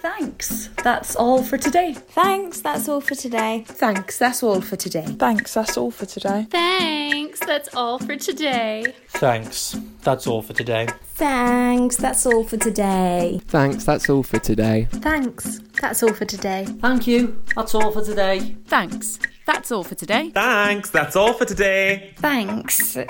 thanks. 0.00 0.68
That's 0.82 1.14
all 1.16 1.42
for 1.42 1.58
today. 1.58 1.94
Thanks, 1.94 2.60
that's 2.60 2.88
all 2.88 3.00
for 3.00 3.14
today. 3.14 3.64
Thanks, 3.66 4.18
that's 4.18 4.42
all 4.42 4.60
for 4.60 4.76
today. 4.76 5.04
Thanks, 5.06 5.52
that's 5.54 5.76
all 5.76 5.90
for 5.90 6.06
today. 6.06 6.46
Thanks, 6.50 7.40
that's 7.40 7.74
all 7.74 7.98
for 7.98 8.16
today. 8.16 8.94
Thanks. 9.08 9.76
That's 10.02 10.26
all 10.26 10.40
for 10.42 10.54
today. 10.54 10.86
Thanks, 11.14 11.96
that's 11.96 12.24
all 12.24 12.42
for 12.44 12.56
today. 12.56 13.40
Thanks, 13.48 13.84
that's 13.84 14.08
all 14.08 14.22
for 14.22 14.38
today. 14.38 14.88
Thanks, 14.90 15.60
that's 15.80 16.02
all 16.02 16.14
for 16.14 16.24
today. 16.24 16.64
Thank 16.64 17.06
you. 17.06 17.42
That's 17.54 17.74
all 17.74 17.92
for 17.92 18.02
today. 18.02 18.56
Thanks. 18.66 19.18
That's 19.46 19.72
all 19.72 19.84
for 19.84 19.94
today. 19.94 20.30
Thanks. 20.30 20.90
That's 20.90 21.16
all 21.16 21.32
for 21.32 21.44
today. 21.44 22.14
Thanks. 22.16 22.96
Uh, 22.96 23.04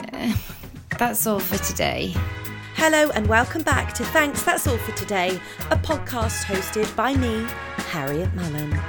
that's 0.99 1.27
all 1.27 1.39
for 1.41 1.59
today. 1.63 2.15
Hello 2.83 3.11
and 3.11 3.27
welcome 3.27 3.63
back 3.63 3.93
to 3.93 4.03
Thanks 4.07 4.43
That's 4.43 4.67
All 4.67 4.79
for 4.79 4.93
Today, 4.93 5.39
a 5.71 5.77
podcast 5.77 6.45
hosted 6.45 6.97
by 6.97 7.15
me, 7.15 7.45
Harriet 7.91 8.35
Mullen. 8.35 8.81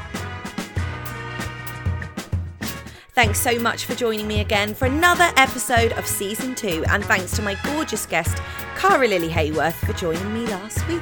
Thanks 3.13 3.37
so 3.37 3.59
much 3.59 3.83
for 3.83 3.93
joining 3.93 4.29
me 4.29 4.39
again 4.39 4.73
for 4.73 4.85
another 4.85 5.29
episode 5.35 5.91
of 5.91 6.07
season 6.07 6.55
two, 6.55 6.85
and 6.87 7.03
thanks 7.03 7.35
to 7.35 7.41
my 7.41 7.57
gorgeous 7.65 8.05
guest, 8.05 8.41
Cara 8.77 9.05
Lily 9.09 9.27
Hayworth, 9.27 9.73
for 9.85 9.91
joining 9.91 10.33
me 10.33 10.47
last 10.47 10.87
week. 10.87 11.01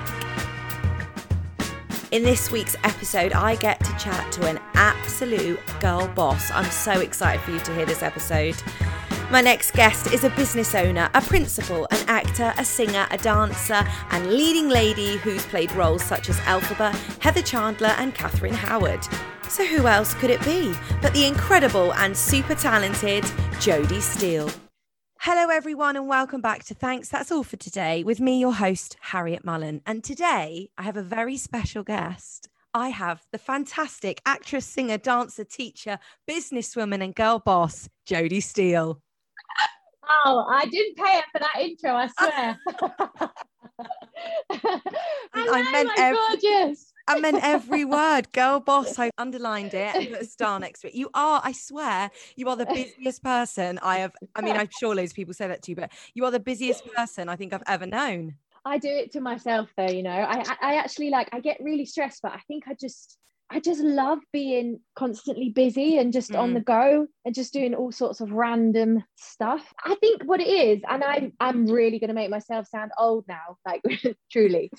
In 2.09 2.23
this 2.23 2.49
week's 2.49 2.75
episode, 2.83 3.33
I 3.33 3.55
get 3.57 3.79
to 3.81 3.95
chat 3.99 4.31
to 4.31 4.47
an 4.47 4.59
absolute 4.73 5.59
girl 5.79 6.07
boss. 6.07 6.49
I'm 6.49 6.71
so 6.71 6.93
excited 7.01 7.41
for 7.41 7.51
you 7.51 7.59
to 7.59 7.75
hear 7.75 7.85
this 7.85 8.01
episode. 8.01 8.55
My 9.31 9.41
next 9.41 9.73
guest 9.75 10.11
is 10.11 10.23
a 10.23 10.31
business 10.31 10.73
owner, 10.73 11.07
a 11.13 11.21
principal, 11.21 11.87
an 11.91 12.03
actor, 12.07 12.51
a 12.57 12.65
singer, 12.65 13.05
a 13.11 13.17
dancer, 13.19 13.87
and 14.09 14.33
leading 14.33 14.69
lady 14.69 15.17
who's 15.17 15.45
played 15.45 15.71
roles 15.73 16.03
such 16.03 16.29
as 16.29 16.39
Elphaba, 16.39 16.95
Heather 17.21 17.43
Chandler, 17.43 17.93
and 17.99 18.15
Katherine 18.15 18.55
Howard. 18.55 19.07
So, 19.47 19.63
who 19.67 19.85
else 19.85 20.15
could 20.15 20.31
it 20.31 20.43
be 20.43 20.73
but 20.99 21.13
the 21.13 21.27
incredible 21.27 21.93
and 21.93 22.17
super 22.17 22.55
talented 22.55 23.23
Jodie 23.59 24.01
Steele? 24.01 24.49
Hello, 25.19 25.49
everyone, 25.49 25.95
and 25.95 26.07
welcome 26.07 26.41
back 26.41 26.63
to 26.63 26.73
Thanks. 26.73 27.09
That's 27.09 27.31
all 27.31 27.43
for 27.43 27.57
today 27.57 28.03
with 28.03 28.19
me, 28.19 28.39
your 28.39 28.55
host, 28.55 28.97
Harriet 28.99 29.45
Mullen. 29.45 29.83
And 29.85 30.03
today 30.03 30.71
I 30.75 30.81
have 30.81 30.97
a 30.97 31.03
very 31.03 31.37
special 31.37 31.83
guest. 31.83 32.49
I 32.73 32.89
have 32.89 33.27
the 33.31 33.37
fantastic 33.37 34.23
actress, 34.25 34.65
singer, 34.65 34.97
dancer, 34.97 35.43
teacher, 35.43 35.99
businesswoman, 36.27 37.03
and 37.03 37.13
girl 37.13 37.37
boss, 37.37 37.89
Jodie 38.07 38.41
Steele. 38.41 39.03
Oh, 40.09 40.45
I 40.49 40.65
didn't 40.65 40.95
pay 40.97 41.15
her 41.17 41.23
for 41.31 41.39
that 41.39 41.61
intro, 41.61 41.91
I 41.93 42.07
swear. 42.07 42.59
Hello, 44.51 44.81
I 45.33 45.61
oh, 45.61 45.71
meant 45.71 45.87
my 45.87 45.95
every- 45.97 46.17
gorgeous. 46.17 46.93
I 47.07 47.19
meant 47.19 47.39
every 47.43 47.85
word. 47.97 48.31
Girl 48.33 48.59
boss. 48.59 48.99
I 48.99 49.09
underlined 49.17 49.73
it 49.73 49.95
and 49.95 50.09
put 50.09 50.21
a 50.21 50.25
star 50.25 50.59
next 50.59 50.81
to 50.81 50.87
it. 50.89 50.93
You 50.95 51.09
are, 51.13 51.41
I 51.43 51.51
swear, 51.53 52.11
you 52.35 52.47
are 52.49 52.55
the 52.55 52.67
busiest 52.67 53.23
person 53.23 53.79
I 53.81 53.97
have. 53.99 54.13
I 54.35 54.41
mean, 54.41 54.55
I'm 54.55 54.69
sure 54.69 54.93
loads 54.95 55.11
of 55.11 55.15
people 55.15 55.33
say 55.33 55.47
that 55.47 55.63
to 55.63 55.71
you, 55.71 55.75
but 55.75 55.91
you 56.13 56.25
are 56.25 56.31
the 56.31 56.39
busiest 56.39 56.85
person 56.95 57.27
I 57.29 57.35
think 57.35 57.53
I've 57.53 57.63
ever 57.67 57.85
known. 57.85 58.35
I 58.65 58.77
do 58.77 58.89
it 58.89 59.11
to 59.13 59.21
myself 59.21 59.69
though, 59.77 59.89
you 59.89 60.03
know. 60.03 60.11
I- 60.11 60.57
I 60.61 60.75
actually 60.75 61.09
like 61.09 61.29
I 61.31 61.39
get 61.39 61.57
really 61.61 61.85
stressed, 61.85 62.21
but 62.21 62.33
I 62.33 62.41
think 62.47 62.67
I 62.67 62.75
just 62.79 63.17
I 63.51 63.59
just 63.59 63.81
love 63.81 64.19
being 64.31 64.79
constantly 64.95 65.49
busy 65.49 65.97
and 65.97 66.13
just 66.13 66.35
on 66.35 66.51
Mm. 66.51 66.53
the 66.53 66.59
go 66.61 67.07
and 67.25 67.33
just 67.33 67.51
doing 67.51 67.73
all 67.73 67.91
sorts 67.91 68.21
of 68.21 68.31
random 68.31 69.03
stuff. 69.15 69.73
I 69.83 69.95
think 69.95 70.23
what 70.25 70.39
it 70.39 70.47
is, 70.47 70.81
and 70.87 71.03
I'm 71.03 71.33
I'm 71.39 71.65
really 71.65 71.99
gonna 71.99 72.13
make 72.13 72.29
myself 72.29 72.67
sound 72.67 72.91
old 72.97 73.25
now, 73.27 73.57
like 73.65 73.81
truly. 74.31 74.71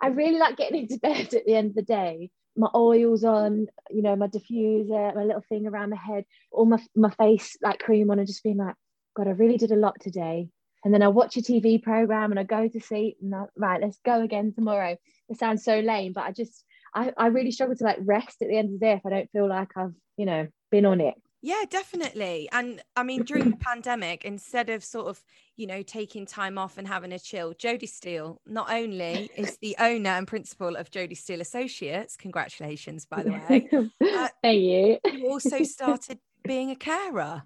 I 0.00 0.08
really 0.08 0.38
like 0.38 0.56
getting 0.56 0.82
into 0.82 0.98
bed 0.98 1.32
at 1.34 1.44
the 1.44 1.54
end 1.54 1.70
of 1.70 1.74
the 1.76 1.82
day. 1.82 2.30
My 2.56 2.68
oils 2.74 3.22
on, 3.24 3.66
you 3.90 4.02
know, 4.02 4.16
my 4.16 4.26
diffuser, 4.26 5.14
my 5.14 5.24
little 5.24 5.44
thing 5.48 5.66
around 5.66 5.90
my 5.90 5.96
head, 5.96 6.24
all 6.50 6.66
my 6.66 6.82
my 6.96 7.10
face 7.10 7.56
like 7.62 7.78
cream 7.78 8.10
on, 8.10 8.18
and 8.18 8.26
just 8.26 8.42
being 8.42 8.56
like, 8.58 8.74
God, 9.14 9.28
I 9.28 9.32
really 9.32 9.58
did 9.58 9.70
a 9.72 9.76
lot 9.76 10.00
today. 10.00 10.48
And 10.84 10.94
then 10.94 11.02
I 11.02 11.08
watch 11.08 11.36
a 11.36 11.40
TV 11.40 11.80
program 11.82 12.30
and 12.30 12.38
I 12.38 12.44
go 12.44 12.68
to 12.68 12.80
sleep 12.80 13.18
and 13.20 13.34
I, 13.34 13.44
right, 13.56 13.80
let's 13.80 13.98
go 14.04 14.22
again 14.22 14.52
tomorrow. 14.52 14.96
It 15.28 15.36
sounds 15.38 15.64
so 15.64 15.80
lame, 15.80 16.12
but 16.12 16.24
I 16.24 16.30
just 16.32 16.64
I, 16.94 17.12
I 17.16 17.26
really 17.28 17.50
struggle 17.50 17.76
to 17.76 17.84
like 17.84 17.98
rest 18.00 18.42
at 18.42 18.48
the 18.48 18.56
end 18.56 18.68
of 18.68 18.80
the 18.80 18.86
day 18.86 18.92
if 18.92 19.06
I 19.06 19.10
don't 19.10 19.30
feel 19.30 19.48
like 19.48 19.70
I've, 19.76 19.94
you 20.16 20.26
know, 20.26 20.48
been 20.70 20.86
on 20.86 21.00
it. 21.00 21.14
Yeah, 21.40 21.62
definitely. 21.70 22.48
And 22.50 22.82
I 22.96 23.04
mean, 23.04 23.22
during 23.22 23.50
the 23.50 23.56
pandemic, 23.60 24.24
instead 24.24 24.70
of 24.70 24.82
sort 24.82 25.06
of, 25.06 25.22
you 25.56 25.66
know, 25.66 25.82
taking 25.82 26.26
time 26.26 26.58
off 26.58 26.78
and 26.78 26.88
having 26.88 27.12
a 27.12 27.18
chill, 27.18 27.54
Jodie 27.54 27.88
Steele 27.88 28.40
not 28.46 28.70
only 28.70 29.30
is 29.36 29.56
the 29.58 29.76
owner 29.78 30.10
and 30.10 30.26
principal 30.26 30.76
of 30.76 30.90
Jodie 30.90 31.16
Steele 31.16 31.40
Associates, 31.40 32.16
congratulations, 32.16 33.06
by 33.06 33.22
the 33.22 33.30
way, 33.30 33.68
Uh, 34.18 34.28
Thank 34.42 34.62
you. 34.62 34.98
you 35.12 35.28
also 35.28 35.62
started 35.62 36.18
being 36.44 36.70
a 36.70 36.76
carer. 36.76 37.42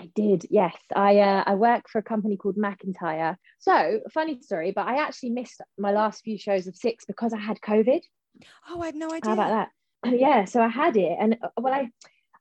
I 0.00 0.08
did, 0.14 0.46
yes. 0.50 0.76
I 0.94 1.18
uh, 1.18 1.42
I 1.46 1.54
work 1.54 1.88
for 1.88 1.98
a 1.98 2.02
company 2.02 2.36
called 2.36 2.56
MacIntyre. 2.56 3.36
So 3.58 4.00
funny 4.12 4.40
story, 4.40 4.72
but 4.74 4.86
I 4.86 5.02
actually 5.02 5.30
missed 5.30 5.60
my 5.76 5.90
last 5.90 6.22
few 6.22 6.38
shows 6.38 6.66
of 6.66 6.76
six 6.76 7.04
because 7.04 7.32
I 7.32 7.38
had 7.38 7.60
COVID. 7.60 8.00
Oh, 8.68 8.82
I 8.82 8.86
had 8.86 8.94
no 8.94 9.12
idea. 9.12 9.28
How 9.28 9.32
about 9.34 9.50
that? 9.50 9.68
Yeah, 10.18 10.44
so 10.44 10.62
I 10.62 10.68
had 10.68 10.96
it, 10.96 11.16
and 11.20 11.36
uh, 11.42 11.48
well, 11.60 11.74
I 11.74 11.90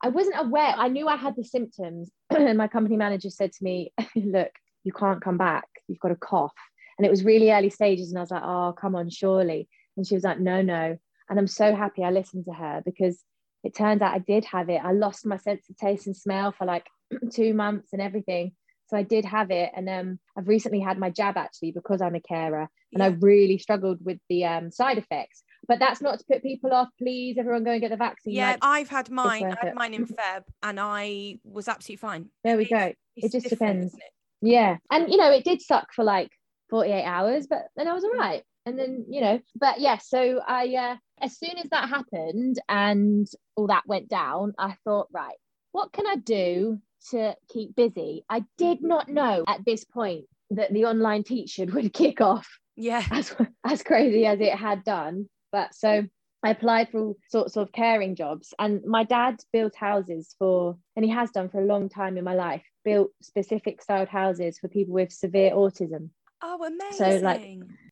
I 0.03 0.09
wasn't 0.09 0.35
aware. 0.37 0.75
I 0.77 0.89
knew 0.89 1.07
I 1.07 1.15
had 1.15 1.35
the 1.35 1.43
symptoms, 1.43 2.11
and 2.29 2.57
my 2.57 2.67
company 2.67 2.97
manager 2.97 3.29
said 3.31 3.51
to 3.53 3.63
me, 3.63 3.91
"Look, 4.15 4.51
you 4.83 4.91
can't 4.93 5.21
come 5.21 5.37
back. 5.37 5.67
You've 5.87 5.99
got 5.99 6.11
a 6.11 6.15
cough." 6.15 6.53
And 6.97 7.05
it 7.05 7.09
was 7.09 7.23
really 7.25 7.51
early 7.51 7.69
stages, 7.71 8.09
and 8.11 8.17
I 8.19 8.21
was 8.21 8.31
like, 8.31 8.43
"Oh, 8.43 8.73
come 8.79 8.95
on, 8.95 9.09
surely." 9.09 9.67
And 9.95 10.05
she 10.05 10.13
was 10.15 10.23
like, 10.23 10.39
"No, 10.39 10.61
no." 10.61 10.97
And 11.29 11.39
I'm 11.39 11.47
so 11.47 11.75
happy 11.75 12.03
I 12.03 12.11
listened 12.11 12.45
to 12.45 12.53
her 12.53 12.81
because 12.85 13.23
it 13.63 13.75
turns 13.75 14.01
out 14.01 14.13
I 14.13 14.19
did 14.19 14.45
have 14.45 14.69
it. 14.69 14.81
I 14.83 14.91
lost 14.91 15.25
my 15.25 15.37
sense 15.37 15.67
of 15.69 15.77
taste 15.77 16.05
and 16.05 16.15
smell 16.15 16.51
for 16.51 16.65
like 16.65 16.85
two 17.33 17.53
months 17.55 17.89
and 17.91 18.01
everything. 18.01 18.51
So 18.89 18.95
I 18.97 19.03
did 19.03 19.25
have 19.25 19.49
it, 19.51 19.71
and 19.75 19.89
um, 19.89 20.19
I've 20.37 20.47
recently 20.47 20.79
had 20.79 20.97
my 20.99 21.09
jab 21.09 21.37
actually 21.37 21.71
because 21.71 22.01
I'm 22.01 22.15
a 22.15 22.21
carer, 22.21 22.69
and 22.93 23.01
I 23.03 23.07
Yeah. 23.07 23.15
really 23.19 23.57
struggled 23.57 24.05
with 24.05 24.19
the 24.29 24.45
um, 24.45 24.71
side 24.71 24.99
effects. 24.99 25.43
But 25.67 25.79
that's 25.79 26.01
not 26.01 26.19
to 26.19 26.25
put 26.31 26.41
people 26.43 26.71
off. 26.73 26.87
Please, 26.97 27.37
everyone, 27.37 27.63
go 27.65 27.71
and 27.71 27.81
get 27.81 27.91
the 27.91 27.97
vaccine. 27.97 28.33
Yeah, 28.35 28.51
like, 28.51 28.59
I've 28.61 28.89
had 28.89 29.09
mine. 29.09 29.45
I 29.45 29.49
had 29.49 29.67
it. 29.69 29.75
mine 29.75 29.93
in 29.93 30.05
Feb, 30.07 30.43
and 30.63 30.79
I 30.79 31.39
was 31.43 31.67
absolutely 31.67 31.97
fine. 31.97 32.29
there 32.43 32.55
we 32.57 32.63
It's- 32.63 32.79
go. 32.89 32.93
it's 33.17 33.25
It 33.35 33.39
just 33.41 33.49
depends. 33.49 33.93
it? 33.93 33.99
Yeah, 34.41 34.77
and 34.91 35.09
you 35.11 35.17
know, 35.17 35.31
it 35.31 35.43
did 35.43 35.61
suck 35.61 35.87
for 35.93 36.03
like 36.05 36.29
48 36.69 37.03
hours, 37.03 37.47
but 37.47 37.63
then 37.75 37.87
I 37.87 37.93
was 37.93 38.03
all 38.03 38.11
right. 38.13 38.43
And 38.65 38.77
then 38.77 39.05
you 39.09 39.21
know, 39.21 39.39
but 39.55 39.79
yeah, 39.79 39.97
so 39.97 40.41
I 40.45 40.67
uh, 40.75 40.95
as 41.21 41.37
soon 41.37 41.57
as 41.57 41.69
that 41.71 41.89
happened 41.89 42.59
and 42.69 43.27
all 43.55 43.67
that 43.67 43.83
went 43.87 44.09
down, 44.09 44.53
I 44.59 44.75
thought, 44.83 45.07
right, 45.11 45.35
what 45.71 45.91
can 45.93 46.05
I 46.05 46.15
do 46.17 46.79
to 47.11 47.33
keep 47.49 47.75
busy? 47.75 48.23
I 48.29 48.43
did 48.57 48.83
not 48.83 49.07
know 49.09 49.43
at 49.47 49.65
this 49.65 49.83
point 49.85 50.25
that 50.51 50.71
the 50.73 50.85
online 50.85 51.23
teacher 51.23 51.65
would 51.73 51.91
kick 51.93 52.21
off 52.21 52.47
Yeah. 52.75 53.03
as 53.11 53.33
as 53.65 53.83
crazy 53.83 54.25
as 54.25 54.39
it 54.39 54.53
had 54.53 54.83
done. 54.83 55.27
But 55.57 55.73
so 55.73 56.05
I 56.43 56.51
applied 56.51 56.89
for 56.91 56.99
all 56.99 57.17
sorts 57.29 57.57
of 57.57 57.71
caring 57.71 58.13
jobs, 58.15 58.53
and 58.59 58.85
my 58.85 59.03
dad 59.03 59.37
built 59.51 59.75
houses 59.75 60.35
for, 60.37 60.77
and 60.95 61.03
he 61.03 61.09
has 61.09 61.31
done 61.31 61.49
for 61.49 61.59
a 61.59 61.65
long 61.65 61.89
time 61.89 62.15
in 62.15 62.23
my 62.23 62.35
life, 62.35 62.61
built 62.85 63.09
specific 63.23 63.81
styled 63.81 64.07
houses 64.07 64.59
for 64.59 64.67
people 64.67 64.93
with 64.93 65.11
severe 65.11 65.53
autism. 65.53 66.09
Oh, 66.43 66.63
amazing. 66.63 67.19
So, 67.19 67.25
like, 67.25 67.41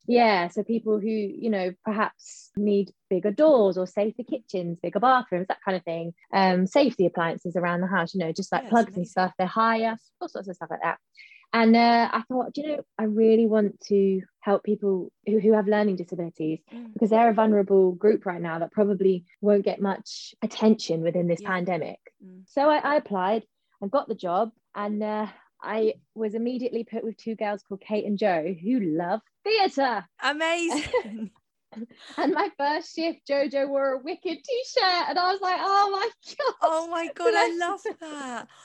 Yeah, 0.06 0.46
so 0.46 0.62
people 0.62 1.00
who 1.00 1.08
you 1.08 1.50
know 1.50 1.72
perhaps 1.84 2.52
need 2.56 2.92
bigger 3.10 3.32
doors 3.32 3.76
or 3.76 3.88
safer 3.88 4.22
kitchens, 4.22 4.78
bigger 4.80 5.00
bathrooms, 5.00 5.48
that 5.48 5.64
kind 5.64 5.76
of 5.76 5.82
thing. 5.82 6.14
Um, 6.32 6.68
safety 6.68 7.06
appliances 7.06 7.56
around 7.56 7.80
the 7.80 7.88
house, 7.88 8.14
you 8.14 8.20
know, 8.20 8.30
just 8.30 8.52
like 8.52 8.62
Yeah, 8.62 8.70
plugs 8.70 8.96
and 8.96 9.08
stuff. 9.08 9.32
They're 9.38 9.48
higher, 9.48 9.96
all 10.20 10.28
sorts 10.28 10.46
of 10.46 10.54
stuff 10.54 10.70
like 10.70 10.82
that. 10.84 10.98
And 11.60 11.74
uh, 11.74 12.10
I 12.12 12.20
thought, 12.28 12.52
do 12.52 12.60
you 12.60 12.68
know, 12.68 12.82
I 12.98 13.04
really 13.04 13.46
want 13.46 13.80
to 13.88 14.20
help 14.40 14.62
people 14.62 15.10
who, 15.26 15.40
who 15.40 15.52
have 15.54 15.66
learning 15.66 15.96
disabilities 15.96 16.60
Mm. 16.72 16.92
because 16.92 17.08
they're 17.10 17.30
a 17.30 17.34
vulnerable 17.42 17.92
group 17.92 18.26
right 18.26 18.42
now 18.48 18.58
that 18.58 18.72
probably 18.72 19.24
won't 19.40 19.64
get 19.64 19.80
much 19.80 20.34
attention 20.42 21.00
within 21.00 21.26
this 21.28 21.40
Yeah. 21.40 21.48
pandemic. 21.54 21.98
Mm. 22.24 22.42
So 22.46 22.68
I, 22.68 22.78
I 22.92 22.94
applied, 22.96 23.42
I 23.82 23.86
got 23.86 24.06
the 24.08 24.14
job, 24.14 24.50
and 24.74 25.02
uh, 25.02 25.26
I 25.62 25.94
was 26.14 26.34
immediately 26.34 26.84
put 26.84 27.02
with 27.04 27.16
two 27.16 27.34
girls 27.36 27.62
called 27.62 27.80
Kate 27.80 28.04
and 28.04 28.18
Joe 28.18 28.54
who 28.62 28.74
love 28.80 29.20
theatre. 29.44 30.04
amazing. 30.22 31.30
And 32.16 32.32
my 32.32 32.50
first 32.58 32.94
shift, 32.94 33.20
Jojo 33.28 33.68
wore 33.68 33.94
a 33.94 33.98
wicked 33.98 34.38
t-shirt, 34.44 35.08
and 35.08 35.18
I 35.18 35.32
was 35.32 35.40
like, 35.40 35.58
"Oh 35.60 35.90
my 35.90 36.08
god!" 36.38 36.54
oh 36.62 36.88
my 36.88 37.10
god, 37.14 37.34
I 37.34 37.56
love 37.56 37.80
that. 38.00 38.48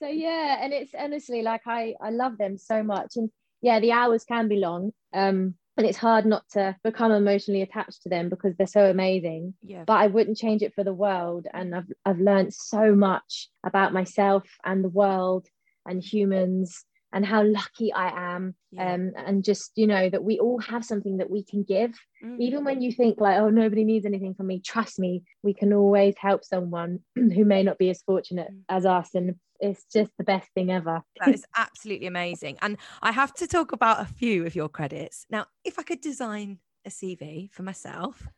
So 0.00 0.08
yeah, 0.08 0.58
and 0.60 0.72
it's 0.72 0.92
honestly 0.98 1.42
like 1.42 1.62
I 1.66 1.94
I 2.00 2.10
love 2.10 2.36
them 2.36 2.58
so 2.58 2.82
much, 2.82 3.16
and 3.16 3.30
yeah, 3.62 3.78
the 3.78 3.92
hours 3.92 4.24
can 4.24 4.48
be 4.48 4.56
long, 4.56 4.92
um, 5.14 5.54
and 5.76 5.86
it's 5.86 5.96
hard 5.96 6.26
not 6.26 6.42
to 6.50 6.76
become 6.82 7.12
emotionally 7.12 7.62
attached 7.62 8.02
to 8.02 8.08
them 8.08 8.28
because 8.28 8.56
they're 8.56 8.66
so 8.66 8.90
amazing. 8.90 9.54
Yeah. 9.62 9.84
But 9.86 9.94
I 9.94 10.08
wouldn't 10.08 10.36
change 10.36 10.62
it 10.62 10.74
for 10.74 10.84
the 10.84 10.92
world, 10.92 11.46
and 11.54 11.74
I've 11.74 11.90
I've 12.04 12.18
learned 12.18 12.52
so 12.52 12.94
much 12.94 13.48
about 13.64 13.92
myself 13.92 14.44
and 14.64 14.82
the 14.84 14.88
world 14.88 15.46
and 15.86 16.02
humans 16.02 16.84
and 17.14 17.24
how 17.24 17.44
lucky 17.44 17.92
I 17.92 18.34
am. 18.34 18.54
Yeah. 18.72 18.92
Um, 18.92 19.12
and 19.16 19.44
just, 19.44 19.70
you 19.76 19.86
know, 19.86 20.10
that 20.10 20.24
we 20.24 20.40
all 20.40 20.58
have 20.58 20.84
something 20.84 21.18
that 21.18 21.30
we 21.30 21.44
can 21.44 21.62
give. 21.62 21.92
Mm. 22.22 22.40
Even 22.40 22.64
when 22.64 22.82
you 22.82 22.90
think 22.90 23.20
like, 23.20 23.38
oh, 23.38 23.50
nobody 23.50 23.84
needs 23.84 24.04
anything 24.04 24.34
from 24.34 24.48
me, 24.48 24.60
trust 24.60 24.98
me, 24.98 25.22
we 25.44 25.54
can 25.54 25.72
always 25.72 26.16
help 26.18 26.44
someone 26.44 26.98
who 27.14 27.44
may 27.44 27.62
not 27.62 27.78
be 27.78 27.88
as 27.88 28.02
fortunate 28.02 28.48
Mm. 28.50 28.64
as 28.68 28.84
us. 28.84 29.14
And 29.14 29.36
it's 29.60 29.84
just 29.84 30.10
the 30.18 30.24
best 30.24 30.48
thing 30.54 30.72
ever. 30.72 31.02
That 31.20 31.32
is 31.32 31.46
absolutely 31.56 32.08
amazing. 32.08 32.58
And 32.60 32.76
I 33.00 33.12
have 33.12 33.32
to 33.34 33.46
talk 33.46 33.70
about 33.70 34.00
a 34.00 34.06
few 34.06 34.44
of 34.44 34.56
your 34.56 34.68
credits. 34.68 35.24
Now, 35.30 35.46
if 35.64 35.78
I 35.78 35.82
could 35.82 36.00
design 36.00 36.58
a 36.84 36.90
CV 36.90 37.50
for 37.52 37.62
myself 37.62 38.28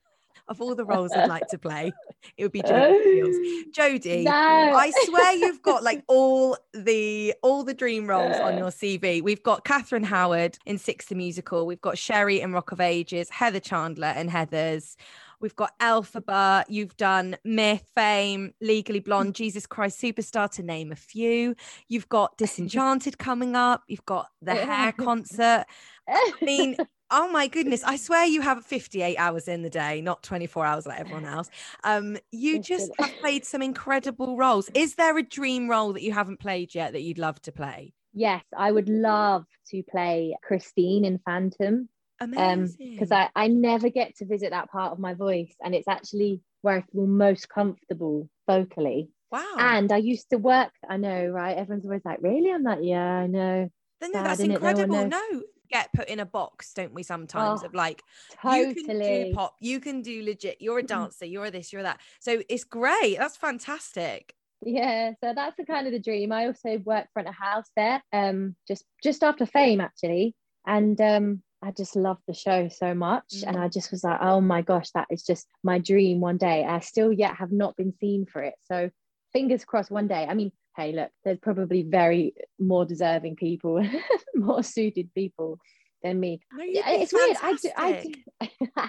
of 0.48 0.60
all 0.60 0.74
the 0.74 0.84
roles 0.84 1.12
I'd 1.12 1.28
like 1.28 1.46
to 1.48 1.58
play, 1.58 1.92
it 2.36 2.42
would 2.42 2.52
be 2.52 2.62
Jodie 2.62 3.02
Fields. 3.02 3.36
Jodie, 3.76 4.24
No. 4.24 4.32
I 4.32 4.92
swear 5.04 5.34
you've 5.36 5.62
got 5.62 5.82
like 5.82 6.02
all 6.08 6.56
the 6.72 7.34
all 7.42 7.64
the 7.64 7.74
dream 7.74 8.06
roles 8.06 8.36
on 8.36 8.58
your 8.58 8.68
CV. 8.68 9.22
We've 9.22 9.42
got 9.42 9.64
Katherine 9.64 10.04
Howard 10.04 10.58
in 10.66 10.78
Six 10.78 11.06
the 11.06 11.14
Musical. 11.14 11.66
We've 11.66 11.80
got 11.80 11.98
Sherrie 11.98 12.40
in 12.40 12.52
Rock 12.52 12.72
of 12.72 12.80
Ages, 12.80 13.30
Heather 13.30 13.60
Chandler 13.60 14.14
in 14.16 14.28
Heathers. 14.28 14.96
We've 15.40 15.56
got 15.56 15.78
Elphaba. 15.80 16.64
You've 16.68 16.96
done 16.96 17.36
Myth, 17.44 17.84
Fame, 17.94 18.54
Legally 18.60 19.00
Blonde, 19.00 19.34
Jesus 19.34 19.66
Christ 19.66 20.00
Superstar, 20.00 20.50
to 20.52 20.62
name 20.62 20.92
a 20.92 20.96
few. 20.96 21.54
You've 21.88 22.08
got 22.08 22.36
Disenchanted 22.38 23.18
coming 23.18 23.54
up. 23.54 23.82
You've 23.86 24.06
got 24.06 24.28
the 24.40 24.54
Hair 24.54 24.92
concert. 24.92 25.64
I 26.08 26.32
mean, 26.40 26.76
oh 27.10 27.30
my 27.30 27.46
goodness! 27.46 27.82
I 27.84 27.96
swear 28.06 28.24
you 28.24 28.40
have 28.40 28.64
58 28.64 29.16
hours 29.16 29.48
in 29.48 29.62
the 29.62 29.70
day, 29.70 30.00
not 30.00 30.22
24 30.22 30.64
hours 30.64 30.86
like 30.86 31.00
everyone 31.00 31.24
else. 31.36 31.50
Um, 31.84 32.18
you 32.32 32.60
just 32.60 32.90
have 32.98 33.12
played 33.20 33.44
some 33.44 33.62
incredible 33.62 34.36
roles. 34.36 34.70
Is 34.74 34.94
there 34.94 35.16
a 35.16 35.22
dream 35.22 35.68
role 35.68 35.92
that 35.92 36.02
you 36.02 36.12
haven't 36.12 36.40
played 36.40 36.74
yet 36.74 36.92
that 36.92 37.02
you'd 37.02 37.18
love 37.18 37.40
to 37.42 37.52
play? 37.52 37.92
Yes, 38.12 38.44
I 38.56 38.72
would 38.72 38.88
love 38.88 39.44
to 39.70 39.82
play 39.82 40.36
Christine 40.42 41.04
in 41.04 41.18
Phantom. 41.18 41.88
Amazing. 42.18 42.92
because 42.92 43.12
I, 43.12 43.28
I 43.36 43.48
never 43.48 43.90
get 43.90 44.16
to 44.16 44.24
visit 44.24 44.50
that 44.50 44.70
part 44.70 44.92
of 44.92 44.98
my 44.98 45.12
voice 45.12 45.54
and 45.62 45.74
it's 45.74 45.86
actually 45.86 46.40
where 46.62 46.78
I 46.78 46.84
feel 46.90 47.06
most 47.06 47.48
comfortable 47.48 48.28
vocally. 48.48 49.10
wow. 49.30 49.56
And 49.58 49.92
I 49.92 49.98
used 49.98 50.30
to 50.30 50.38
work, 50.38 50.70
I 50.88 50.96
know, 50.96 51.26
right? 51.26 51.56
Everyone's 51.56 51.84
always 51.84 52.04
like, 52.04 52.18
really? 52.22 52.50
I'm 52.50 52.62
like, 52.62 52.78
yeah, 52.80 53.04
I 53.04 53.26
know. 53.26 53.68
then 54.00 54.12
no, 54.12 54.22
that's 54.22 54.40
innit? 54.40 54.48
No 54.48 54.54
one 54.60 54.78
incredible. 54.80 55.08
No, 55.08 55.42
get 55.70 55.92
put 55.94 56.08
in 56.08 56.20
a 56.20 56.26
box, 56.26 56.72
don't 56.74 56.94
we? 56.94 57.02
Sometimes 57.02 57.62
Oh, 57.62 57.66
of 57.66 57.74
like 57.74 58.02
you 58.44 58.74
can 58.74 58.84
do 58.86 58.92
Totally. 58.92 59.32
pop, 59.34 59.56
you 59.60 59.80
can 59.80 60.02
do 60.02 60.22
legit. 60.22 60.60
You're 60.60 60.78
a 60.78 60.82
dancer. 60.82 61.24
You're 61.24 61.50
this. 61.50 61.72
You're 61.72 61.82
that. 61.82 62.00
So 62.20 62.42
it's 62.48 62.64
great. 62.64 63.16
That's 63.18 63.36
fantastic. 63.36 64.34
Yeah, 64.64 65.12
so 65.22 65.32
that's 65.34 65.56
the 65.56 65.66
kind 65.66 65.86
of 65.86 65.92
the 65.92 66.00
dream. 66.00 66.32
I 66.32 66.46
also 66.46 66.78
worked 66.78 67.12
front 67.12 67.28
of 67.28 67.34
house 67.34 67.68
there, 67.76 68.02
um, 68.12 68.56
just 68.66 68.84
just 69.02 69.22
after 69.22 69.46
fame 69.46 69.80
actually. 69.80 70.34
And 70.66 71.00
um 71.00 71.42
I 71.62 71.70
just 71.70 71.96
loved 71.96 72.22
the 72.26 72.34
show 72.34 72.68
so 72.68 72.94
much. 72.94 73.42
And 73.46 73.56
Mm. 73.56 73.60
I 73.60 73.68
just 73.68 73.90
was 73.90 74.04
like, 74.04 74.18
oh 74.20 74.40
my 74.40 74.62
gosh, 74.62 74.90
that 74.92 75.08
is 75.10 75.22
just 75.22 75.46
my 75.62 75.78
dream 75.78 76.20
one 76.20 76.36
day. 76.36 76.64
I 76.64 76.80
still 76.80 77.12
yet 77.12 77.36
have 77.36 77.52
not 77.52 77.76
been 77.76 77.92
seen 77.98 78.26
for 78.26 78.42
it. 78.42 78.54
So 78.64 78.90
fingers 79.32 79.64
crossed 79.64 79.90
one 79.90 80.06
day. 80.06 80.26
I 80.28 80.34
mean, 80.34 80.52
hey, 80.76 80.92
look, 80.92 81.10
there's 81.24 81.38
probably 81.38 81.82
very 81.82 82.34
more 82.58 82.84
deserving 82.84 83.36
people, 83.36 83.82
more 84.34 84.62
suited 84.62 85.12
people 85.14 85.58
than 86.02 86.20
me. 86.20 86.40
No, 86.52 86.64
it's 86.66 87.12
weird. 87.12 87.36
I 87.42 87.52
do, 87.54 87.70
I 87.76 88.02
do. 88.02 88.48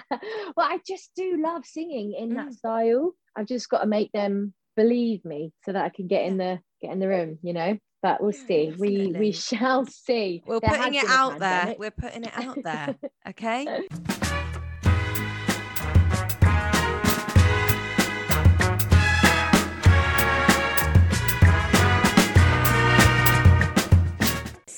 well, 0.56 0.66
I 0.68 0.78
just 0.86 1.10
do 1.16 1.36
love 1.42 1.64
singing 1.64 2.14
in 2.18 2.34
that 2.34 2.48
Mm. 2.48 2.54
style. 2.54 3.12
I've 3.36 3.46
just 3.46 3.68
got 3.68 3.80
to 3.80 3.86
make 3.86 4.12
them 4.12 4.52
believe 4.76 5.24
me 5.24 5.52
so 5.64 5.72
that 5.72 5.84
I 5.84 5.88
can 5.88 6.06
get 6.06 6.24
in 6.24 6.36
the 6.36 6.60
get 6.80 6.92
in 6.92 7.00
the 7.00 7.08
room, 7.08 7.38
you 7.42 7.52
know. 7.52 7.78
But 8.02 8.22
we'll 8.22 8.32
see. 8.32 8.72
We 8.78 8.88
definitely. 9.12 9.18
we 9.20 9.32
shall 9.48 9.86
see. 9.86 10.42
We're 10.46 10.60
There 10.60 10.70
putting 10.70 10.94
it 10.94 11.04
out 11.08 11.38
there. 11.38 11.74
We're 11.78 11.90
putting 11.90 12.24
it 12.24 12.32
out 12.38 12.62
there. 12.62 12.96
Okay. 13.28 13.88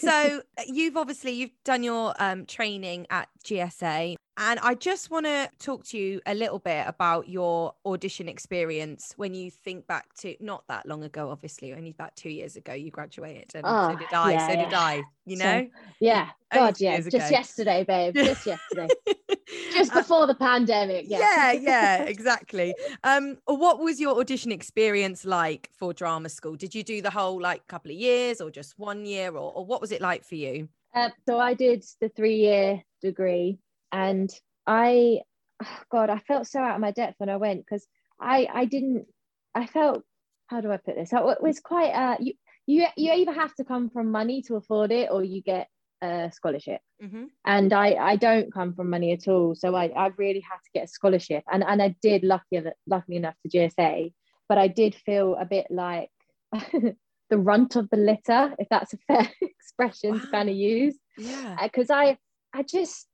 So 0.00 0.42
uh, 0.58 0.62
you've 0.66 0.96
obviously 0.96 1.32
you've 1.32 1.50
done 1.64 1.82
your 1.82 2.14
um, 2.18 2.46
training 2.46 3.06
at 3.10 3.28
GSA, 3.44 4.16
and 4.40 4.58
I 4.60 4.74
just 4.74 5.10
want 5.10 5.26
to 5.26 5.48
talk 5.60 5.84
to 5.88 5.98
you 5.98 6.20
a 6.26 6.34
little 6.34 6.58
bit 6.58 6.84
about 6.88 7.28
your 7.28 7.74
audition 7.86 8.28
experience 8.28 9.12
when 9.16 9.34
you 9.34 9.50
think 9.50 9.86
back 9.86 10.12
to 10.20 10.34
not 10.40 10.64
that 10.68 10.86
long 10.86 11.04
ago, 11.04 11.30
obviously, 11.30 11.72
only 11.74 11.90
about 11.90 12.16
two 12.16 12.30
years 12.30 12.56
ago 12.56 12.72
you 12.72 12.90
graduated, 12.90 13.50
and 13.54 13.66
so 13.66 13.92
Oh, 13.92 13.96
did 13.96 14.12
I. 14.12 14.32
yeah, 14.32 14.48
so 14.48 14.56
did 14.56 14.70
yeah. 14.72 14.80
I. 14.80 15.02
You 15.26 15.36
So, 15.36 15.44
know. 15.44 15.68
Yeah. 16.00 16.28
God, 16.52 16.80
yeah. 16.80 16.96
Just 17.00 17.14
ago. 17.14 17.28
yesterday, 17.28 17.84
babe. 17.84 18.14
Just 18.14 18.46
yesterday. 18.46 18.88
Just 19.72 19.92
Uh, 19.94 20.00
before 20.00 20.26
the 20.26 20.34
pandemic. 20.34 21.04
Yeah. 21.08 21.18
yeah 21.18 21.52
yeah 21.52 22.02
exactly 22.14 22.74
um 23.04 23.36
what 23.46 23.80
was 23.80 24.00
your 24.00 24.18
audition 24.20 24.52
experience 24.52 25.24
like 25.24 25.68
for 25.72 25.92
drama 25.92 26.28
school 26.28 26.54
did 26.54 26.72
you 26.74 26.82
do 26.84 27.02
the 27.02 27.10
whole 27.10 27.40
like 27.40 27.66
couple 27.66 27.90
of 27.90 27.96
years 27.96 28.40
or 28.40 28.50
just 28.50 28.78
one 28.78 29.04
year 29.04 29.30
or, 29.30 29.52
or 29.52 29.64
what 29.66 29.80
was 29.80 29.90
it 29.92 30.00
like 30.00 30.24
for 30.24 30.36
you 30.36 30.68
Uh, 30.94 31.10
so 31.26 31.38
I 31.38 31.54
did 31.54 31.84
the 32.00 32.08
three 32.08 32.36
year 32.36 32.82
degree, 33.00 33.58
and 33.92 34.30
I, 34.66 35.20
oh 35.62 35.78
God, 35.90 36.10
I 36.10 36.18
felt 36.18 36.46
so 36.46 36.60
out 36.60 36.74
of 36.74 36.80
my 36.80 36.90
depth 36.90 37.14
when 37.18 37.28
I 37.28 37.36
went 37.36 37.64
because 37.64 37.86
I 38.20 38.48
I 38.52 38.64
didn't. 38.64 39.06
I 39.54 39.66
felt 39.66 40.02
how 40.46 40.60
do 40.60 40.70
I 40.70 40.76
put 40.76 40.96
this? 40.96 41.12
It 41.12 41.42
was 41.42 41.60
quite 41.60 41.90
uh 41.90 42.16
you 42.20 42.34
you 42.66 42.86
you 42.96 43.12
either 43.12 43.32
have 43.32 43.54
to 43.56 43.64
come 43.64 43.90
from 43.90 44.10
money 44.10 44.42
to 44.42 44.56
afford 44.56 44.92
it 44.92 45.10
or 45.10 45.24
you 45.24 45.42
get 45.42 45.68
a 46.02 46.30
scholarship. 46.32 46.80
mm-hmm. 47.02 47.24
And 47.44 47.72
I 47.72 47.94
I 47.94 48.16
don't 48.16 48.52
come 48.52 48.74
from 48.74 48.90
money 48.90 49.12
at 49.12 49.28
all, 49.28 49.54
so 49.54 49.74
I 49.74 49.86
I 49.88 50.08
really 50.16 50.40
had 50.40 50.58
to 50.58 50.70
get 50.74 50.84
a 50.84 50.88
scholarship, 50.88 51.44
and 51.52 51.64
and 51.64 51.82
I 51.82 51.96
did 52.02 52.24
lucky 52.24 52.62
luckily 52.86 53.16
enough 53.16 53.36
to 53.42 53.48
GSA, 53.48 54.12
but 54.48 54.58
I 54.58 54.68
did 54.68 54.94
feel 54.94 55.36
a 55.36 55.44
bit 55.44 55.66
like. 55.70 56.10
the 57.30 57.38
runt 57.38 57.76
of 57.76 57.88
the 57.90 57.96
litter, 57.96 58.56
if 58.58 58.66
that's 58.70 58.92
a 58.92 58.98
fair 59.06 59.30
expression 59.40 60.18
to 60.18 60.26
kind 60.32 60.48
of 60.48 60.56
use 60.56 60.98
yeah 61.20 61.56
because 61.62 61.90
I 61.90 62.16
I 62.54 62.62
just 62.62 63.06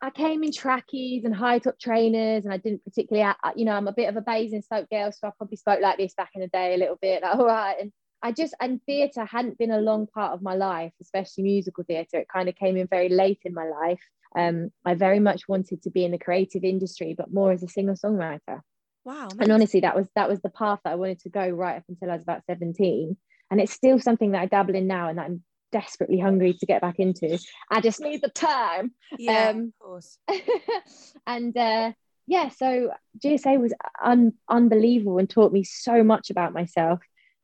I 0.00 0.10
came 0.10 0.42
in 0.42 0.52
trackies 0.52 1.24
and 1.24 1.34
high 1.34 1.58
top 1.58 1.78
trainers 1.78 2.44
and 2.44 2.52
I 2.52 2.56
didn't 2.56 2.84
particularly 2.84 3.32
you 3.56 3.64
know 3.64 3.72
I'm 3.72 3.88
a 3.88 3.92
bit 3.92 4.08
of 4.08 4.16
a 4.16 4.20
Basingstoke 4.20 4.88
girl 4.90 5.12
so 5.12 5.28
I 5.28 5.32
probably 5.36 5.56
spoke 5.56 5.80
like 5.80 5.98
this 5.98 6.14
back 6.14 6.30
in 6.34 6.40
the 6.40 6.48
day 6.48 6.74
a 6.74 6.78
little 6.78 6.98
bit 7.00 7.22
like, 7.22 7.34
all 7.36 7.46
right. 7.46 7.76
And 7.80 7.92
I 8.22 8.32
just 8.32 8.54
and 8.60 8.80
theatre 8.86 9.24
hadn't 9.24 9.58
been 9.58 9.70
a 9.70 9.80
long 9.80 10.06
part 10.06 10.32
of 10.32 10.42
my 10.42 10.54
life 10.54 10.92
especially 11.00 11.44
musical 11.44 11.84
theatre. 11.84 12.18
It 12.18 12.28
kind 12.32 12.48
of 12.48 12.54
came 12.54 12.76
in 12.76 12.86
very 12.86 13.08
late 13.08 13.40
in 13.44 13.54
my 13.54 13.66
life. 13.66 14.02
Um 14.36 14.70
I 14.84 14.94
very 14.94 15.20
much 15.20 15.48
wanted 15.48 15.82
to 15.82 15.90
be 15.90 16.04
in 16.04 16.12
the 16.12 16.18
creative 16.18 16.64
industry 16.64 17.14
but 17.16 17.32
more 17.32 17.52
as 17.52 17.62
a 17.62 17.68
singer 17.68 17.94
songwriter 17.94 18.60
wow 19.04 19.28
and 19.40 19.50
honestly 19.50 19.80
that 19.80 19.96
was 19.96 20.08
that 20.14 20.28
was 20.28 20.40
the 20.42 20.50
path 20.50 20.78
that 20.84 20.92
I 20.92 20.96
wanted 20.96 21.20
to 21.20 21.28
go 21.28 21.48
right 21.48 21.76
up 21.76 21.84
until 21.88 22.10
I 22.10 22.14
was 22.14 22.22
about 22.22 22.44
17 22.46 23.16
and 23.50 23.60
it's 23.60 23.72
still 23.72 23.98
something 23.98 24.30
that 24.32 24.42
I 24.42 24.46
dabble 24.46 24.74
in 24.74 24.86
now 24.86 25.08
and 25.08 25.18
that 25.18 25.26
I'm 25.26 25.42
desperately 25.72 26.18
hungry 26.18 26.54
to 26.54 26.66
get 26.66 26.80
back 26.80 26.98
into 26.98 27.38
I 27.70 27.80
just 27.80 28.00
need 28.00 28.22
the 28.22 28.28
time 28.28 28.92
yeah 29.18 29.48
um, 29.50 29.72
of 29.80 29.86
course 29.86 30.18
and 31.26 31.56
uh, 31.56 31.92
yeah, 32.26 32.48
so 32.50 32.90
GSA 33.18 33.60
was 33.60 33.74
un- 34.02 34.34
unbelievable 34.48 35.18
and 35.18 35.28
taught 35.28 35.52
me 35.52 35.64
so 35.64 36.02
much 36.04 36.30
about 36.30 36.52
myself. 36.52 37.00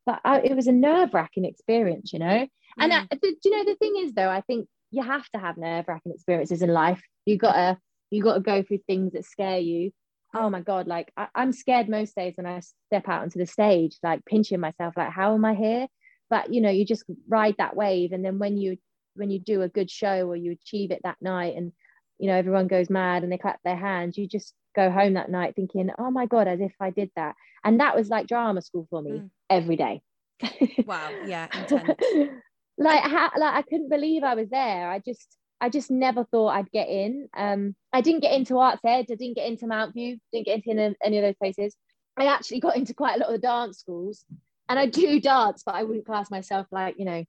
But 0.06 0.20
I, 0.24 0.40
it 0.40 0.54
was 0.54 0.66
a 0.66 0.72
nerve 0.72 1.12
wracking 1.12 1.44
experience, 1.44 2.12
you 2.12 2.20
know. 2.20 2.46
And 2.78 2.92
Mm. 2.92 3.06
I, 3.10 3.18
the, 3.20 3.34
you 3.44 3.50
know, 3.50 3.64
the 3.64 3.74
thing 3.76 3.96
is, 3.98 4.12
though, 4.12 4.30
I 4.30 4.40
think 4.42 4.68
you 4.90 5.02
have 5.02 5.28
to 5.30 5.38
have 5.38 5.56
nerve 5.56 5.86
wracking 5.88 6.12
experiences 6.12 6.62
in 6.62 6.70
life. 6.70 7.02
You 7.26 7.36
gotta, 7.36 7.78
you 8.10 8.22
gotta 8.22 8.40
go 8.40 8.62
through 8.62 8.78
things 8.86 9.12
that 9.12 9.24
scare 9.24 9.58
you. 9.58 9.90
Oh 10.34 10.48
my 10.48 10.60
god, 10.60 10.86
like 10.86 11.10
I, 11.16 11.26
I'm 11.34 11.52
scared 11.52 11.88
most 11.88 12.14
days 12.14 12.34
when 12.36 12.46
I 12.46 12.60
step 12.60 13.08
out 13.08 13.22
onto 13.22 13.38
the 13.38 13.46
stage, 13.46 13.96
like 14.02 14.24
pinching 14.24 14.60
myself, 14.60 14.96
like 14.96 15.10
how 15.10 15.34
am 15.34 15.44
I 15.44 15.54
here? 15.54 15.88
But 16.30 16.52
you 16.52 16.60
know, 16.60 16.70
you 16.70 16.84
just 16.84 17.04
ride 17.28 17.54
that 17.58 17.76
wave, 17.76 18.12
and 18.12 18.24
then 18.24 18.38
when 18.38 18.56
you 18.56 18.76
when 19.14 19.30
you 19.30 19.38
do 19.40 19.62
a 19.62 19.68
good 19.68 19.90
show 19.90 20.28
or 20.28 20.36
you 20.36 20.52
achieve 20.52 20.90
it 20.90 21.00
that 21.04 21.16
night, 21.20 21.56
and 21.56 21.72
you 22.18 22.26
know 22.28 22.34
everyone 22.36 22.68
goes 22.68 22.90
mad 22.90 23.22
and 23.22 23.32
they 23.32 23.38
clap 23.38 23.60
their 23.64 23.76
hands, 23.76 24.18
you 24.18 24.26
just 24.26 24.54
go 24.76 24.90
home 24.90 25.14
that 25.14 25.30
night 25.30 25.54
thinking, 25.56 25.90
oh 25.98 26.10
my 26.10 26.26
god, 26.26 26.46
as 26.46 26.60
if 26.60 26.72
I 26.80 26.90
did 26.90 27.10
that. 27.16 27.34
And 27.64 27.80
that 27.80 27.96
was 27.96 28.08
like 28.08 28.26
drama 28.26 28.62
school 28.62 28.86
for 28.90 29.02
me 29.02 29.10
Mm. 29.12 29.30
every 29.50 29.76
day. 29.76 30.02
wow 30.86 31.10
yeah 31.26 31.48
like 32.78 33.02
how, 33.02 33.30
like 33.36 33.54
I 33.54 33.62
couldn't 33.62 33.88
believe 33.88 34.22
I 34.22 34.34
was 34.34 34.48
there. 34.50 34.88
I 34.88 35.00
just 35.00 35.36
I 35.60 35.68
just 35.68 35.90
never 35.90 36.24
thought 36.24 36.50
I'd 36.50 36.70
get 36.70 36.88
in. 36.88 37.28
Um, 37.36 37.74
I 37.92 38.00
didn't 38.00 38.20
get 38.20 38.34
into 38.34 38.54
ArtsEd. 38.54 38.78
I 38.84 39.02
didn't 39.02 39.34
get 39.34 39.48
into 39.48 39.66
Mountview. 39.66 40.18
Didn't 40.32 40.46
get 40.46 40.56
into 40.64 40.70
any, 40.70 40.94
any 41.02 41.18
of 41.18 41.24
those 41.24 41.34
places. 41.36 41.74
I 42.16 42.26
actually 42.26 42.60
got 42.60 42.76
into 42.76 42.94
quite 42.94 43.16
a 43.16 43.18
lot 43.18 43.28
of 43.34 43.40
the 43.40 43.46
dance 43.46 43.78
schools, 43.78 44.24
and 44.68 44.78
I 44.78 44.86
do 44.86 45.20
dance, 45.20 45.62
but 45.64 45.74
I 45.74 45.82
wouldn't 45.84 46.06
class 46.06 46.30
myself 46.30 46.66
like 46.70 46.96
you 46.98 47.04
know, 47.04 47.24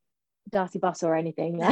Darcey 0.51 0.79
Bussell 0.79 1.09
or 1.09 1.15
anything. 1.15 1.61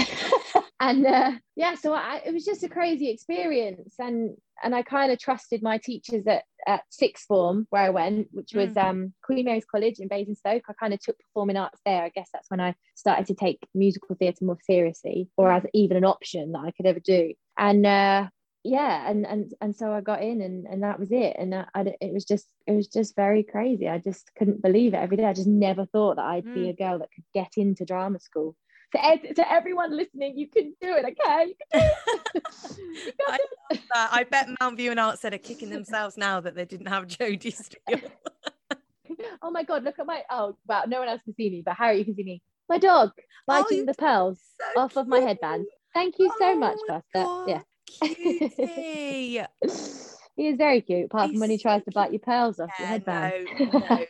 and 0.80 1.06
uh, 1.06 1.32
yeah, 1.56 1.76
so 1.76 1.94
I, 1.94 2.22
it 2.26 2.34
was 2.34 2.46
just 2.46 2.64
a 2.64 2.70
crazy 2.70 3.10
experience, 3.10 3.96
and 4.00 4.36
and 4.64 4.76
I 4.76 4.84
kind 4.84 5.12
of 5.12 5.20
trusted 5.20 5.62
my 5.62 5.78
teachers 5.78 6.26
at, 6.28 6.44
at 6.66 6.82
sixth 6.90 7.26
form 7.26 7.68
where 7.70 7.84
I 7.84 7.90
went, 7.90 8.28
which 8.32 8.54
was 8.54 8.72
mm. 8.72 8.84
um, 8.84 9.14
Queen 9.24 9.46
Mary's 9.46 9.66
College 9.66 10.00
in 10.00 10.08
Basingstoke. 10.08 10.64
I 10.68 10.74
kind 10.80 10.94
of 10.94 11.00
took 11.00 11.18
performing 11.20 11.58
arts 11.58 11.80
there. 11.86 12.04
I 12.04 12.10
guess 12.10 12.30
that's 12.34 12.50
when 12.50 12.60
I 12.60 12.76
started 12.96 13.28
to 13.28 13.36
take 13.36 13.60
musical 13.74 14.16
theatre 14.16 14.46
more 14.46 14.58
seriously, 14.66 15.30
or 15.38 15.52
as 15.52 15.64
even 15.74 15.98
an 15.98 16.06
option 16.06 16.52
that 16.54 16.60
I 16.60 16.72
could 16.72 16.86
ever 16.86 17.00
do. 17.00 17.34
And 17.58 17.86
uh, 17.86 18.28
yeah 18.68 19.10
and 19.10 19.26
and 19.26 19.54
and 19.62 19.76
so 19.76 19.94
i 19.94 20.02
got 20.02 20.22
in 20.22 20.42
and 20.42 20.66
and 20.68 20.84
that 20.84 21.00
was 21.00 21.12
it. 21.12 21.36
And 21.40 21.56
I, 21.56 21.66
I, 21.74 21.96
it 22.02 22.14
was 22.14 22.26
just 22.26 22.48
it 22.66 22.74
was 22.74 22.88
just 22.88 23.16
very 23.16 23.44
crazy. 23.44 23.88
I 23.88 23.98
just 23.98 24.30
couldn't 24.36 24.62
believe 24.62 24.94
it 24.94 24.98
every 24.98 25.18
day. 25.18 25.26
I 25.26 25.34
just 25.34 25.48
never 25.48 25.86
thought 25.86 26.18
that 26.18 26.26
i'd 26.26 26.46
mm. 26.46 26.54
be 26.54 26.70
a 26.70 26.74
girl 26.74 27.00
that 27.00 27.12
could 27.12 27.24
get 27.34 27.54
into 27.58 27.86
drama 27.86 28.20
school. 28.20 28.56
To, 28.94 29.06
ed- 29.06 29.36
to 29.36 29.52
everyone 29.52 29.96
listening 29.96 30.38
you 30.38 30.48
can 30.50 30.74
do 30.80 30.96
it 30.96 31.04
okay? 31.04 31.48
You 31.48 31.56
can 31.74 31.92
do 32.34 32.40
it. 32.40 32.44
I, 33.28 33.38
that. 33.94 34.10
I 34.14 34.24
bet 34.24 34.48
Mountview 34.62 34.92
and 34.92 35.00
ArtsEd 35.00 35.34
are 35.34 35.38
kicking 35.38 35.70
themselves 35.70 36.16
now 36.16 36.40
that 36.40 36.56
they 36.56 36.64
didn't 36.64 36.88
have 36.88 37.06
Jodie 37.06 37.54
Steele 37.54 38.00
oh 39.42 39.52
my 39.52 39.64
god 39.64 39.84
look 39.84 40.00
at 40.00 40.06
my 40.06 40.24
oh 40.30 40.56
wow 40.68 40.84
no 40.88 41.00
one 41.00 41.10
else 41.10 41.22
can 41.24 41.36
see 41.36 41.50
me 41.50 41.62
but 41.66 41.76
harry 41.76 41.98
you 42.00 42.06
can 42.06 42.16
see 42.16 42.24
me. 42.24 42.42
My 42.70 42.78
dog 42.78 43.12
biting 43.46 43.82
oh, 43.82 43.86
the 43.86 43.94
pearls 43.94 44.40
so 44.60 44.82
off 44.82 44.94
cute. 44.94 45.02
of 45.02 45.08
my 45.08 45.20
headband. 45.20 45.66
thank 45.94 46.16
you 46.20 46.32
so 46.40 46.52
oh 46.52 46.56
much 46.56 46.78
Buster. 46.88 47.44
Yeah 47.48 47.62
Cutie. 47.88 48.52
he 50.36 50.48
is 50.48 50.58
very 50.58 50.82
cute, 50.82 51.06
apart 51.06 51.30
He's 51.30 51.34
from 51.34 51.40
when 51.40 51.50
he 51.50 51.58
tries 51.58 51.84
to 51.86 51.92
bite 51.92 52.12
your 52.12 52.20
pearls 52.20 52.60
off 52.60 52.70
yeah, 52.78 52.84
your 52.84 52.88
headband. 52.90 53.48
No, 53.60 54.06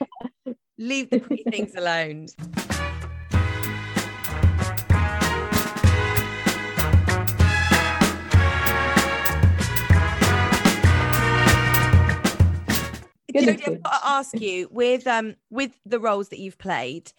no. 0.46 0.56
Leave 0.78 1.10
the 1.10 1.20
pretty 1.20 1.44
things 1.44 1.76
alone. 1.78 2.28
Jodie, 13.34 13.50
I've 13.50 13.84
got 13.84 14.02
to 14.02 14.08
ask 14.08 14.40
you 14.40 14.68
with 14.72 15.06
um 15.08 15.36
with 15.50 15.72
the 15.86 16.00
roles 16.00 16.30
that 16.30 16.40
you've 16.40 16.58
played, 16.58 17.12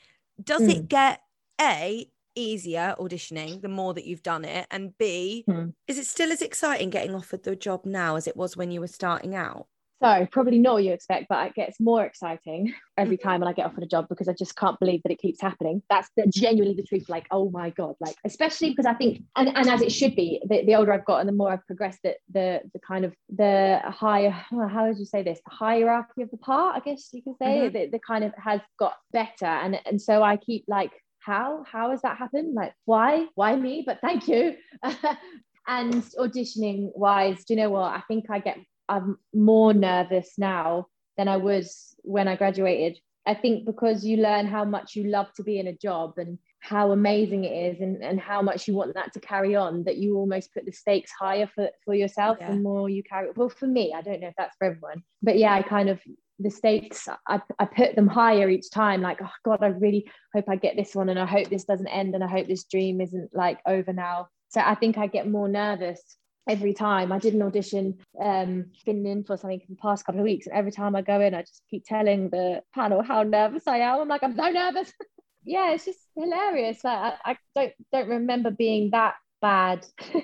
does 0.42 0.62
mm. 0.62 0.70
it 0.70 0.88
get 0.88 1.22
a 1.60 2.08
easier 2.34 2.94
auditioning 2.98 3.62
the 3.62 3.68
more 3.68 3.94
that 3.94 4.06
you've 4.06 4.22
done 4.22 4.44
it? 4.44 4.66
And 4.70 4.96
B, 4.98 5.44
hmm. 5.46 5.70
is 5.86 5.98
it 5.98 6.06
still 6.06 6.32
as 6.32 6.42
exciting 6.42 6.90
getting 6.90 7.14
offered 7.14 7.42
the 7.42 7.56
job 7.56 7.84
now 7.84 8.16
as 8.16 8.26
it 8.26 8.36
was 8.36 8.56
when 8.56 8.70
you 8.70 8.80
were 8.80 8.86
starting 8.86 9.34
out? 9.34 9.66
So 10.00 10.28
probably 10.30 10.58
not 10.58 10.74
what 10.74 10.84
you 10.84 10.92
expect, 10.92 11.26
but 11.28 11.44
it 11.48 11.54
gets 11.54 11.80
more 11.80 12.04
exciting 12.04 12.72
every 12.96 13.16
mm-hmm. 13.16 13.28
time 13.28 13.40
when 13.40 13.48
I 13.48 13.52
get 13.52 13.66
offered 13.66 13.82
a 13.82 13.86
job 13.86 14.06
because 14.08 14.28
I 14.28 14.32
just 14.32 14.54
can't 14.54 14.78
believe 14.78 15.02
that 15.02 15.10
it 15.10 15.18
keeps 15.18 15.40
happening. 15.40 15.82
That's 15.90 16.08
the, 16.16 16.26
genuinely 16.28 16.76
the 16.76 16.84
truth. 16.84 17.08
Like, 17.08 17.26
oh 17.32 17.50
my 17.50 17.70
god, 17.70 17.96
like 17.98 18.14
especially 18.24 18.70
because 18.70 18.86
I 18.86 18.94
think, 18.94 19.24
and, 19.34 19.48
and 19.48 19.68
as 19.68 19.82
it 19.82 19.90
should 19.90 20.14
be, 20.14 20.40
the, 20.48 20.64
the 20.64 20.76
older 20.76 20.92
I've 20.92 21.04
got 21.04 21.18
and 21.18 21.28
the 21.28 21.32
more 21.32 21.50
I've 21.50 21.66
progressed, 21.66 21.98
that 22.04 22.18
the 22.32 22.60
the 22.72 22.78
kind 22.78 23.04
of 23.04 23.14
the 23.28 23.80
higher, 23.84 24.30
how 24.70 24.86
would 24.86 24.98
you 24.98 25.04
say 25.04 25.24
this, 25.24 25.40
the 25.44 25.54
hierarchy 25.54 26.22
of 26.22 26.30
the 26.30 26.36
part, 26.36 26.76
I 26.76 26.80
guess 26.88 27.08
you 27.12 27.22
could 27.22 27.36
say, 27.42 27.62
mm-hmm. 27.62 27.76
the, 27.76 27.88
the 27.90 28.00
kind 28.06 28.22
of 28.22 28.32
has 28.36 28.60
got 28.78 28.94
better, 29.12 29.46
and 29.46 29.80
and 29.84 30.00
so 30.00 30.22
I 30.22 30.36
keep 30.36 30.64
like 30.68 30.92
how 31.20 31.64
how 31.70 31.90
has 31.90 32.02
that 32.02 32.16
happened? 32.16 32.54
Like 32.54 32.74
why 32.84 33.26
why 33.34 33.56
me? 33.56 33.82
But 33.86 34.00
thank 34.00 34.28
you. 34.28 34.56
And 35.70 36.02
auditioning 36.18 36.92
wise 36.94 37.44
do 37.44 37.52
you 37.52 37.60
know 37.60 37.68
what? 37.68 37.92
I 37.92 38.02
think 38.08 38.30
i 38.30 38.38
get 38.38 38.56
i'm 38.88 39.18
more 39.34 39.74
nervous 39.74 40.32
now 40.38 40.86
than 41.18 41.28
i 41.28 41.36
was 41.36 41.94
when 42.02 42.26
i 42.26 42.36
graduated. 42.36 42.98
I 43.26 43.34
think 43.34 43.66
because 43.66 44.06
you 44.06 44.16
learn 44.16 44.46
how 44.46 44.64
much 44.64 44.96
you 44.96 45.04
love 45.04 45.30
to 45.34 45.42
be 45.42 45.58
in 45.58 45.66
a 45.66 45.76
job 45.76 46.14
and 46.16 46.38
how 46.60 46.92
amazing 46.92 47.44
it 47.44 47.74
is 47.74 47.80
and, 47.80 48.02
and 48.02 48.18
how 48.18 48.40
much 48.40 48.66
you 48.66 48.74
want 48.74 48.94
that 48.94 49.12
to 49.12 49.20
carry 49.20 49.54
on 49.54 49.84
that 49.84 49.98
you 49.98 50.16
almost 50.16 50.52
put 50.54 50.64
the 50.64 50.72
stakes 50.72 51.12
higher 51.18 51.46
for, 51.54 51.68
for 51.84 51.94
yourself 51.94 52.38
yeah. 52.40 52.50
the 52.50 52.56
more 52.56 52.88
you 52.88 53.02
carry 53.02 53.28
well 53.36 53.48
for 53.48 53.66
me 53.66 53.92
i 53.94 54.00
don't 54.00 54.20
know 54.20 54.28
if 54.28 54.34
that's 54.36 54.56
for 54.56 54.68
everyone 54.68 55.02
but 55.22 55.38
yeah 55.38 55.54
i 55.54 55.62
kind 55.62 55.88
of 55.88 56.00
the 56.38 56.50
stakes 56.50 57.08
I, 57.26 57.40
I 57.58 57.64
put 57.64 57.96
them 57.96 58.06
higher 58.06 58.48
each 58.48 58.70
time 58.70 59.02
like 59.02 59.18
oh 59.22 59.30
god 59.44 59.62
i 59.62 59.68
really 59.68 60.08
hope 60.34 60.44
i 60.48 60.56
get 60.56 60.76
this 60.76 60.94
one 60.94 61.08
and 61.08 61.18
i 61.18 61.26
hope 61.26 61.48
this 61.48 61.64
doesn't 61.64 61.88
end 61.88 62.14
and 62.14 62.22
i 62.22 62.28
hope 62.28 62.46
this 62.46 62.64
dream 62.64 63.00
isn't 63.00 63.30
like 63.34 63.58
over 63.66 63.92
now. 63.92 64.28
So 64.48 64.60
i 64.60 64.74
think 64.74 64.98
i 64.98 65.06
get 65.06 65.28
more 65.28 65.48
nervous 65.48 66.00
every 66.48 66.72
time. 66.72 67.12
I 67.12 67.18
did 67.18 67.34
an 67.34 67.42
audition 67.42 67.98
um 68.22 68.66
been 68.86 69.06
in 69.06 69.24
for 69.24 69.36
something 69.36 69.60
for 69.60 69.66
the 69.68 69.76
past 69.76 70.06
couple 70.06 70.20
of 70.20 70.24
weeks 70.24 70.46
and 70.46 70.56
every 70.56 70.72
time 70.72 70.96
i 70.96 71.02
go 71.02 71.20
in 71.20 71.34
i 71.34 71.42
just 71.42 71.62
keep 71.70 71.84
telling 71.84 72.30
the 72.30 72.62
panel 72.74 73.02
how 73.02 73.22
nervous 73.22 73.66
i 73.66 73.78
am. 73.78 74.00
I'm 74.00 74.08
like 74.08 74.22
i'm 74.22 74.36
so 74.36 74.48
nervous. 74.48 74.92
Yeah 75.44 75.72
it's 75.72 75.86
just 75.86 76.00
hilarious. 76.14 76.84
Like 76.84 77.14
I, 77.24 77.30
I 77.32 77.36
don't 77.54 77.72
don't 77.92 78.08
remember 78.08 78.50
being 78.50 78.90
that 78.90 79.14
bad 79.40 79.86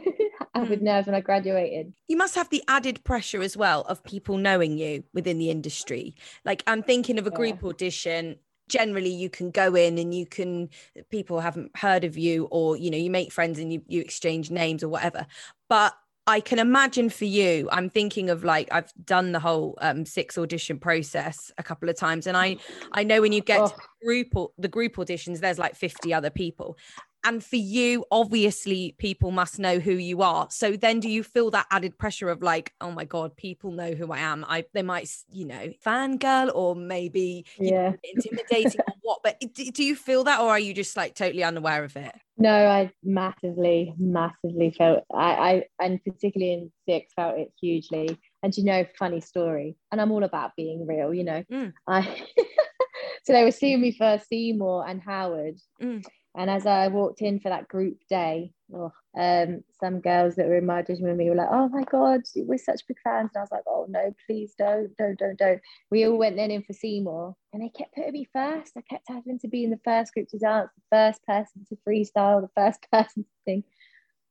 with 0.55 0.79
hmm. 0.79 0.85
nerves 0.85 1.07
when 1.07 1.15
I 1.15 1.21
graduated. 1.21 1.93
You 2.09 2.17
must 2.17 2.35
have 2.35 2.49
the 2.51 2.63
added 2.69 3.03
pressure 3.05 3.43
as 3.43 3.57
well 3.57 3.83
of 3.83 4.03
people 4.05 4.37
knowing 4.37 4.79
you 4.79 5.05
within 5.13 5.39
the 5.39 5.51
industry. 5.51 6.15
Like 6.45 6.63
I'm 6.67 6.83
thinking 6.83 7.19
of 7.19 7.27
a 7.27 7.31
group 7.31 7.61
yeah. 7.63 7.69
audition. 7.69 8.37
Generally, 8.69 9.11
you 9.11 9.29
can 9.29 9.51
go 9.51 9.75
in 9.75 9.99
and 9.99 10.15
you 10.15 10.25
can 10.25 10.71
people 11.11 11.41
haven't 11.41 11.77
heard 11.77 12.03
of 12.05 12.17
you, 12.17 12.49
or 12.51 12.77
you 12.77 12.91
know, 12.91 12.97
you 12.97 13.11
make 13.11 13.31
friends 13.31 13.59
and 13.59 13.73
you 13.73 13.83
you 13.89 14.01
exchange 14.01 14.51
names 14.51 14.83
or 14.83 14.89
whatever. 14.89 15.27
But 15.69 15.95
I 16.27 16.41
can 16.41 16.59
imagine 16.59 17.11
for 17.11 17.27
you, 17.27 17.69
I'm 17.71 17.91
thinking 17.91 18.31
of 18.31 18.45
like 18.45 18.69
I've 18.73 18.91
done 19.05 19.33
the 19.33 19.41
whole 19.41 19.77
um, 19.83 20.07
six 20.07 20.39
audition 20.39 20.79
process 20.79 21.53
a 21.59 21.63
couple 21.63 21.91
of 21.91 21.97
times, 21.97 22.27
and 22.27 22.37
I 22.37 22.57
I 22.93 23.05
know 23.05 23.21
when 23.21 23.33
you 23.33 23.43
get 23.43 23.61
oh. 23.61 23.69
to 23.69 23.75
group 24.03 24.29
or 24.35 24.51
the 24.57 24.69
group 24.69 24.97
auditions, 24.97 25.41
there's 25.41 25.59
like 25.59 25.77
50 25.77 26.15
other 26.15 26.31
people, 26.31 26.79
and 27.25 27.43
for 27.43 27.57
you 27.57 28.05
obviously 28.11 28.95
people 28.99 29.31
must 29.31 29.59
know 29.59 29.79
who 29.79 29.93
you 29.93 30.23
are. 30.23 30.47
So 30.51 30.77
then 30.77 31.01
do 31.01 31.09
you 31.09 31.23
feel 31.23 31.51
that 31.51 31.67
added 31.71 31.99
pressure 31.99 32.29
of 32.29 32.43
like 32.43 32.73
oh 32.81 32.91
my 32.91 33.05
god 33.05 33.37
people 33.37 33.73
know 33.73 33.93
who 33.93 34.13
i 34.13 34.19
am. 34.19 34.45
I 34.47 34.65
they 34.75 34.83
might 34.83 35.11
you 35.31 35.47
know 35.47 35.73
fangirl 35.85 36.55
or 36.55 36.77
maybe 36.77 37.47
yeah 37.59 37.91
know, 37.91 37.97
intimidating 38.05 38.81
or 38.87 38.95
what 39.03 39.21
but 39.23 39.43
do 39.55 39.83
you 39.83 39.97
feel 39.97 40.25
that 40.25 40.41
or 40.41 40.51
are 40.51 40.59
you 40.59 40.75
just 40.75 40.97
like 40.97 41.15
totally 41.15 41.43
unaware 41.43 41.85
of 41.85 41.97
it? 41.97 42.15
No 42.37 42.51
i 42.51 42.91
massively 43.03 43.95
massively 43.99 44.75
felt 44.77 45.05
i 45.13 45.33
i 45.33 45.65
and 45.81 46.03
particularly 46.05 46.53
in 46.53 46.73
six 46.87 47.13
felt 47.15 47.39
it 47.39 47.53
hugely. 47.61 48.19
And 48.43 48.55
you 48.57 48.65
know 48.65 48.85
funny 48.99 49.21
story 49.21 49.77
and 49.91 50.01
i'm 50.01 50.13
all 50.13 50.25
about 50.25 50.53
being 50.57 50.87
real 50.87 51.15
you 51.15 51.25
know? 51.25 51.43
Mm. 51.51 51.73
i 51.89 52.03
so 53.25 53.33
they 53.33 53.45
were 53.45 53.51
seeing 53.51 53.81
me 53.81 53.93
first 53.93 54.29
seymour 54.29 54.87
and 54.87 55.01
howard. 55.01 55.59
Mm 55.81 56.05
and 56.37 56.51
as 56.51 56.67
I 56.67 56.89
walked 56.89 57.23
in 57.23 57.39
for 57.39 57.49
that 57.49 57.69
group 57.69 57.99
day, 58.09 58.53
oh, 58.75 58.93
um, 59.17 59.63
some 59.81 60.01
girls 60.01 60.35
that 60.35 60.47
were 60.47 60.59
in 60.59 60.67
my 60.67 60.79
audition 60.79 61.07
with 61.07 61.17
me 61.17 61.31
were 61.31 61.37
like, 61.37 61.49
"Oh 61.51 61.69
my 61.69 61.85
god, 61.85 62.23
we're 62.37 62.59
such 62.59 62.87
big 62.89 62.97
fans!" 63.05 63.31
And 63.35 63.41
I 63.41 63.43
was 63.43 63.53
like, 63.53 63.63
"Oh 63.69 63.87
no, 63.89 64.15
please 64.27 64.55
don't, 64.59 64.97
don't, 64.97 65.19
don't, 65.19 65.39
don't." 65.39 65.61
We 65.91 66.05
all 66.05 66.19
went 66.19 66.37
then 66.37 66.51
in 66.51 66.65
for 66.65 66.73
Seymour, 66.73 67.37
and 67.53 67.63
they 67.63 67.69
kept 67.69 67.95
putting 67.95 68.13
me 68.13 68.29
first. 68.33 68.73
I 68.77 68.83
kept 68.83 69.05
having 69.09 69.39
to 69.41 69.49
be 69.49 69.65
in 69.65 69.71
the 69.71 69.81
first 69.85 70.13
group 70.13 70.29
to 70.31 70.39
dance, 70.39 70.71
the 70.77 70.97
first 70.97 71.25
person 71.25 71.65
to 71.69 71.79
freestyle, 71.87 72.41
the 72.43 72.51
first 72.57 72.81
person 72.93 73.25
to 73.25 73.31
sing. 73.47 73.65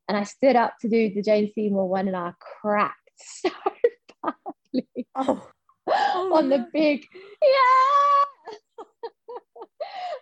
And 0.09 0.17
I 0.17 0.23
stood 0.23 0.57
up 0.57 0.75
to 0.81 0.89
do 0.89 1.13
the 1.13 1.21
Jane 1.21 1.51
Seymour 1.55 1.87
one, 1.87 2.07
and 2.07 2.17
I 2.17 2.33
cracked 2.61 2.97
so 3.17 3.49
badly 4.21 5.07
oh. 5.15 5.47
Oh, 5.87 6.31
on 6.35 6.49
the 6.49 6.67
big 6.71 7.05
yeah. 7.41 8.23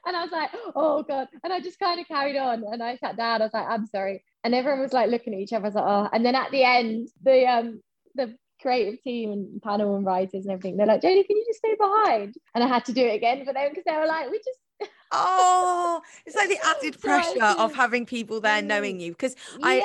And 0.06 0.15
I 0.15 0.22
was 0.24 0.32
like, 0.32 0.50
oh 0.75 1.03
God. 1.03 1.27
And 1.44 1.53
I 1.53 1.60
just 1.60 1.80
kind 1.80 2.00
of 2.00 2.08
carried 2.08 2.38
on 2.38 2.63
and 2.72 2.82
I 2.82 2.96
sat 2.98 3.18
down. 3.18 3.41
I 3.41 3.46
was 3.46 3.53
like, 3.53 3.68
I'm 3.68 3.86
sorry. 3.88 4.24
And 4.44 4.56
everyone 4.56 4.82
was 4.82 4.94
like 4.94 5.10
looking 5.10 5.34
at 5.34 5.39
each 5.39 5.53
other. 5.53 5.65
I 5.65 5.68
was 5.68 5.75
like, 5.75 5.86
oh. 5.88 6.10
And 6.13 6.25
then 6.25 6.36
at 6.36 6.51
the 6.51 6.63
end, 6.63 7.10
the 7.24 7.46
um 7.48 7.82
the 8.15 8.36
creative 8.62 9.01
team 9.01 9.32
and 9.32 9.62
panel 9.62 9.96
and 9.96 10.06
writers 10.06 10.46
and 10.46 10.51
everything, 10.51 10.77
they're 10.77 10.88
like, 10.88 11.01
Jodie, 11.01 11.25
can 11.25 11.38
you 11.38 11.46
just 11.48 11.60
stay 11.60 11.75
behind? 11.80 12.36
And 12.53 12.63
I 12.63 12.68
had 12.68 12.86
to 12.86 12.94
do 12.94 13.06
it 13.06 13.15
again 13.15 13.46
for 13.46 13.53
them 13.53 13.70
because 13.70 13.84
they 13.86 13.98
were 13.98 14.06
like, 14.06 14.30
we 14.30 14.38
just 14.38 14.60
oh, 15.12 16.01
it's 16.25 16.36
like 16.36 16.50
the 16.50 16.58
added 16.65 17.00
pressure 17.00 17.44
of 17.44 17.74
having 17.74 18.06
people 18.06 18.41
there 18.41 18.62
knowing 18.62 18.98
mm. 18.98 19.01
you. 19.01 19.12
Because 19.12 19.36
I, 19.62 19.77
yeah. 19.77 19.84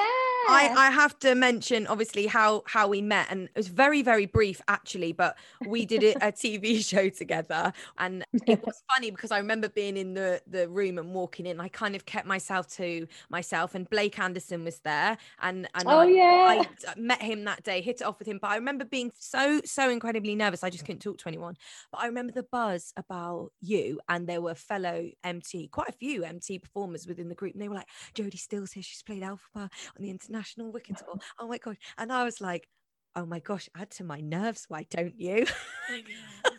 I, 0.49 0.73
I 0.77 0.91
have 0.91 1.19
to 1.21 1.35
mention 1.35 1.87
obviously 1.87 2.27
how 2.27 2.63
how 2.67 2.89
we 2.89 3.03
met, 3.03 3.27
and 3.31 3.45
it 3.45 3.57
was 3.57 3.69
very 3.69 4.03
very 4.03 4.27
brief 4.27 4.61
actually, 4.69 5.13
but 5.13 5.37
we 5.67 5.85
did 5.87 6.03
it, 6.03 6.17
a 6.17 6.33
TV 6.33 6.85
show 6.89 7.09
together, 7.09 7.73
and 7.99 8.25
it 8.47 8.65
was 8.65 8.83
funny 8.95 9.11
because 9.11 9.31
I 9.31 9.39
remember 9.39 9.69
being 9.69 9.97
in 9.97 10.15
the 10.15 10.41
the 10.47 10.69
room 10.69 10.99
and 10.99 11.13
walking 11.15 11.47
in. 11.47 11.61
I 11.61 11.69
kind 11.69 11.97
of 11.97 12.07
kept 12.07 12.27
myself 12.27 12.69
to 12.77 13.07
myself, 13.31 13.75
and 13.75 13.89
Blake 13.89 14.19
Anderson 14.19 14.65
was 14.65 14.79
there, 14.81 15.19
and 15.41 15.69
and 15.75 15.85
oh 15.87 16.01
I, 16.01 16.07
yeah, 16.07 16.65
I 16.89 16.95
met 16.97 17.23
him 17.23 17.45
that 17.45 17.65
day, 17.65 17.81
hit 17.81 18.01
it 18.01 18.05
off 18.05 18.19
with 18.19 18.29
him. 18.29 18.39
But 18.41 18.51
I 18.51 18.57
remember 18.57 18.85
being 18.85 19.13
so 19.19 19.61
so 19.65 19.91
incredibly 19.91 20.35
nervous. 20.35 20.63
I 20.63 20.71
just 20.71 20.85
couldn't 20.85 21.01
talk 21.01 21.19
to 21.19 21.29
anyone. 21.29 21.57
But 21.91 22.03
I 22.03 22.07
remember 22.07 22.33
the 22.33 22.45
buzz 22.45 22.93
about 22.97 23.51
you, 23.61 24.01
and 24.09 24.29
there 24.29 24.41
were 24.41 24.55
fellow 24.55 25.11
MT, 25.25 25.69
quite 25.69 25.89
a 25.89 25.93
few 25.93 26.25
MT 26.25 26.59
performers 26.59 27.07
within 27.07 27.29
the 27.29 27.35
group, 27.35 27.55
and 27.55 27.63
they 27.63 27.69
were 27.69 27.75
like, 27.75 27.89
Jodie 28.15 28.39
Steele's 28.39 28.73
here, 28.73 28.83
she's 28.83 29.03
played 29.03 29.23
Elphaba 29.23 29.39
on 29.55 29.71
the 30.01 30.11
international 30.11 30.73
Wicked 30.73 30.97
tour. 31.05 31.19
Oh 31.39 31.49
my 31.49 31.59
gosh. 31.59 31.77
And 31.99 32.13
I 32.13 32.25
was 32.25 32.41
like, 32.41 32.69
oh 33.15 33.27
my 33.27 33.41
gosh, 33.41 33.69
add 33.77 33.91
to 33.93 34.05
my 34.05 34.21
nerves, 34.21 34.67
why 34.69 34.87
don't 34.91 35.19
you? 35.19 35.47
Oh, 35.91 36.01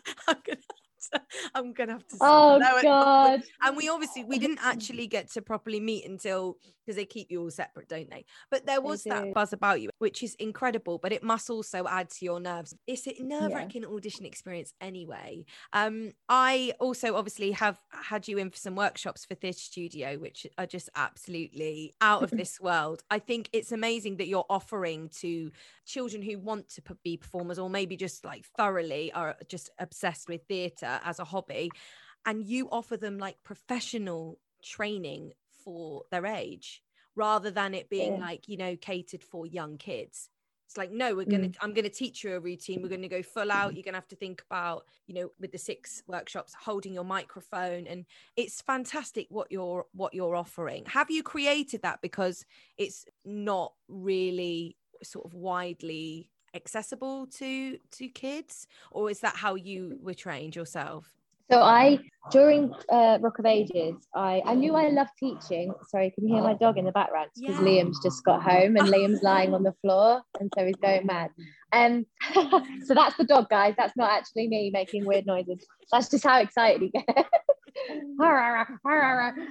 I'm 0.28 0.36
gonna 0.44 0.58
I'm 1.54 1.72
gonna 1.72 1.92
have 1.92 2.06
to. 2.06 2.16
Say. 2.16 2.18
Oh 2.20 2.58
no, 2.58 2.82
God! 2.82 3.42
And 3.62 3.76
we 3.76 3.88
obviously 3.88 4.24
we 4.24 4.38
didn't 4.38 4.60
actually 4.62 5.06
get 5.06 5.30
to 5.32 5.42
properly 5.42 5.80
meet 5.80 6.06
until 6.06 6.56
because 6.84 6.96
they 6.96 7.04
keep 7.04 7.30
you 7.30 7.42
all 7.42 7.50
separate, 7.50 7.88
don't 7.88 8.10
they? 8.10 8.24
But 8.50 8.66
there 8.66 8.80
was 8.80 9.04
that 9.04 9.34
buzz 9.34 9.52
about 9.52 9.80
you, 9.80 9.90
which 9.98 10.22
is 10.22 10.34
incredible. 10.36 10.98
But 10.98 11.12
it 11.12 11.22
must 11.22 11.50
also 11.50 11.86
add 11.86 12.10
to 12.10 12.24
your 12.24 12.40
nerves. 12.40 12.74
It's 12.86 13.06
a 13.06 13.14
nerve 13.20 13.52
wracking 13.52 13.84
audition 13.84 14.24
experience 14.24 14.72
anyway. 14.80 15.44
Um, 15.72 16.12
I 16.28 16.72
also 16.80 17.16
obviously 17.16 17.52
have 17.52 17.78
had 17.90 18.26
you 18.26 18.38
in 18.38 18.50
for 18.50 18.56
some 18.56 18.74
workshops 18.74 19.24
for 19.24 19.34
Theatre 19.34 19.58
Studio, 19.58 20.18
which 20.18 20.46
are 20.56 20.66
just 20.66 20.88
absolutely 20.96 21.94
out 22.00 22.22
of 22.22 22.30
this 22.38 22.60
world. 22.60 23.02
I 23.10 23.18
think 23.18 23.50
it's 23.52 23.72
amazing 23.72 24.16
that 24.16 24.28
you're 24.28 24.46
offering 24.48 25.10
to 25.20 25.50
children 25.88 26.22
who 26.22 26.38
want 26.38 26.68
to 26.68 26.82
be 27.02 27.16
performers 27.16 27.58
or 27.58 27.68
maybe 27.70 27.96
just 27.96 28.24
like 28.24 28.44
thoroughly 28.56 29.10
are 29.12 29.36
just 29.48 29.70
obsessed 29.78 30.28
with 30.28 30.42
theatre 30.46 31.00
as 31.02 31.18
a 31.18 31.24
hobby 31.24 31.70
and 32.26 32.44
you 32.44 32.68
offer 32.70 32.96
them 32.96 33.16
like 33.18 33.42
professional 33.42 34.38
training 34.62 35.32
for 35.64 36.02
their 36.10 36.26
age 36.26 36.82
rather 37.16 37.50
than 37.50 37.74
it 37.74 37.88
being 37.88 38.14
Yeah. 38.14 38.20
like 38.20 38.48
you 38.48 38.56
know 38.56 38.76
catered 38.76 39.22
for 39.22 39.46
young 39.46 39.78
kids. 39.78 40.28
It's 40.66 40.76
like 40.76 40.90
no 40.92 41.14
we're 41.14 41.24
gonna 41.24 41.48
Mm. 41.48 41.56
i'm 41.62 41.72
gonna 41.72 41.88
teach 41.88 42.22
you 42.22 42.34
a 42.34 42.40
routine. 42.40 42.82
We're 42.82 42.90
gonna 42.90 43.08
go 43.08 43.22
full 43.22 43.50
out. 43.50 43.74
You're 43.74 43.82
gonna 43.84 43.96
have 43.96 44.08
to 44.08 44.16
think 44.16 44.42
about 44.50 44.84
you 45.06 45.14
know 45.14 45.30
with 45.40 45.52
the 45.52 45.58
six 45.58 46.02
workshops 46.06 46.52
holding 46.54 46.92
your 46.92 47.04
microphone 47.04 47.86
and 47.86 48.04
it's 48.36 48.60
fantastic 48.60 49.26
what 49.30 49.50
you're 49.50 49.86
what 49.92 50.12
you're 50.12 50.36
offering. 50.36 50.84
Have 50.86 51.10
you 51.10 51.22
created 51.22 51.82
that? 51.82 52.02
Because 52.02 52.44
it's 52.76 53.06
not 53.24 53.72
really 53.88 54.76
sort 55.02 55.24
of 55.26 55.34
widely 55.34 56.30
accessible 56.54 57.26
to 57.26 57.78
to 57.90 58.08
kids 58.08 58.66
or 58.90 59.10
is 59.10 59.20
that 59.20 59.36
how 59.36 59.54
you 59.54 59.98
were 60.02 60.14
trained 60.14 60.56
yourself 60.56 61.18
So 61.50 61.62
I, 61.62 61.98
during 62.30 62.72
uh, 62.92 63.18
Rock 63.22 63.38
of 63.38 63.46
Ages, 63.46 63.96
I, 64.14 64.42
I 64.44 64.54
knew 64.54 64.74
I 64.74 64.88
loved 64.88 65.12
teaching. 65.18 65.72
Sorry, 65.88 66.10
can 66.10 66.28
you 66.28 66.34
hear 66.34 66.42
my 66.42 66.52
dog 66.52 66.76
in 66.76 66.84
the 66.84 66.92
background? 66.92 67.30
Because 67.34 67.56
Yeah. 67.56 67.64
Liam's 67.64 68.02
just 68.02 68.22
got 68.22 68.42
home 68.42 68.76
and 68.76 68.88
Liam's 68.88 69.22
lying 69.22 69.54
on 69.54 69.62
the 69.62 69.72
floor, 69.80 70.20
and 70.38 70.52
so 70.54 70.66
he's 70.66 70.76
going 70.76 71.06
mad. 71.06 71.30
Um, 71.72 72.04
so 72.84 72.92
that's 72.94 73.16
the 73.16 73.24
dog, 73.24 73.48
guys. 73.48 73.74
That's 73.78 73.96
not 73.96 74.10
actually 74.10 74.48
me 74.48 74.70
making 74.70 75.06
weird 75.06 75.24
noises. 75.24 75.64
That's 75.90 76.10
just 76.10 76.24
how 76.24 76.38
excited 76.40 76.82
he 76.82 76.90
gets. 76.90 77.28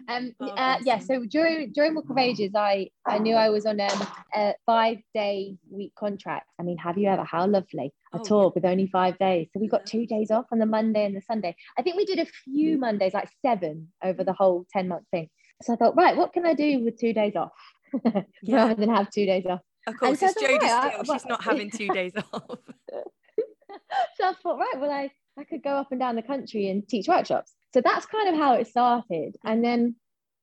Um, 0.08 0.34
Oh, 0.40 0.48
uh, 0.48 0.78
yeah. 0.84 1.00
So 1.00 1.26
during 1.26 1.72
during 1.72 1.96
Rock 1.96 2.10
of 2.10 2.18
Ages, 2.18 2.52
I 2.56 2.90
I 3.06 3.20
knew 3.20 3.36
I 3.36 3.50
was 3.50 3.66
on 3.66 3.80
um, 3.80 4.08
a 4.36 4.54
five 4.66 4.98
day 5.14 5.58
week 5.70 5.94
contract. 5.96 6.48
I 6.60 6.64
mean, 6.64 6.78
have 6.78 6.98
you 6.98 7.08
ever? 7.10 7.24
How 7.24 7.46
lovely 7.48 7.94
a 8.14 8.18
Oh, 8.18 8.22
yeah. 8.24 8.28
talk 8.30 8.56
with 8.56 8.66
only 8.66 8.88
five 8.88 9.18
days. 9.18 9.48
So 9.54 9.60
we 9.60 9.68
got 9.68 9.86
two 9.86 10.06
days 10.06 10.32
off 10.32 10.46
on 10.52 10.60
the 10.60 10.66
Monday 10.66 11.06
and 11.06 11.16
the 11.16 11.22
Sunday. 11.22 11.56
I 11.78 11.82
think 11.82 11.96
we 11.98 12.06
did 12.06 12.20
a 12.20 12.26
few 12.26 12.78
Mondays, 12.78 13.14
like 13.14 13.30
seven 13.46 13.90
over 14.04 14.24
the 14.24 14.34
whole 14.34 14.66
10 14.72 14.88
month 14.88 15.06
thing. 15.12 15.30
So 15.64 15.74
I 15.74 15.76
thought, 15.76 15.96
right, 15.96 16.16
what 16.16 16.34
can 16.34 16.46
I 16.46 16.54
do 16.54 16.84
with 16.84 17.00
two 17.00 17.14
days 17.14 17.36
off? 17.36 17.52
Yeah. 18.44 18.58
Rather 18.58 18.76
than 18.76 18.90
have 18.90 19.10
two 19.12 19.26
days 19.26 19.46
off. 19.46 19.62
of 19.88 19.98
course 19.98 20.20
so 20.20 20.28
it's 20.28 20.42
jodie 20.42 20.60
right, 20.60 21.06
she's 21.06 21.26
not 21.26 21.42
having 21.42 21.72
two 21.72 21.88
days 21.88 22.12
off 22.34 22.44
so 24.18 24.26
I 24.28 24.34
thought, 24.34 24.58
right, 24.60 24.74
well, 24.78 24.92
I, 24.92 25.10
I 25.38 25.44
could 25.44 25.64
go 25.64 25.72
up 25.72 25.92
and 25.92 26.00
down 26.00 26.16
the 26.16 26.22
country 26.22 26.70
and 26.70 26.88
teach 26.88 27.08
workshops. 27.08 27.54
So 27.74 27.82
that's 27.82 28.06
kind 28.06 28.30
of 28.30 28.36
how 28.36 28.54
it 28.54 28.68
started. 28.68 29.36
And 29.44 29.64
then 29.64 29.96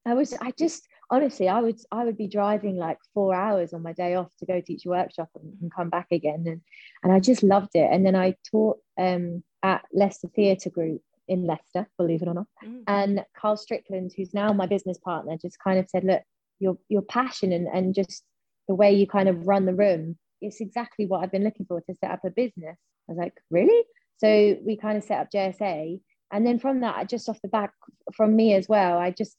I 0.07 0.15
was, 0.15 0.35
I 0.41 0.53
just, 0.59 0.87
honestly, 1.11 1.49
I 1.49 1.61
would, 1.61 1.81
I 1.91 2.05
would 2.05 2.19
be 2.19 2.29
driving 2.29 2.77
like 2.77 2.99
four 3.15 3.35
hours 3.35 3.73
on 3.73 3.83
my 3.83 3.93
day 3.93 4.15
off 4.15 4.31
to 4.39 4.47
go 4.47 4.61
teach 4.61 4.85
a 4.85 4.91
workshop 4.91 5.31
and, 5.35 5.55
and 5.61 5.75
come 5.75 5.91
back 5.91 6.09
again. 6.11 6.45
And, 6.47 6.61
and 7.03 7.13
I 7.13 7.21
just 7.21 7.43
loved 7.43 7.71
it. 7.75 7.89
And 7.91 8.05
then 8.05 8.15
I 8.15 8.37
taught 8.51 8.79
um, 8.99 9.43
at 9.63 9.83
Leicester 9.93 10.29
Theatre 10.35 10.71
Group 10.71 11.01
in 11.27 11.47
Leicester, 11.47 11.89
believe 11.97 12.23
it 12.23 12.29
or 12.29 12.35
not. 12.35 12.47
Mm. 12.65 12.83
And 12.87 13.25
Carl 13.37 13.57
Strickland, 13.57 14.13
who's 14.17 14.35
now 14.35 14.53
my 14.53 14.67
business 14.67 14.99
partner, 14.99 15.37
just 15.41 15.59
kind 15.59 15.79
of 15.79 15.89
said, 15.89 16.05
look, 16.05 16.23
your, 16.61 16.77
your 16.89 17.03
passion 17.03 17.53
and, 17.53 17.67
and 17.67 17.95
just 17.95 18.23
the 18.69 18.75
way 18.75 18.93
you 18.93 19.07
kind 19.07 19.29
of 19.29 19.47
run 19.47 19.67
the 19.67 19.75
room, 19.75 20.19
it's 20.41 20.61
exactly 20.61 21.07
what 21.07 21.23
I've 21.23 21.33
been 21.33 21.45
looking 21.45 21.67
for 21.67 21.81
to 21.81 21.95
set 21.95 22.11
up 22.11 22.25
a 22.25 22.31
business. 22.31 22.77
I 23.09 23.13
was 23.13 23.19
like, 23.19 23.35
really? 23.51 23.85
So 24.19 24.57
we 24.65 24.77
kind 24.77 24.97
of 24.97 25.05
set 25.05 25.21
up 25.21 25.31
JSA. 25.31 26.01
And 26.35 26.45
then 26.45 26.59
from 26.59 26.81
that, 26.81 26.97
I 26.97 27.05
just 27.05 27.29
off 27.29 27.41
the 27.43 27.49
back 27.49 27.73
from 28.17 28.35
me 28.35 28.55
as 28.55 28.69
well, 28.69 28.99
I 28.99 29.13
just 29.13 29.37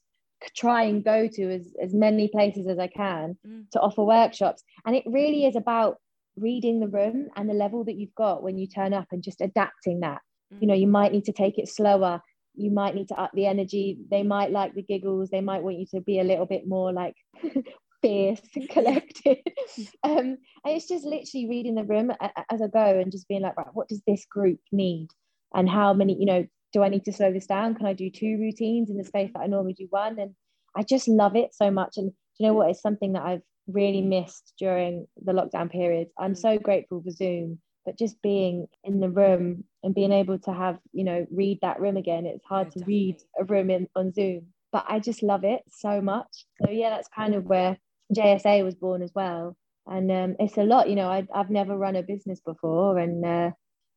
try 0.55 0.83
and 0.83 1.03
go 1.03 1.27
to 1.27 1.43
as, 1.53 1.73
as 1.81 1.93
many 1.93 2.27
places 2.29 2.67
as 2.67 2.79
I 2.79 2.87
can 2.87 3.37
Mm. 3.45 3.69
to 3.71 3.81
offer 3.81 4.03
workshops. 4.03 4.63
And 4.85 4.95
it 4.95 5.03
really 5.05 5.45
is 5.45 5.55
about 5.57 5.97
reading 6.37 6.79
the 6.79 6.87
room 6.87 7.29
and 7.35 7.49
the 7.49 7.53
level 7.53 7.83
that 7.85 7.95
you've 7.95 8.15
got 8.15 8.43
when 8.43 8.57
you 8.57 8.67
turn 8.67 8.93
up 8.93 9.07
and 9.11 9.21
just 9.21 9.41
adapting 9.41 9.99
that. 10.01 10.21
You 10.61 10.67
know, 10.67 10.73
you 10.73 10.87
might 10.87 11.11
need 11.11 11.25
to 11.25 11.33
take 11.33 11.57
it 11.57 11.67
slower. 11.67 12.21
You 12.53 12.71
might 12.71 12.95
need 12.95 13.09
to 13.09 13.19
up 13.19 13.31
the 13.33 13.45
energy. 13.45 13.97
They 14.09 14.23
might 14.23 14.51
like 14.51 14.73
the 14.73 14.83
giggles. 14.83 15.29
They 15.29 15.41
might 15.41 15.63
want 15.63 15.79
you 15.79 15.85
to 15.95 15.99
be 16.01 16.19
a 16.19 16.23
little 16.23 16.45
bit 16.45 16.65
more 16.67 16.93
like 16.93 17.15
fierce 18.01 18.41
and 18.55 18.69
collected. 18.77 19.39
um, 20.03 20.37
and 20.63 20.75
it's 20.75 20.87
just 20.87 21.03
literally 21.05 21.47
reading 21.49 21.75
the 21.75 21.83
room 21.83 22.11
as 22.51 22.61
I 22.61 22.67
go 22.67 22.99
and 22.99 23.11
just 23.11 23.27
being 23.27 23.41
like, 23.41 23.57
right, 23.57 23.73
what 23.73 23.89
does 23.89 24.01
this 24.07 24.25
group 24.25 24.59
need? 24.71 25.09
And 25.53 25.69
how 25.69 25.93
many, 25.93 26.17
you 26.17 26.25
know, 26.25 26.45
do 26.75 26.83
I 26.83 26.89
need 26.89 27.05
to 27.05 27.13
slow 27.13 27.31
this 27.31 27.45
down? 27.45 27.73
Can 27.73 27.85
I 27.85 27.93
do 27.93 28.09
two 28.09 28.37
routines 28.37 28.89
in 28.89 28.97
the 28.97 29.05
space 29.05 29.31
that 29.33 29.39
I 29.39 29.47
normally 29.47 29.75
do 29.75 29.87
one? 29.91 30.19
And 30.19 30.35
I 30.75 30.83
just 30.83 31.07
love 31.07 31.37
it 31.37 31.55
so 31.55 31.71
much. 31.71 31.95
And 31.95 32.11
do 32.11 32.15
you 32.37 32.47
know 32.47 32.53
what? 32.53 32.69
It's 32.69 32.81
something 32.81 33.13
that 33.13 33.23
I've 33.23 33.43
really 33.65 34.01
missed 34.01 34.51
during 34.59 35.07
the 35.23 35.31
lockdown 35.31 35.71
period. 35.71 36.09
I'm 36.19 36.35
so 36.35 36.57
grateful 36.59 37.01
for 37.01 37.11
Zoom, 37.11 37.59
but 37.85 37.97
just 37.97 38.21
being 38.21 38.67
in 38.83 38.99
the 38.99 39.09
room 39.09 39.63
and 39.83 39.95
being 39.95 40.11
able 40.11 40.37
to 40.39 40.51
have, 40.51 40.77
you 40.91 41.05
know, 41.05 41.25
read 41.31 41.59
that 41.61 41.79
room 41.79 41.95
again. 41.95 42.25
It's 42.25 42.43
hard 42.43 42.71
to 42.71 42.83
read 42.85 43.21
a 43.39 43.45
room 43.45 43.69
in, 43.69 43.87
on 43.95 44.11
Zoom, 44.11 44.47
but 44.73 44.83
I 44.89 44.99
just 44.99 45.23
love 45.23 45.45
it 45.45 45.61
so 45.69 46.01
much. 46.01 46.45
So 46.61 46.71
yeah, 46.71 46.89
that's 46.89 47.07
kind 47.07 47.35
of 47.35 47.45
where 47.45 47.77
JSA 48.13 48.65
was 48.65 48.75
born 48.75 49.01
as 49.01 49.13
well. 49.15 49.55
And 49.87 50.11
um, 50.11 50.35
it's 50.39 50.57
a 50.57 50.63
lot, 50.63 50.89
you 50.89 50.95
know, 50.97 51.07
I, 51.07 51.25
I've 51.33 51.49
never 51.49 51.77
run 51.77 51.95
a 51.95 52.03
business 52.03 52.41
before. 52.41 52.97
And 52.97 53.23
uh, 53.23 53.51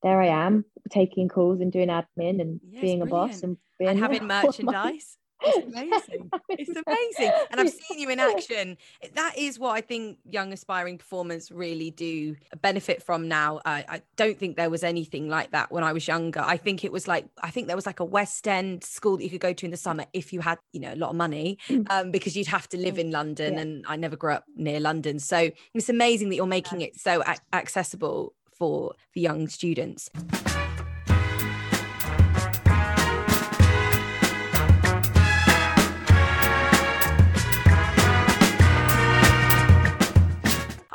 there 0.05 0.23
I 0.23 0.29
am 0.29 0.65
taking 0.91 1.29
calls 1.29 1.61
and 1.61 1.71
doing 1.73 1.89
admin 1.89 2.41
and 2.41 2.61
it's 2.73 2.81
being 2.81 3.03
a 3.03 3.07
boss 3.07 3.43
and 3.43 3.57
being 3.79 3.91
and 3.91 3.99
having 3.99 4.27
merchandise. 4.37 5.17
It's 5.41 5.73
amazing. 5.73 6.31
It's 6.49 6.71
amazing. 6.71 7.33
And 7.53 7.61
i've 7.61 7.71
seen 7.71 8.01
you 8.01 8.11
in 8.11 8.19
action. 8.33 8.77
That 9.15 9.39
is 9.39 9.57
what 9.57 9.71
i 9.71 9.81
think 9.81 10.19
young 10.29 10.53
aspiring 10.53 10.99
performers 10.99 11.53
really 11.53 11.93
do 11.93 12.35
benefit 12.61 13.05
from 13.05 13.29
now. 13.29 13.61
I, 13.65 13.85
I 13.89 14.03
don't 14.17 14.37
think 14.37 14.57
there 14.57 14.69
was 14.69 14.83
anything 14.83 15.29
like 15.29 15.53
that 15.53 15.71
when 15.71 15.85
i 15.85 15.93
was 15.93 16.09
younger. 16.09 16.41
I 16.41 16.57
think 16.57 16.85
it 16.85 16.91
was 16.91 17.07
like 17.07 17.27
i 17.41 17.51
think 17.51 17.69
there 17.69 17.77
was 17.77 17.87
like 17.87 18.01
a 18.01 18.05
west 18.05 18.49
end 18.49 18.83
school 18.83 19.17
that 19.17 19.23
you 19.23 19.31
could 19.31 19.41
go 19.41 19.53
to 19.53 19.65
in 19.65 19.71
the 19.71 19.77
summer 19.77 20.07
if 20.13 20.33
you 20.33 20.41
had 20.41 20.59
you 20.73 20.81
know 20.81 20.93
a 20.93 20.97
lot 20.97 21.11
of 21.11 21.17
money 21.17 21.59
um, 21.89 22.11
because 22.11 22.37
you'd 22.37 22.49
have 22.49 22.69
to 22.71 22.77
live 22.77 22.99
in 22.99 23.13
london 23.13 23.55
Yeah. 23.55 23.61
and 23.61 23.85
i 23.87 23.95
never 23.95 24.17
grew 24.17 24.33
up 24.33 24.45
near 24.57 24.81
london. 24.81 25.21
So 25.21 25.51
it's 25.73 25.89
amazing 25.89 26.31
that 26.31 26.37
you're 26.37 26.47
making 26.47 26.81
it 26.81 26.99
so 26.99 27.23
ac- 27.25 27.39
accessible 27.53 28.35
for 28.59 28.95
for 29.13 29.19
young 29.21 29.47
students 29.47 30.11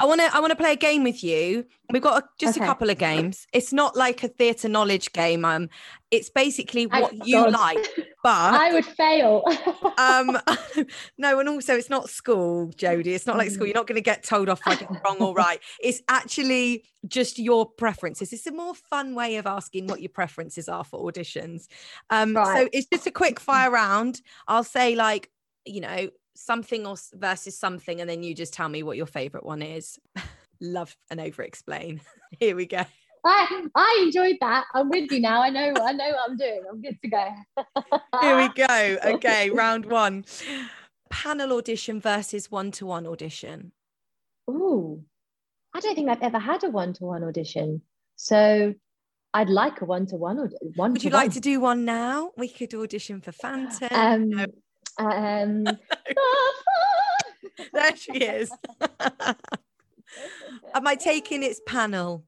I 0.04 0.06
want 0.06 0.20
to 0.20 0.36
I 0.36 0.42
want 0.42 0.52
to 0.52 0.58
play 0.58 0.74
a 0.74 0.76
game 0.76 1.02
with 1.06 1.24
you. 1.24 1.66
We've 1.90 2.02
got 2.02 2.24
a, 2.24 2.28
just 2.38 2.58
Okay. 2.58 2.66
a 2.66 2.68
couple 2.68 2.90
of 2.90 2.98
games. 2.98 3.48
It's 3.54 3.72
not 3.72 3.96
like 3.96 4.22
a 4.22 4.28
theatre 4.28 4.68
knowledge 4.68 5.14
game. 5.14 5.46
Um, 5.46 5.70
it's 6.12 6.30
basically 6.30 6.88
Thank 6.88 7.04
what 7.04 7.26
you 7.26 7.38
God. 7.38 7.54
like, 7.54 7.90
but 8.24 8.54
I 8.54 8.74
would 8.74 8.84
fail. 8.84 9.44
um, 9.98 10.38
no, 11.18 11.40
and 11.40 11.48
also 11.48 11.76
it's 11.76 11.90
not 11.90 12.10
school, 12.10 12.68
Jodie. 12.72 13.08
It's 13.16 13.26
not 13.26 13.38
like 13.38 13.50
school. 13.50 13.66
You're 13.66 13.76
not 13.76 13.88
going 13.88 13.96
to 13.96 14.02
get 14.02 14.24
told 14.24 14.50
off 14.50 14.60
like 14.68 14.82
wrong 15.06 15.20
or 15.22 15.34
right. 15.34 15.62
It's 15.82 16.02
actually 16.10 16.84
just 17.08 17.40
your 17.40 17.66
preferences. 17.66 18.34
It's 18.34 18.46
a 18.46 18.52
more 18.52 18.76
fun 18.76 19.16
way 19.16 19.38
of 19.38 19.48
asking 19.48 19.88
what 19.88 20.02
your 20.02 20.10
preferences 20.10 20.68
are 20.68 20.84
for 20.84 21.00
auditions. 21.10 21.68
Um, 22.10 22.34
so 22.36 22.68
it's 22.74 22.88
just 22.88 23.08
a 23.08 23.12
quick 23.12 23.40
fire 23.40 23.72
round. 23.72 24.20
I'll 24.50 24.66
say 24.66 24.96
like, 24.96 25.30
you 25.66 25.80
know, 25.80 26.10
something 26.36 26.86
or 26.86 26.96
versus 27.14 27.58
something, 27.58 28.02
and 28.02 28.10
then 28.10 28.24
you 28.24 28.34
just 28.34 28.54
tell 28.54 28.70
me 28.70 28.84
what 28.84 28.98
your 28.98 29.06
favorite 29.06 29.46
one 29.46 29.62
is. 29.62 30.00
Love 30.62 30.96
and 31.10 31.20
over 31.20 31.44
explain. 31.44 32.02
Here 32.40 32.56
we 32.56 32.66
go. 32.66 32.84
I, 33.26 33.68
I 33.76 34.02
enjoyed 34.04 34.38
that. 34.42 34.66
I'm 34.74 34.90
with 34.90 35.12
you 35.12 35.22
now. 35.22 35.42
I 35.42 35.50
know 35.50 35.74
I 35.82 35.94
know 35.94 36.10
what 36.10 36.30
I'm 36.30 36.38
doing. 36.38 36.62
I'm 36.70 36.82
good 36.82 36.98
to 37.02 37.08
go. 37.08 37.30
Here 38.22 38.38
we 38.38 38.50
go. 38.50 38.98
Okay, 39.16 39.50
round 39.50 39.86
one. 39.86 40.26
Panel 41.10 41.54
audition 41.54 42.02
versus 42.02 42.50
one-to-one 42.52 43.06
audition. 43.06 43.72
Ooh, 44.50 45.04
I 45.74 45.80
don't 45.80 45.96
think 45.96 46.10
I've 46.10 46.24
ever 46.24 46.40
had 46.40 46.64
a 46.64 46.70
one-to-one 46.70 47.24
audition. 47.24 47.82
So 48.16 48.74
I'd 49.34 49.50
like 49.50 49.82
a 49.82 49.86
one-to-one 49.86 50.40
or 50.40 50.50
one. 50.76 50.92
Would 50.94 51.04
you 51.04 51.12
like 51.12 51.34
to 51.34 51.40
do 51.40 51.60
one 51.60 51.86
now? 51.86 52.32
We 52.36 52.48
could 52.48 52.74
audition 52.74 53.22
for 53.22 53.32
Phantom. 53.32 53.88
Um. 53.92 54.46
Um, 54.98 55.64
there 57.74 57.96
she 57.96 58.14
is. 58.14 58.52
Am 60.74 60.88
I 60.88 60.96
taking 60.96 61.44
its 61.44 61.62
panel? 61.66 62.24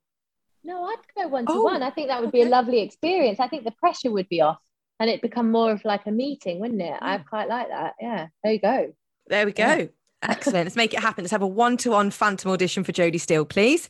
No, 0.63 0.84
I'd 0.86 0.95
go 1.15 1.28
one 1.28 1.45
to 1.45 1.54
Oh, 1.54 1.63
one. 1.63 1.84
I 1.84 1.91
think 1.91 2.08
that 2.08 2.21
would 2.21 2.32
be 2.32 2.41
a 2.41 2.49
lovely 2.49 2.82
experience. 2.82 3.39
I 3.39 3.47
think 3.47 3.63
the 3.63 3.71
pressure 3.71 4.12
would 4.12 4.28
be 4.30 4.41
off 4.41 4.60
and 4.99 5.10
it'd 5.10 5.21
become 5.21 5.51
more 5.51 5.71
of 5.71 5.86
like 5.86 6.06
a 6.08 6.12
meeting, 6.12 6.60
wouldn't 6.60 6.82
it? 6.82 6.97
I 6.99 7.19
quite 7.19 7.47
like 7.47 7.69
that. 7.69 7.93
Yeah. 8.01 8.28
There 8.43 8.54
you 8.54 8.60
go. 8.60 8.93
There 9.28 9.45
we 9.45 9.51
go. 9.51 9.89
Excellent. 10.21 10.65
Let's 10.65 10.75
make 10.75 10.93
it 10.93 10.99
happen. 10.99 11.23
Let's 11.23 11.32
have 11.32 11.41
a 11.41 11.47
one-to-one 11.47 12.12
phantom 12.12 12.51
audition 12.51 12.84
for 12.84 12.91
Jodie 12.91 13.19
Steele, 13.19 13.45
please. 13.45 13.89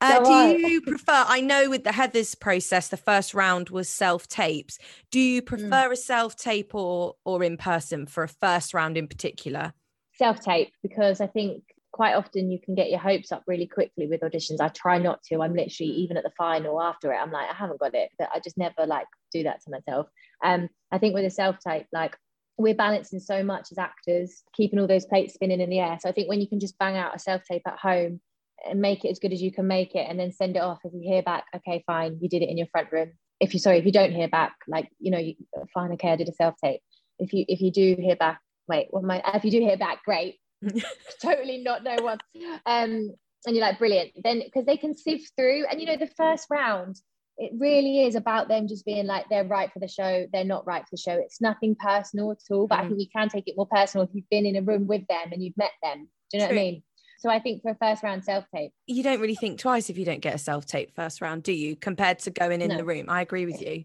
Uh, 0.00 0.20
do 0.54 0.60
you 0.60 0.80
prefer? 0.80 1.24
I 1.26 1.40
know 1.40 1.68
with 1.68 1.84
the 1.84 1.90
Heathers 1.90 2.38
process, 2.38 2.88
the 2.88 2.96
first 2.96 3.34
round 3.34 3.70
was 3.70 3.88
self-tapes. 3.88 4.78
Do 5.10 5.20
you 5.20 5.42
prefer 5.42 5.92
a 5.92 5.96
self-tape 5.96 6.74
or 6.74 7.14
or 7.24 7.42
in 7.42 7.56
person 7.56 8.06
for 8.06 8.22
a 8.22 8.28
first 8.28 8.74
round 8.74 8.96
in 8.96 9.08
particular? 9.08 9.74
Self 10.14 10.40
tape 10.40 10.72
because 10.82 11.20
I 11.20 11.26
think 11.26 11.62
quite 11.92 12.14
often 12.14 12.50
you 12.50 12.58
can 12.60 12.74
get 12.74 12.90
your 12.90 12.98
hopes 12.98 13.32
up 13.32 13.42
really 13.46 13.66
quickly 13.66 14.06
with 14.06 14.20
auditions. 14.20 14.60
I 14.60 14.68
try 14.68 14.98
not 14.98 15.22
to. 15.24 15.42
I'm 15.42 15.54
literally 15.54 15.92
even 15.92 16.18
at 16.18 16.24
the 16.24 16.32
final 16.36 16.80
after 16.80 17.10
it. 17.12 17.16
I'm 17.16 17.30
like, 17.30 17.50
I 17.50 17.54
haven't 17.54 17.80
got 17.80 17.94
it, 17.94 18.10
but 18.18 18.28
I 18.34 18.38
just 18.40 18.58
never 18.58 18.86
like 18.86 19.06
do 19.32 19.44
that 19.44 19.62
to 19.62 19.70
myself. 19.70 20.06
Um, 20.44 20.68
I 20.92 20.98
think 20.98 21.14
with 21.14 21.24
a 21.24 21.30
self 21.30 21.58
tape, 21.58 21.86
like 21.92 22.16
we're 22.58 22.74
balancing 22.74 23.20
so 23.20 23.42
much 23.42 23.68
as 23.70 23.78
actors, 23.78 24.42
keeping 24.54 24.78
all 24.78 24.86
those 24.86 25.06
plates 25.06 25.34
spinning 25.34 25.60
in 25.60 25.70
the 25.70 25.80
air. 25.80 25.98
So 26.00 26.08
I 26.08 26.12
think 26.12 26.28
when 26.28 26.40
you 26.40 26.48
can 26.48 26.60
just 26.60 26.78
bang 26.78 26.96
out 26.96 27.14
a 27.14 27.18
self 27.18 27.42
tape 27.44 27.62
at 27.66 27.78
home 27.78 28.20
and 28.64 28.80
make 28.80 29.04
it 29.04 29.10
as 29.10 29.18
good 29.18 29.32
as 29.32 29.42
you 29.42 29.52
can 29.52 29.66
make 29.66 29.94
it, 29.94 30.06
and 30.08 30.18
then 30.18 30.32
send 30.32 30.56
it 30.56 30.62
off. 30.62 30.80
If 30.84 30.92
you 30.94 31.02
hear 31.02 31.22
back, 31.22 31.44
okay, 31.54 31.84
fine, 31.86 32.18
you 32.20 32.28
did 32.28 32.42
it 32.42 32.48
in 32.48 32.56
your 32.56 32.66
front 32.68 32.90
room. 32.90 33.12
If 33.40 33.52
you 33.52 33.60
sorry, 33.60 33.78
if 33.78 33.84
you 33.84 33.92
don't 33.92 34.12
hear 34.12 34.28
back, 34.28 34.54
like 34.66 34.88
you 34.98 35.10
know, 35.10 35.18
you 35.18 35.34
fine, 35.74 35.92
okay, 35.92 36.10
I 36.10 36.16
did 36.16 36.28
a 36.28 36.32
self 36.32 36.54
tape. 36.62 36.80
If 37.18 37.32
you 37.32 37.44
if 37.48 37.60
you 37.60 37.70
do 37.70 37.96
hear 37.98 38.16
back, 38.16 38.40
wait, 38.68 38.88
what 38.90 39.04
I? 39.10 39.36
If 39.36 39.44
you 39.44 39.50
do 39.50 39.60
hear 39.60 39.76
back, 39.76 40.04
great. 40.04 40.36
totally 41.22 41.58
not 41.58 41.84
no 41.84 41.96
one. 42.02 42.18
Um, 42.64 43.14
and 43.46 43.54
you're 43.54 43.64
like 43.64 43.78
brilliant. 43.78 44.12
Then 44.22 44.40
because 44.44 44.64
they 44.64 44.76
can 44.76 44.96
sift 44.96 45.32
through, 45.36 45.66
and 45.70 45.80
you 45.80 45.86
know, 45.86 45.96
the 45.96 46.10
first 46.16 46.46
round 46.50 46.96
it 47.38 47.52
really 47.58 48.04
is 48.06 48.14
about 48.14 48.48
them 48.48 48.66
just 48.66 48.84
being 48.86 49.06
like 49.06 49.28
they're 49.28 49.44
right 49.44 49.70
for 49.72 49.78
the 49.78 49.88
show 49.88 50.26
they're 50.32 50.44
not 50.44 50.66
right 50.66 50.82
for 50.82 50.88
the 50.92 50.96
show 50.96 51.12
it's 51.12 51.40
nothing 51.40 51.74
personal 51.78 52.30
at 52.32 52.38
all 52.50 52.66
but 52.66 52.78
i 52.78 52.84
Mm. 52.84 52.88
think 52.88 53.00
you 53.00 53.06
can 53.14 53.28
take 53.28 53.46
it 53.46 53.56
more 53.56 53.66
personal 53.66 54.04
if 54.06 54.10
you've 54.14 54.28
been 54.30 54.46
in 54.46 54.56
a 54.56 54.62
room 54.62 54.86
with 54.86 55.06
them 55.08 55.32
and 55.32 55.42
you've 55.42 55.56
met 55.56 55.72
them 55.82 56.08
do 56.30 56.38
you 56.38 56.40
know 56.40 56.46
True. 56.46 56.56
what 56.56 56.60
i 56.60 56.64
mean 56.64 56.82
so 57.18 57.30
i 57.30 57.38
think 57.38 57.62
for 57.62 57.70
a 57.72 57.74
first 57.76 58.02
round 58.02 58.24
self 58.24 58.44
tape 58.54 58.72
You 58.86 59.02
don't 59.02 59.20
really 59.20 59.34
think 59.34 59.58
twice 59.58 59.90
if 59.90 59.98
you 59.98 60.04
don't 60.04 60.20
get 60.20 60.34
a 60.34 60.38
self-tape 60.38 60.94
first 60.94 61.20
round, 61.20 61.42
do 61.42 61.52
you? 61.52 61.74
Compared 61.76 62.18
to 62.20 62.30
going 62.30 62.60
in 62.62 62.68
No. 62.68 62.76
the 62.76 62.84
room. 62.84 63.06
I 63.08 63.20
agree 63.20 63.44
with 63.46 63.60
you. 63.60 63.84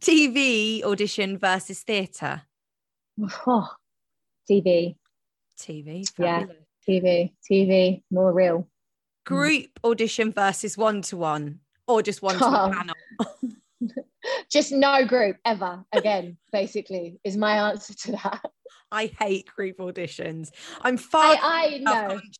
TV 0.00 0.82
audition 0.84 1.38
versus 1.38 1.82
theatre. 1.82 2.42
oh, 3.46 3.68
tv 4.48 4.96
TV. 5.58 6.08
Yeah. 6.18 6.44
tv 6.88 7.32
tv 7.50 8.02
more 8.10 8.32
real 8.32 8.68
Group 9.26 9.78
audition 9.84 10.32
versus 10.32 10.78
one-to-one, 10.78 11.60
or 11.88 12.02
just 12.02 12.22
one 12.22 12.36
Oh. 12.40 12.72
panel. 12.72 12.94
just 14.50 14.72
no 14.72 15.06
group 15.06 15.36
ever 15.44 15.84
again 15.92 16.36
basically 16.50 17.20
is 17.22 17.36
my 17.36 17.70
answer 17.70 17.94
to 17.94 18.12
that 18.12 18.40
I 18.90 19.06
hate 19.20 19.46
group 19.46 19.78
auditions. 19.78 20.50
I'm 20.82 20.96
far 20.96 21.34
too 21.36 21.40
i, 21.42 21.74
I 21.74 21.78
know 21.78 21.92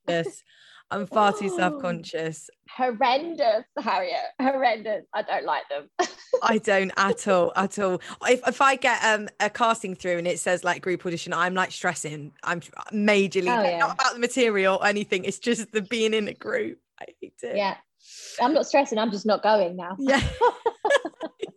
self-conscious. 0.06 0.42
I'm 0.90 1.06
far 1.16 1.32
too 1.32 1.48
self-conscious. 1.48 2.50
horrendous 2.70 3.64
harriet 3.78 4.16
horrendous 4.42 5.04
i 5.14 5.22
don't 5.22 5.44
like 5.44 5.62
them 5.68 5.88
I 6.42 6.58
don't 6.58 6.92
at 6.96 7.26
all, 7.26 7.52
at 7.56 7.78
all. 7.80 8.00
If, 8.28 8.46
if 8.46 8.60
I 8.60 8.76
get 8.76 9.02
um, 9.02 9.28
a 9.40 9.50
casting 9.50 9.96
through 9.96 10.18
and 10.18 10.26
it 10.28 10.38
says 10.38 10.62
like 10.62 10.82
group 10.82 11.04
audition, 11.04 11.32
I'm 11.32 11.54
like 11.54 11.72
stressing. 11.72 12.32
I'm 12.44 12.60
majorly 12.92 13.48
Oh, 13.58 13.62
yeah. 13.62 13.78
not 13.78 13.94
about 13.94 14.12
the 14.12 14.20
material 14.20 14.76
or 14.80 14.86
anything. 14.86 15.24
It's 15.24 15.40
just 15.40 15.72
the 15.72 15.82
being 15.82 16.14
in 16.14 16.28
a 16.28 16.34
group. 16.34 16.78
I 17.00 17.06
hate 17.20 17.32
it. 17.42 17.56
yeah 17.56 17.76
i'm 18.40 18.54
not 18.54 18.66
stressing 18.66 18.98
i'm 18.98 19.10
just 19.10 19.26
not 19.26 19.42
going 19.42 19.76
now. 19.76 19.96
Yeah. 19.98 20.20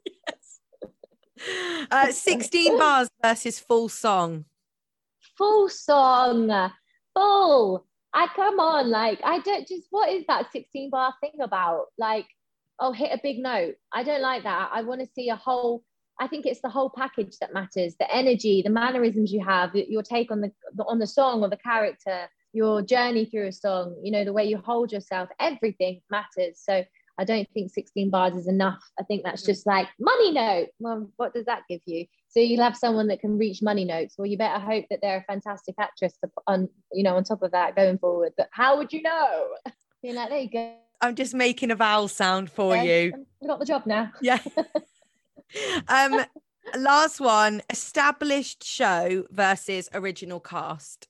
yes. 0.06 0.60
Uh, 1.90 2.12
16 2.12 2.78
bars 2.78 3.10
versus 3.24 3.60
full 3.60 3.90
song. 3.90 4.46
full 5.38 5.70
song. 5.70 6.72
Full. 7.16 7.86
I 8.14 8.28
come 8.36 8.60
on 8.60 8.90
like 8.90 9.20
i 9.24 9.40
don't 9.40 9.68
just 9.68 9.88
what 9.90 10.12
is 10.12 10.26
that 10.28 10.52
16 10.52 10.90
bar 10.90 11.14
thing 11.22 11.42
about? 11.42 11.86
Like 11.98 12.28
oh 12.80 12.92
hit 12.92 13.12
a 13.12 13.20
big 13.22 13.40
note. 13.40 13.76
I 13.92 14.04
don't 14.04 14.22
like 14.22 14.44
that. 14.44 14.70
I 14.74 14.82
want 14.82 15.02
to 15.02 15.08
see 15.16 15.30
a 15.30 15.36
whole 15.36 15.84
i 16.20 16.28
think 16.28 16.46
it's 16.46 16.62
the 16.62 16.70
whole 16.70 16.90
package 16.90 17.38
that 17.40 17.54
matters. 17.54 17.96
The 18.00 18.14
energy 18.14 18.62
the 18.62 18.70
mannerisms 18.70 19.32
you 19.32 19.44
have 19.44 19.76
your 19.76 20.04
take 20.04 20.32
on 20.32 20.42
the 20.42 20.52
on 20.86 21.00
the 21.00 21.08
song 21.08 21.42
or 21.42 21.50
the 21.50 21.58
character 21.58 22.30
your 22.54 22.82
journey 22.82 23.26
through 23.26 23.48
a 23.48 23.52
song 23.52 23.96
you 24.04 24.12
know 24.12 24.24
the 24.24 24.34
way 24.34 24.44
you 24.46 24.58
hold 24.58 24.92
yourself 24.92 25.30
everything 25.40 26.02
matters. 26.10 26.60
So 26.62 26.84
i 27.18 27.24
don't 27.24 27.48
think 27.54 27.72
16 27.72 28.10
bars 28.10 28.36
is 28.36 28.48
enough. 28.48 28.82
I 29.00 29.04
think 29.04 29.24
that's 29.24 29.44
just 29.44 29.68
like 29.68 29.88
money 30.00 30.32
note. 30.32 30.70
Well 30.80 31.10
what 31.18 31.34
does 31.34 31.46
that 31.46 31.64
give 31.70 31.82
you? 31.86 32.06
So 32.30 32.40
you'll 32.40 32.64
have 32.64 32.78
someone 32.78 33.08
that 33.08 33.20
can 33.20 33.38
reach 33.38 33.62
money 33.62 33.86
notes. 33.86 34.16
Well 34.18 34.28
you 34.28 34.38
better 34.38 34.60
hope 34.60 34.86
that 34.90 35.00
they're 35.02 35.18
a 35.18 35.32
fantastic 35.32 35.76
actress 35.80 36.18
on 36.48 36.70
you 36.94 37.04
know 37.04 37.16
on 37.16 37.24
top 37.24 37.44
of 37.44 37.52
that 37.52 37.76
going 37.76 37.98
forward. 37.98 38.34
But 38.38 38.50
how 38.52 38.78
would 38.78 38.92
you 38.92 39.02
know? 39.02 39.48
You're 40.02 40.16
like 40.16 40.30
there 40.30 40.40
you 40.40 40.50
go. 40.50 40.74
I'm 41.02 41.16
just 41.16 41.34
making 41.34 41.72
a 41.72 41.76
vowel 41.76 42.08
sound 42.08 42.52
for 42.52 42.76
you. 42.78 43.14
i 43.44 43.48
got 43.48 43.60
the 43.60 43.66
job 43.66 43.86
now. 43.86 44.12
Yeah. 44.22 44.40
um, 45.88 46.22
last 46.78 47.20
one. 47.20 47.62
Established 47.70 48.64
show 48.64 49.26
versus 49.32 49.90
original 49.94 50.40
cast. 50.40 51.08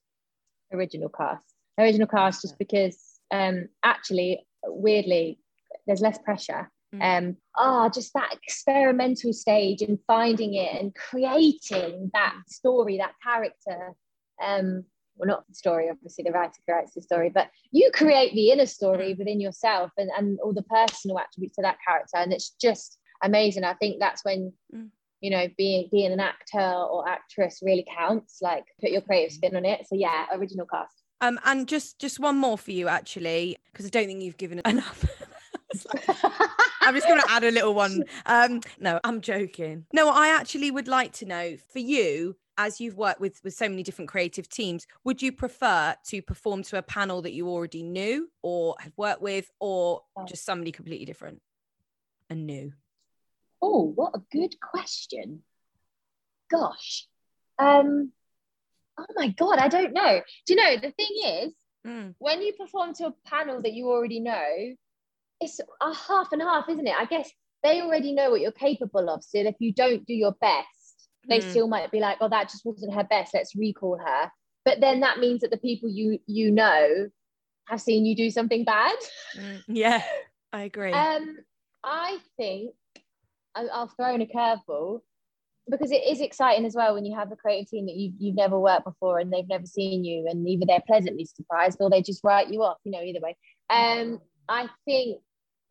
Original 0.74 1.10
cast. 1.10 1.44
Original 1.80 2.08
cast 2.08 2.42
just 2.42 2.58
because 2.58 3.20
um 3.32 3.68
actually 3.84 4.46
weirdly 4.66 5.40
there's 5.88 6.02
less 6.02 6.18
pressure. 6.18 6.70
Um 7.00 7.38
ah 7.56 7.90
just 7.90 8.14
that 8.14 8.34
experimental 8.44 9.32
stage 9.34 9.82
and 9.82 9.98
finding 10.08 10.56
it 10.56 10.82
and 10.82 10.94
creating 10.94 12.12
that 12.14 12.36
story 12.48 12.98
that 12.98 13.14
character. 13.24 13.94
Um 14.44 14.84
well 15.16 15.28
not 15.28 15.48
the 15.48 15.56
story 15.56 15.90
obviously 15.90 16.24
the 16.24 16.32
writer 16.32 16.62
creates 16.68 16.94
the 16.94 17.02
story 17.02 17.30
but 17.30 17.50
you 17.72 17.92
create 17.94 18.34
the 18.34 18.52
inner 18.52 18.66
story 18.66 19.14
within 19.14 19.40
yourself 19.42 19.92
and, 19.98 20.10
and 20.18 20.40
all 20.40 20.54
the 20.54 20.64
personal 20.64 21.20
attributes 21.20 21.58
of 21.58 21.64
that 21.64 21.78
character 21.86 22.18
and 22.18 22.34
it's 22.34 22.56
just 22.62 22.98
amazing. 23.24 23.64
I 23.64 23.74
think 23.76 24.00
that's 24.00 24.26
when 24.26 24.52
Mm. 24.76 24.90
You 25.22 25.30
know 25.32 25.48
being 25.58 25.88
being 25.92 26.12
an 26.12 26.20
actor 26.20 26.60
or 26.60 27.08
actress 27.08 27.60
really 27.64 27.86
counts 27.98 28.40
like 28.42 28.66
put 28.82 28.92
your 28.92 29.02
creative 29.02 29.32
spin 29.32 29.56
on 29.56 29.66
it 29.66 29.88
so 29.88 29.96
yeah 29.96 30.26
original 30.34 30.66
cast 30.66 31.04
Um, 31.22 31.40
and 31.46 31.68
just 31.68 32.00
just 32.00 32.20
one 32.20 32.38
more 32.38 32.58
for 32.58 32.72
you 32.72 32.88
actually, 32.88 33.58
because 33.72 33.86
I 33.86 33.90
don't 33.90 34.08
think 34.08 34.24
you've 34.24 34.38
given 34.38 34.60
enough. 34.66 35.06
I'm 36.82 36.96
just 36.96 37.08
going 37.08 37.22
to 37.22 37.32
add 37.32 37.44
a 37.44 37.52
little 37.52 37.74
one. 37.76 38.04
Um, 38.26 38.62
no, 38.80 39.00
I'm 39.04 39.22
joking. 39.22 39.86
No, 39.94 40.10
I 40.10 40.30
actually 40.30 40.72
would 40.72 40.88
like 40.88 41.14
to 41.14 41.26
know 41.26 41.56
for 41.72 41.80
you, 41.80 42.36
as 42.58 42.82
you've 42.82 42.98
worked 42.98 43.22
with 43.22 43.40
with 43.44 43.54
so 43.54 43.70
many 43.70 43.84
different 43.84 44.10
creative 44.10 44.50
teams, 44.50 44.88
would 45.04 45.22
you 45.22 45.32
prefer 45.32 45.96
to 46.08 46.22
perform 46.22 46.64
to 46.64 46.78
a 46.78 46.82
panel 46.82 47.22
that 47.22 47.34
you 47.34 47.48
already 47.48 47.84
knew 47.84 48.30
or 48.42 48.76
have 48.80 48.94
worked 48.98 49.22
with, 49.22 49.52
or 49.60 50.02
Oh. 50.18 50.26
just 50.26 50.44
somebody 50.44 50.72
completely 50.72 51.06
different 51.06 51.42
and 52.30 52.46
new? 52.48 52.74
Oh, 53.62 53.92
what 53.96 54.16
a 54.16 54.22
good 54.32 54.56
question. 54.60 55.44
Gosh. 56.50 57.08
Um, 57.60 58.12
oh 58.98 59.06
my 59.16 59.30
God, 59.30 59.60
I 59.60 59.68
don't 59.68 59.94
know. 59.94 60.22
Do 60.46 60.54
you 60.54 60.60
know, 60.60 60.76
the 60.78 60.92
thing 60.92 61.44
is, 61.46 61.54
Mm, 61.88 62.14
when 62.20 62.44
you 62.44 62.54
perform 62.54 62.94
to 62.94 63.08
a 63.08 63.14
panel 63.26 63.60
that 63.64 63.74
you 63.74 63.88
already 63.90 64.20
know, 64.20 64.76
it's 65.40 65.60
a 65.60 65.94
half 65.96 66.32
and 66.32 66.40
half, 66.40 66.70
isn't 66.70 66.86
it? 66.88 66.94
I 66.96 67.06
guess 67.06 67.28
they 67.64 67.82
already 67.82 68.14
know 68.14 68.30
what 68.30 68.42
you're 68.42 68.52
capable 68.52 69.10
of. 69.10 69.24
So 69.24 69.40
if 69.40 69.56
you 69.58 69.74
don't 69.74 70.06
do 70.06 70.14
your 70.14 70.34
best, 70.34 71.10
they 71.28 71.40
Mm. 71.40 71.50
still 71.50 71.68
might 71.68 71.90
be 71.92 72.00
like, 72.00 72.18
oh, 72.22 72.30
that 72.30 72.50
just 72.50 72.64
wasn't 72.66 72.94
her 72.94 73.04
best. 73.04 73.34
Let's 73.34 73.56
recall 73.56 73.98
her. 73.98 74.32
But 74.64 74.80
then 74.80 75.00
that 75.00 75.18
means 75.18 75.42
that 75.42 75.50
the 75.50 75.58
people 75.58 75.90
you 75.90 76.20
you 76.28 76.52
know 76.52 77.10
have 77.68 77.82
seen 77.82 78.06
you 78.06 78.16
do 78.16 78.30
something 78.30 78.64
bad. 78.64 78.96
mm, 79.36 79.64
yeah, 79.68 80.04
I 80.54 80.64
agree. 80.64 80.94
Um, 80.94 81.38
I 81.84 82.20
think 82.38 82.76
I'll 83.56 83.88
throw 83.88 84.14
in 84.16 84.22
a 84.22 84.26
curveball 84.26 85.02
because 85.70 85.92
it 85.92 86.04
is 86.08 86.22
exciting 86.22 86.66
as 86.66 86.76
well 86.76 86.94
when 86.94 87.06
you 87.06 87.16
have 87.16 87.32
a 87.32 87.36
creative 87.36 87.70
team 87.70 87.86
that 87.86 87.96
you've, 87.96 88.14
you've 88.18 88.36
never 88.36 88.60
worked 88.60 88.86
before 88.86 89.20
and 89.20 89.32
they've 89.32 89.48
never 89.48 89.66
seen 89.66 90.04
you 90.04 90.28
and 90.30 90.48
either 90.48 90.66
they're 90.66 90.84
pleasantly 90.88 91.26
surprised 91.26 91.78
or 91.80 91.90
they 91.90 92.02
just 92.02 92.24
write 92.24 92.50
you 92.50 92.64
off, 92.64 92.78
you 92.84 92.92
know, 92.92 93.02
either 93.02 93.20
way. 93.22 93.38
Um, 93.70 94.20
I 94.50 94.68
think 94.86 95.20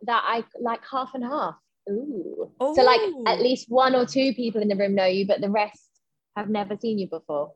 that 0.02 0.22
I 0.24 0.44
like 0.60 0.80
half 0.90 1.14
and 1.14 1.24
half. 1.24 1.56
Ooh. 1.88 2.50
So 2.60 2.82
like 2.82 3.00
at 3.26 3.40
least 3.40 3.66
one 3.68 3.94
or 3.94 4.06
two 4.06 4.32
people 4.34 4.62
in 4.62 4.68
the 4.68 4.76
room 4.76 4.94
know 4.94 5.06
you, 5.06 5.26
but 5.26 5.40
the 5.40 5.50
rest 5.50 5.90
have 6.36 6.48
never 6.48 6.76
seen 6.76 6.98
you 6.98 7.08
before. 7.08 7.52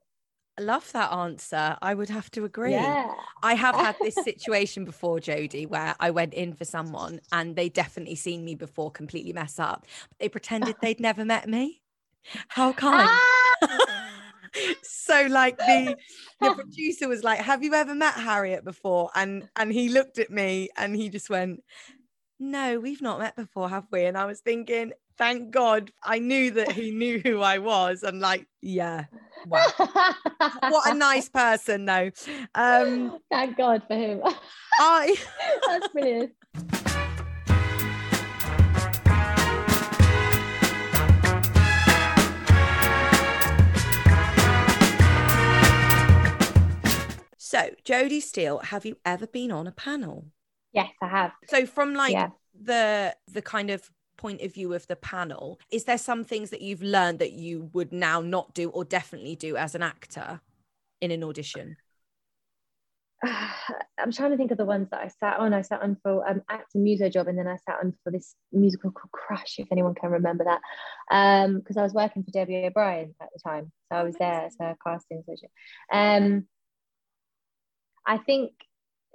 I 0.57 0.63
love 0.63 0.93
that 0.93 1.13
answer. 1.13 1.77
I 1.83 1.95
would 1.95 2.11
have 2.11 2.31
to 2.33 2.45
agree. 2.45 2.73
Yeah. 2.73 3.13
I 3.43 3.55
have 3.55 3.75
had 3.75 3.97
this 4.01 4.15
situation 4.25 4.85
before, 4.85 5.19
Jodie, 5.19 5.69
where 5.69 5.97
I 5.99 6.11
went 6.11 6.33
in 6.35 6.53
for 6.53 6.65
someone 6.65 7.21
and 7.33 7.57
they 7.57 7.69
definitely 7.69 8.15
seen 8.15 8.45
me 8.45 8.55
before 8.55 8.91
completely 8.91 9.33
mess 9.33 9.59
up. 9.59 9.87
They 10.19 10.29
pretended 10.29 10.77
they'd 10.81 11.01
never 11.01 11.25
met 11.25 11.49
me. 11.49 11.83
How 12.49 12.73
kind. 12.73 13.09
Ah! 13.11 14.21
so 14.83 15.27
like 15.29 15.59
the 15.59 15.97
the 16.41 16.51
producer 16.55 17.09
was 17.09 17.25
like, 17.25 17.41
Have 17.41 17.63
you 17.63 17.75
ever 17.75 17.95
met 17.95 18.15
Harriet 18.15 18.65
before? 18.65 19.11
And 19.15 19.49
and 19.57 19.73
he 19.73 19.89
looked 19.89 20.19
at 20.19 20.31
me 20.31 20.69
and 20.77 20.95
he 20.95 21.09
just 21.09 21.29
went, 21.29 21.63
no, 22.39 22.79
we've 22.81 23.03
not 23.03 23.19
met 23.19 23.37
before, 23.37 23.69
have 23.69 23.87
we? 23.91 24.05
And 24.05 24.19
I 24.19 24.27
was 24.27 24.41
thinking, 24.41 24.93
thank 25.17 25.51
God 25.51 25.93
I 26.03 26.19
knew 26.19 26.51
that 26.53 26.73
he 26.73 26.91
knew 26.91 27.21
who 27.21 27.41
I 27.41 27.59
was. 27.59 28.03
And 28.03 28.21
like, 28.21 28.47
yeah, 28.61 29.05
wow. 29.47 29.67
what 30.69 30.91
a 30.91 30.95
nice 30.99 31.29
person, 31.29 31.85
though. 31.85 32.11
Um, 32.55 33.19
thank 33.31 33.57
God 33.57 33.83
for 33.87 33.95
him. 33.95 34.21
I 34.79 35.17
That's 35.69 35.89
brilliant. 35.89 36.33
So, 47.39 47.71
Jodie 47.85 48.23
Steele, 48.23 48.59
have 48.59 48.85
you 48.85 48.97
ever 49.05 49.27
been 49.29 49.53
on 49.53 49.67
a 49.69 49.73
panel? 49.73 50.27
Yes, 50.73 50.89
I 51.01 51.07
have. 51.09 51.33
So, 51.49 51.67
from 51.67 51.95
like 51.95 52.13
Yeah. 52.13 52.31
the 52.61 53.15
the 53.31 53.43
kind 53.43 53.71
of 53.71 53.91
point 54.17 54.41
of 54.43 54.53
view 54.55 54.73
of 54.75 54.87
the 54.87 54.97
panel, 54.97 55.59
is 55.71 55.85
there 55.85 55.99
some 55.99 56.25
things 56.25 56.51
that 56.51 56.63
you've 56.63 56.83
learned 56.83 57.19
that 57.19 57.33
you 57.33 57.71
would 57.73 57.93
now 57.93 58.21
not 58.21 58.55
do 58.55 58.71
or 58.71 58.85
definitely 58.85 59.37
do 59.37 59.57
as 59.57 59.75
an 59.75 59.83
actor 59.83 60.41
in 61.01 61.11
an 61.11 61.25
audition? 61.25 61.77
I'm 63.25 64.13
trying 64.13 64.33
to 64.33 64.37
think 64.37 64.51
of 64.51 64.59
the 64.59 64.65
ones 64.65 64.89
that 64.91 65.01
I 65.01 65.09
sat 65.09 65.39
on. 65.39 65.55
I 65.55 65.63
sat 65.63 65.83
on 65.83 65.97
for 66.03 66.29
um, 66.29 66.43
acting 66.51 66.83
muso 66.83 67.09
job, 67.09 67.29
and 67.29 67.39
then 67.39 67.47
I 67.47 67.57
sat 67.57 67.79
on 67.83 67.95
for 68.03 68.11
this 68.11 68.35
musical 68.53 68.91
called 68.91 69.13
Crush, 69.13 69.59
if 69.59 69.69
anyone 69.73 69.95
can 69.95 70.11
remember 70.11 70.45
that, 70.45 70.61
because 71.57 71.77
I 71.77 71.83
was 71.83 71.95
working 71.95 72.23
for 72.23 72.31
Debbie 72.31 72.67
O'Brien 72.67 73.15
at 73.21 73.29
the 73.33 73.41
time, 73.41 73.73
so 73.91 73.99
I 73.99 74.03
was 74.03 74.17
there 74.17 74.47
as 74.47 74.57
a 74.61 74.77
casting 74.85 75.21
associate. 75.21 75.53
Um, 75.91 76.47
I 78.07 78.19
think 78.19 78.53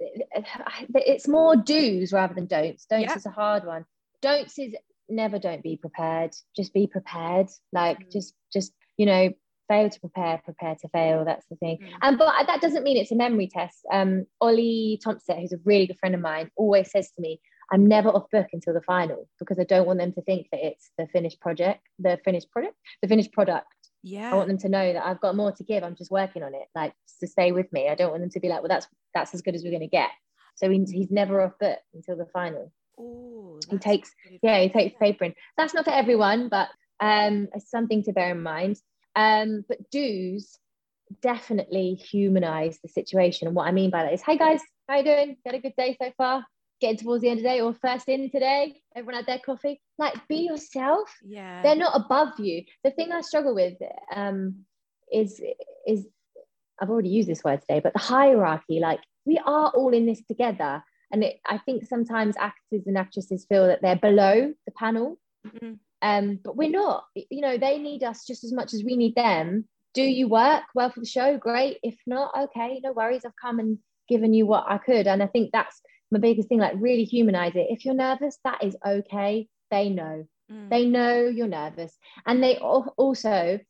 it's 0.00 1.28
more 1.28 1.56
do's 1.56 2.12
rather 2.12 2.34
than 2.34 2.46
don'ts. 2.46 2.86
Don'ts 2.86 3.10
Yeah. 3.10 3.16
is 3.16 3.26
a 3.26 3.30
hard 3.30 3.64
one. 3.64 3.84
Don'ts 4.22 4.58
is 4.58 4.74
never 5.10 5.38
don't 5.38 5.62
be 5.62 5.76
prepared. 5.76 6.32
Just 6.56 6.72
be 6.72 6.86
prepared. 6.86 7.48
Like 7.72 8.10
just 8.10 8.34
just 8.52 8.72
you 8.96 9.06
know 9.06 9.30
fail 9.68 9.88
to 9.88 10.00
prepare, 10.00 10.40
prepare 10.44 10.74
to 10.74 10.88
fail. 10.88 11.24
That's 11.24 11.46
the 11.48 11.56
thing. 11.56 11.78
And 12.02 12.18
but 12.18 12.46
that 12.46 12.60
doesn't 12.60 12.82
mean 12.82 12.96
it's 12.96 13.12
a 13.12 13.16
memory 13.16 13.48
test. 13.52 13.86
Um, 13.92 14.26
Ollie 14.40 15.00
Thompson, 15.02 15.38
who's 15.38 15.52
a 15.52 15.60
really 15.64 15.86
good 15.86 15.98
friend 15.98 16.14
of 16.14 16.20
mine, 16.20 16.50
always 16.56 16.90
says 16.90 17.10
to 17.12 17.22
me, 17.22 17.40
"I'm 17.72 17.86
never 17.86 18.08
off 18.08 18.30
book 18.30 18.48
until 18.52 18.74
the 18.74 18.82
final 18.82 19.28
because 19.38 19.58
I 19.58 19.64
don't 19.64 19.86
want 19.86 20.00
them 20.00 20.12
to 20.12 20.22
think 20.22 20.48
that 20.52 20.64
it's 20.64 20.90
the 20.98 21.06
finished 21.06 21.40
project, 21.40 21.82
the 21.98 22.18
finished 22.24 22.50
product, 22.50 22.74
the 23.02 23.08
finished 23.08 23.32
product. 23.32 23.66
Yeah. 24.02 24.32
I 24.32 24.34
want 24.34 24.48
them 24.48 24.58
to 24.58 24.68
know 24.68 24.92
that 24.92 25.06
I've 25.06 25.20
got 25.20 25.36
more 25.36 25.52
to 25.52 25.64
give. 25.64 25.84
I'm 25.84 25.96
just 25.96 26.10
working 26.10 26.42
on 26.42 26.54
it, 26.54 26.66
like 26.74 26.94
to 27.20 27.26
stay 27.26 27.52
with 27.52 27.70
me. 27.72 27.88
I 27.88 27.94
don't 27.94 28.10
want 28.10 28.22
them 28.22 28.30
to 28.30 28.40
be 28.40 28.48
like, 28.48 28.60
well, 28.62 28.68
that's 28.68 28.86
that's 29.14 29.34
as 29.34 29.42
good 29.42 29.54
as 29.54 29.62
we're 29.62 29.70
going 29.70 29.80
to 29.80 29.86
get. 29.86 30.10
So 30.56 30.68
he, 30.68 30.84
he's 30.90 31.10
never 31.10 31.40
off 31.40 31.52
book 31.58 31.78
until 31.94 32.16
the 32.16 32.26
final. 32.26 32.72
Ooh, 33.00 33.60
He 33.70 33.78
takes, 33.78 34.10
yeah, 34.42 34.60
he 34.60 34.68
takes 34.68 34.96
paper 34.98 35.24
in. 35.24 35.34
That's 35.56 35.74
not 35.74 35.84
for 35.84 35.90
everyone, 35.92 36.48
but 36.48 36.68
um, 37.00 37.48
it's 37.54 37.70
something 37.70 38.02
to 38.04 38.12
bear 38.12 38.32
in 38.32 38.42
mind. 38.42 38.76
Um, 39.16 39.64
but 39.68 39.78
do's 39.90 40.58
definitely 41.22 41.94
humanize 41.94 42.78
the 42.82 42.88
situation. 42.88 43.46
And 43.48 43.56
what 43.56 43.66
I 43.66 43.72
mean 43.72 43.90
by 43.90 44.04
that 44.04 44.12
is, 44.12 44.22
hey 44.22 44.36
guys, 44.36 44.60
how 44.88 44.98
you 44.98 45.04
doing? 45.04 45.36
Got 45.44 45.54
a 45.54 45.58
good 45.58 45.74
day 45.76 45.96
so 46.00 46.12
far? 46.16 46.44
Getting 46.80 46.98
towards 46.98 47.22
the 47.22 47.28
end 47.28 47.38
of 47.40 47.42
the 47.42 47.48
day 47.48 47.60
or 47.60 47.74
first 47.74 48.08
in 48.08 48.30
today? 48.30 48.80
Everyone 48.94 49.14
had 49.16 49.26
their 49.26 49.38
coffee? 49.38 49.80
Like, 49.98 50.14
be 50.28 50.46
yourself 50.46 51.10
Yeah. 51.26 51.62
they're 51.62 51.76
not 51.76 51.94
above 51.94 52.38
you 52.38 52.64
the 52.84 52.90
thing 52.90 53.12
i 53.12 53.20
struggle 53.20 53.54
with 53.54 53.74
um 54.14 54.64
is 55.12 55.40
is 55.86 56.06
i've 56.80 56.88
already 56.90 57.10
used 57.10 57.28
this 57.28 57.44
word 57.44 57.60
today 57.60 57.80
but 57.80 57.92
the 57.92 57.98
hierarchy 57.98 58.80
like 58.80 59.00
we 59.26 59.38
are 59.44 59.70
all 59.70 59.92
in 59.92 60.06
this 60.06 60.22
together 60.24 60.82
and 61.12 61.24
it, 61.24 61.40
i 61.46 61.58
think 61.58 61.84
sometimes 61.84 62.36
actors 62.38 62.86
and 62.86 62.96
actresses 62.98 63.46
feel 63.48 63.66
that 63.66 63.80
they're 63.82 63.96
below 63.96 64.52
the 64.66 64.72
panel. 64.72 65.18
Mhm. 65.46 65.78
um 66.02 66.38
but 66.44 66.56
we're 66.56 66.70
not. 66.70 67.04
You 67.14 67.40
know 67.40 67.56
they 67.58 67.78
need 67.78 68.02
us 68.04 68.26
just 68.26 68.44
as 68.44 68.52
much 68.52 68.74
as 68.74 68.84
we 68.84 68.96
need 68.96 69.14
them. 69.14 69.66
Do 69.94 70.02
you 70.02 70.28
work 70.28 70.62
well 70.74 70.90
for 70.90 71.00
the 71.00 71.06
show? 71.06 71.36
Great. 71.38 71.78
If 71.82 71.96
not 72.06 72.32
okay 72.44 72.80
no 72.82 72.92
worries. 72.92 73.24
I've 73.24 73.36
come 73.40 73.58
and 73.58 73.78
given 74.08 74.34
you 74.34 74.44
what 74.46 74.64
i 74.68 74.76
could. 74.78 75.06
And 75.06 75.22
i 75.22 75.26
think 75.26 75.50
that's 75.52 75.80
my 76.10 76.18
biggest 76.18 76.48
thing 76.48 76.58
like 76.58 76.74
really 76.76 77.04
humanize 77.04 77.54
it. 77.54 77.66
If 77.70 77.84
you're 77.84 77.94
nervous 77.94 78.38
that 78.44 78.62
is 78.62 78.76
okay. 78.86 79.48
They 79.70 79.88
know. 79.88 80.26
Mm. 80.50 80.68
they 80.68 80.84
know 80.84 81.14
you're 81.26 81.46
nervous. 81.46 81.96
And 82.26 82.42
they 82.42 82.56
also 82.58 83.60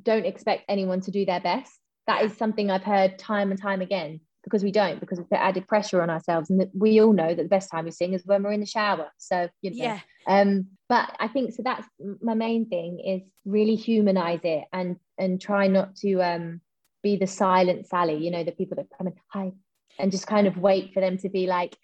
don't 0.00 0.24
expect 0.26 0.62
anyone 0.68 1.00
to 1.02 1.10
do 1.10 1.24
their 1.24 1.40
best. 1.40 1.72
That 2.06 2.22
is 2.24 2.36
something 2.36 2.70
i've 2.70 2.84
heard 2.84 3.18
time 3.18 3.50
and 3.50 3.60
time 3.60 3.82
again 3.82 4.20
because 4.48 4.64
we 4.64 4.72
don't 4.72 4.98
because 5.00 5.18
we 5.18 5.24
put 5.24 5.38
added 5.38 5.66
pressure 5.68 6.00
on 6.02 6.10
ourselves 6.10 6.50
and 6.50 6.60
that 6.60 6.70
we 6.74 7.00
all 7.00 7.12
know 7.12 7.28
that 7.28 7.42
the 7.42 7.48
best 7.48 7.70
time 7.70 7.84
we 7.84 7.90
sing 7.90 8.14
is 8.14 8.24
when 8.24 8.42
we're 8.42 8.52
in 8.52 8.60
the 8.60 8.66
shower 8.66 9.08
so 9.18 9.48
you 9.60 9.70
know 9.70 9.76
Yeah. 9.76 10.00
um 10.26 10.66
but 10.88 11.14
i 11.20 11.28
think 11.28 11.52
so 11.52 11.62
that's 11.62 11.86
my 12.22 12.34
main 12.34 12.68
thing 12.68 12.98
is 12.98 13.22
really 13.44 13.76
humanize 13.76 14.40
it 14.44 14.64
and 14.72 14.96
and 15.18 15.40
try 15.40 15.68
not 15.68 15.96
to 15.96 16.20
um 16.22 16.60
be 17.02 17.16
the 17.16 17.26
silent 17.26 17.86
sally 17.86 18.16
you 18.16 18.30
know 18.30 18.42
the 18.42 18.52
people 18.52 18.76
that 18.76 18.86
come 18.96 19.08
in 19.08 19.14
hi 19.28 19.52
and 19.98 20.10
just 20.10 20.26
kind 20.26 20.46
of 20.46 20.56
wait 20.56 20.94
for 20.94 21.00
them 21.00 21.18
to 21.18 21.28
be 21.28 21.46
like 21.46 21.76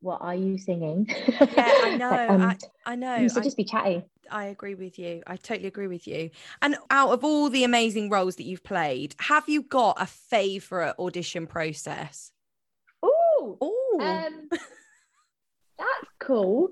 what 0.00 0.20
are 0.22 0.34
you 0.34 0.58
singing 0.58 1.06
Yeah, 1.52 1.72
I 1.82 1.90
know. 1.96 2.10
Like, 2.10 2.30
um, 2.30 2.40
I, 2.42 2.56
I 2.92 2.94
know. 2.96 3.16
you 3.16 3.28
should 3.28 3.38
I, 3.38 3.44
just 3.44 3.56
be 3.56 3.64
chatty 3.64 4.02
I 4.30 4.44
agree 4.46 4.74
with 4.74 4.98
you. 4.98 5.22
I 5.26 5.36
totally 5.36 5.68
agree 5.68 5.86
with 5.86 6.06
you. 6.06 6.30
And 6.60 6.76
out 6.90 7.10
of 7.10 7.24
all 7.24 7.48
the 7.48 7.64
amazing 7.64 8.10
roles 8.10 8.36
that 8.36 8.44
you've 8.44 8.62
played, 8.62 9.14
have 9.20 9.48
you 9.48 9.62
got 9.62 10.00
a 10.00 10.06
favorite 10.06 10.94
audition 10.98 11.46
process? 11.46 12.30
Ooh, 13.04 13.56
Oh, 13.60 13.98
um, 14.00 14.48
that's 15.78 16.10
cool. 16.20 16.70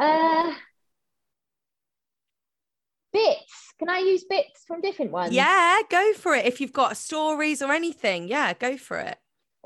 Uh, 0.00 0.52
bits. 3.12 3.72
Can 3.78 3.88
I 3.88 3.98
use 3.98 4.24
bits 4.24 4.64
from 4.66 4.80
different 4.80 5.12
ones? 5.12 5.32
yeah, 5.32 5.80
go 5.90 6.12
for 6.14 6.34
it. 6.34 6.46
If 6.46 6.60
you've 6.60 6.72
got 6.72 6.96
stories 6.96 7.62
or 7.62 7.72
anything, 7.72 8.28
yeah, 8.28 8.52
go 8.54 8.76
for 8.76 8.98
it. 8.98 9.18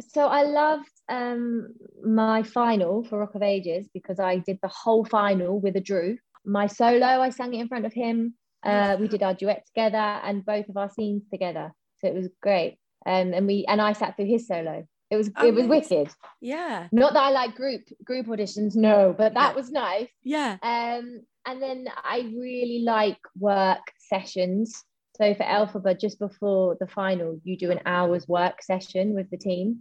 So 0.09 0.27
I 0.27 0.42
loved 0.42 0.90
um 1.11 1.68
my 2.05 2.42
final 2.42 3.05
for 3.05 3.18
Rock 3.18 3.35
of 3.35 3.42
Ages 3.42 3.88
because 3.92 4.18
I 4.20 4.38
did 4.38 4.59
the 4.62 4.68
whole 4.68 5.05
final 5.05 5.61
with 5.61 5.77
a 5.77 5.81
Drew. 5.81 6.16
My 6.44 6.66
solo, 6.66 7.07
I 7.07 7.31
sang 7.31 7.53
it 7.55 7.61
in 7.61 7.68
front 7.68 7.85
of 7.87 7.92
him. 7.92 8.35
Uh, 8.62 8.96
we 9.01 9.09
did 9.09 9.23
our 9.23 9.35
duet 9.35 9.64
together 9.66 9.96
and 9.96 10.44
both 10.44 10.68
of 10.68 10.77
our 10.77 10.90
scenes 10.90 11.23
together. 11.31 11.73
So 11.99 12.09
it 12.09 12.14
was 12.14 12.29
great. 12.42 12.79
Um, 13.07 13.33
and 13.35 13.46
we 13.46 13.64
and 13.68 13.81
I 13.81 13.92
sat 13.94 14.16
through 14.16 14.27
his 14.27 14.46
solo. 14.46 14.87
It 15.11 15.16
was 15.16 15.29
it 15.29 15.55
was 15.55 15.64
Amazing. 15.64 15.99
wicked. 15.99 16.14
Yeah, 16.40 16.87
Not 16.92 17.14
that 17.14 17.23
I 17.25 17.31
like 17.31 17.57
group 17.57 17.83
group 18.05 18.27
auditions, 18.27 18.77
no, 18.77 19.14
but 19.16 19.35
that 19.35 19.51
Yeah. 19.51 19.55
was 19.55 19.70
nice. 19.70 20.09
yeah. 20.23 20.57
Um, 20.62 21.23
and 21.46 21.62
then 21.62 21.88
I 22.05 22.31
really 22.37 22.83
like 22.85 23.18
work 23.38 23.81
sessions. 23.99 24.85
So 25.16 25.35
for 25.35 25.42
Elphaba, 25.42 25.99
just 25.99 26.18
before 26.18 26.77
the 26.81 26.87
final, 26.87 27.40
you 27.44 27.57
do 27.57 27.70
an 27.70 27.81
hour's 27.87 28.29
work 28.29 28.62
session 28.62 29.14
with 29.14 29.29
the 29.31 29.37
team, 29.38 29.81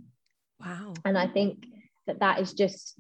Wow. 0.60 0.93
and 1.06 1.17
I 1.17 1.28
think 1.28 1.65
that 2.08 2.19
that 2.19 2.39
is 2.39 2.54
just 2.54 2.95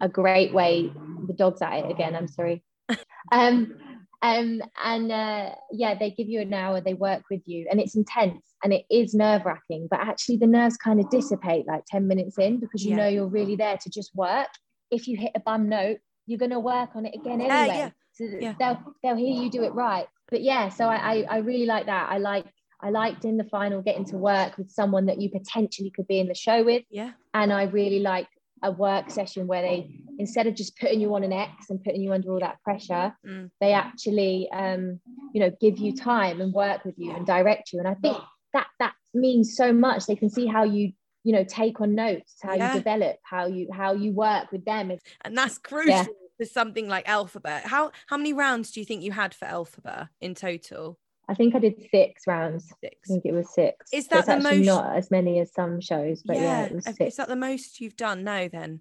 a 0.00 0.08
great 0.08 0.52
way. 0.52 0.92
The 1.26 1.32
dog's 1.32 1.62
at 1.62 1.72
it 1.84 1.90
again. 1.90 2.14
I'm 2.14 2.28
sorry. 2.28 2.62
um, 3.32 3.74
um, 4.22 4.62
and 4.82 5.12
uh, 5.12 5.50
yeah, 5.72 5.98
they 5.98 6.10
give 6.10 6.28
you 6.28 6.40
an 6.40 6.54
hour. 6.54 6.80
They 6.80 6.94
work 6.94 7.24
with 7.30 7.42
you, 7.46 7.66
and 7.70 7.80
it's 7.80 7.94
intense 7.96 8.42
and 8.62 8.72
it 8.72 8.84
is 8.90 9.14
nerve 9.14 9.44
wracking. 9.44 9.88
But 9.90 10.00
actually, 10.00 10.38
the 10.38 10.46
nerves 10.46 10.76
kind 10.76 10.98
of 11.00 11.10
dissipate 11.10 11.66
like 11.66 11.84
ten 11.86 12.08
minutes 12.08 12.38
in 12.38 12.58
because 12.58 12.84
you 12.84 12.90
Yeah. 12.90 12.96
know 12.96 13.08
you're 13.08 13.26
really 13.26 13.56
there 13.56 13.76
to 13.76 13.90
just 13.90 14.14
work. 14.14 14.48
If 14.90 15.08
you 15.08 15.16
hit 15.18 15.32
a 15.34 15.40
bum 15.40 15.68
note, 15.68 15.98
you're 16.26 16.38
going 16.38 16.52
to 16.52 16.60
work 16.60 16.90
on 16.94 17.04
it 17.06 17.14
again 17.14 17.40
anyway. 17.40 17.66
yeah, 17.76 17.90
So 18.12 18.24
yeah. 18.40 18.54
they'll 18.58 18.78
they'll 19.02 19.16
hear 19.16 19.42
you 19.42 19.50
do 19.50 19.64
it 19.64 19.74
right. 19.74 20.06
But 20.30 20.42
yeah, 20.42 20.70
so 20.70 20.86
I, 20.88 20.96
I 20.96 21.26
I 21.30 21.36
really 21.38 21.66
like 21.66 21.86
that. 21.86 22.08
I 22.10 22.16
like 22.18 22.46
I 22.84 22.90
liked 22.90 23.24
in 23.24 23.38
the 23.38 23.44
final 23.44 23.80
getting 23.80 24.04
to 24.06 24.18
work 24.18 24.58
with 24.58 24.70
someone 24.70 25.06
that 25.06 25.18
you 25.20 25.30
potentially 25.30 25.90
could 25.90 26.06
be 26.06 26.18
in 26.20 26.28
the 26.28 26.34
show 26.34 26.62
with, 26.62 26.84
Yeah. 26.90 27.12
and 27.32 27.50
I 27.52 27.62
really 27.64 28.00
like 28.00 28.28
a 28.62 28.70
work 28.70 29.10
session 29.10 29.46
where 29.46 29.62
they 29.62 29.90
instead 30.18 30.46
of 30.46 30.54
just 30.54 30.78
putting 30.78 31.00
you 31.00 31.12
on 31.14 31.24
an 31.24 31.32
X 31.32 31.70
and 31.70 31.82
putting 31.82 32.00
you 32.02 32.12
under 32.12 32.30
all 32.32 32.40
that 32.40 32.62
pressure, 32.62 33.16
Mm. 33.26 33.50
they 33.60 33.72
actually 33.72 34.48
um 34.52 35.00
you 35.32 35.40
know 35.40 35.50
give 35.60 35.78
you 35.78 35.92
time 35.94 36.40
and 36.42 36.52
work 36.52 36.84
with 36.84 36.94
you 36.98 37.10
and 37.12 37.26
direct 37.26 37.72
you. 37.72 37.78
And 37.78 37.88
I 37.88 37.94
think 37.94 38.16
that 38.52 38.68
that 38.78 38.94
means 39.14 39.56
so 39.56 39.72
much. 39.72 40.06
They 40.06 40.14
can 40.16 40.28
see 40.30 40.46
how 40.46 40.64
you 40.64 40.92
you 41.24 41.32
know 41.32 41.44
take 41.44 41.80
on 41.80 41.94
notes, 41.94 42.36
how 42.42 42.54
Yeah. 42.54 42.68
you 42.74 42.78
develop, 42.80 43.16
how 43.22 43.46
you 43.46 43.68
how 43.72 43.92
you 43.94 44.12
work 44.12 44.52
with 44.52 44.64
them. 44.66 44.92
And 45.24 45.36
that's 45.38 45.56
crucial 45.58 46.14
for 46.36 46.44
something 46.44 46.86
like 46.88 47.06
Elphaba. 47.06 47.62
How 47.62 47.90
how 48.08 48.16
many 48.18 48.32
rounds 48.32 48.70
do 48.72 48.80
you 48.80 48.86
think 48.86 49.02
you 49.02 49.12
had 49.12 49.34
for 49.34 49.46
Elphaba 49.46 50.10
in 50.20 50.34
total? 50.34 50.98
I 51.28 51.34
think 51.34 51.54
I 51.54 51.58
did 51.58 51.86
six 51.90 52.26
rounds. 52.26 52.70
Six. 52.82 52.96
I 53.10 53.14
think 53.14 53.24
it 53.26 53.32
was 53.32 53.52
six. 53.54 53.92
Is 53.92 54.08
that 54.08 54.18
it's 54.18 54.26
the 54.26 54.40
most- 54.40 54.66
Not 54.66 54.96
as 54.96 55.10
many 55.10 55.38
as 55.40 55.52
some 55.52 55.80
shows, 55.80 56.22
but 56.22 56.36
yeah, 56.36 56.64
it 56.64 56.72
was 56.74 56.84
six. 56.84 57.00
Is 57.00 57.16
that 57.16 57.28
the 57.28 57.36
most 57.36 57.80
you've 57.80 57.96
done? 57.96 58.24
No, 58.24 58.48
then. 58.48 58.80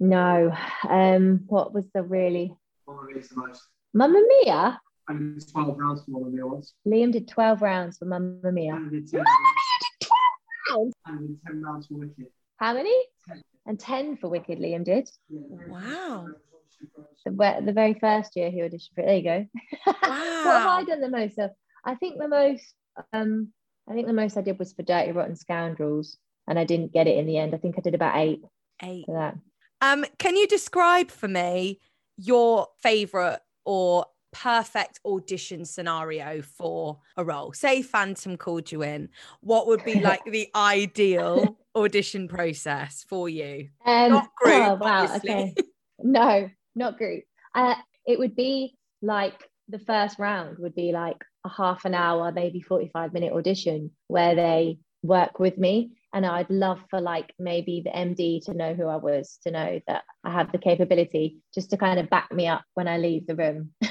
No. 0.00 0.52
Um, 0.88 1.44
what 1.46 1.72
was 1.74 1.86
the 1.94 2.02
really 2.02 2.52
Mamma 2.88 3.02
Mia's 3.12 3.28
the 3.28 3.36
most. 3.36 3.62
Mamma 3.94 4.22
Mia? 4.44 4.80
I 5.08 5.12
did 5.12 5.42
12 5.52 5.78
rounds 5.78 6.04
for 6.04 6.10
Mamma 6.12 6.30
Mia 6.30 6.46
once. 6.46 6.74
Liam 6.86 7.12
did 7.12 7.28
12 7.28 7.62
rounds 7.62 7.98
for 7.98 8.04
Mamma 8.04 8.52
Mia. 8.52 8.74
And 8.74 8.90
Mia 8.90 9.00
did 9.00 9.10
10, 9.10 9.20
rounds? 10.70 10.94
and 11.06 11.18
I 11.18 11.20
did 11.26 11.42
10 11.46 11.62
rounds 11.62 11.86
for 11.88 11.94
Wicked. 11.94 12.26
How 12.56 12.74
many? 12.74 12.94
10. 13.28 13.42
and 13.66 13.78
10 13.78 14.16
for 14.16 14.28
Wicked, 14.28 14.58
Liam 14.58 14.84
did. 14.84 15.08
Wow. 15.28 16.26
The, 17.24 17.62
the 17.64 17.72
very 17.72 17.94
first 17.94 18.36
year 18.36 18.50
he 18.50 18.58
auditioned 18.60 18.94
for 18.94 19.02
it. 19.02 19.06
There 19.06 19.16
you 19.16 19.22
go. 19.22 19.46
Wow. 19.86 19.94
what 20.44 20.60
have 20.60 20.66
I 20.66 20.84
done 20.84 21.00
the 21.00 21.10
most 21.10 21.38
of? 21.38 21.50
I 21.84 21.94
think 21.94 22.18
the 22.18 22.28
most, 22.28 22.74
um, 23.12 23.48
I 23.88 23.92
think 23.92 24.06
the 24.06 24.12
most 24.12 24.36
I 24.36 24.42
did 24.42 24.58
was 24.58 24.72
for 24.72 24.82
Dirty 24.82 25.12
Rotten 25.12 25.36
Scoundrels, 25.36 26.16
and 26.48 26.58
I 26.58 26.64
didn't 26.64 26.92
get 26.92 27.06
it 27.06 27.18
in 27.18 27.26
the 27.26 27.38
end. 27.38 27.54
I 27.54 27.58
think 27.58 27.76
I 27.78 27.80
did 27.80 27.94
about 27.94 28.16
eight 28.16 28.42
Eight. 28.82 29.04
for 29.06 29.14
that. 29.14 29.36
Um, 29.80 30.04
can 30.18 30.36
you 30.36 30.46
describe 30.46 31.10
for 31.10 31.28
me 31.28 31.80
your 32.16 32.68
favorite 32.82 33.40
or 33.64 34.06
perfect 34.32 35.00
audition 35.04 35.64
scenario 35.64 36.42
for 36.42 36.98
a 37.16 37.24
role? 37.24 37.52
Say 37.52 37.82
Phantom 37.82 38.36
called 38.36 38.70
you 38.70 38.82
in. 38.82 39.08
What 39.40 39.66
would 39.66 39.84
be 39.84 40.00
like 40.00 40.24
the 40.24 40.48
ideal 40.54 41.56
audition 41.74 42.28
process 42.28 43.04
for 43.08 43.28
you? 43.28 43.68
Um, 43.86 44.10
Not 44.12 44.34
group, 44.36 44.54
oh, 44.54 44.74
wow. 44.74 45.04
obviously. 45.04 45.30
Okay. 45.30 45.54
No, 46.02 46.48
not 46.74 46.98
group. 46.98 47.24
Uh, 47.54 47.74
it 48.06 48.18
would 48.18 48.36
be 48.36 48.76
like 49.02 49.48
the 49.68 49.78
first 49.78 50.18
round 50.18 50.58
would 50.58 50.74
be 50.74 50.92
like 50.92 51.18
a 51.44 51.48
half 51.48 51.84
an 51.84 51.94
hour, 51.94 52.32
maybe 52.32 52.60
45 52.60 53.12
minute 53.12 53.32
audition 53.32 53.90
where 54.08 54.34
they 54.34 54.78
work 55.02 55.38
with 55.38 55.56
me. 55.56 55.92
And 56.12 56.26
I'd 56.26 56.50
love 56.50 56.80
for 56.90 57.00
like 57.00 57.32
maybe 57.38 57.82
the 57.84 57.90
MD 57.90 58.44
to 58.46 58.54
know 58.54 58.74
who 58.74 58.86
I 58.86 58.96
was, 58.96 59.38
to 59.44 59.50
know 59.50 59.80
that 59.86 60.02
I 60.24 60.32
have 60.32 60.52
the 60.52 60.58
capability 60.58 61.38
just 61.54 61.70
to 61.70 61.76
kind 61.76 62.00
of 62.00 62.10
back 62.10 62.32
me 62.32 62.48
up 62.48 62.64
when 62.74 62.88
I 62.88 62.98
leave 62.98 63.26
the 63.26 63.36
room. 63.36 63.70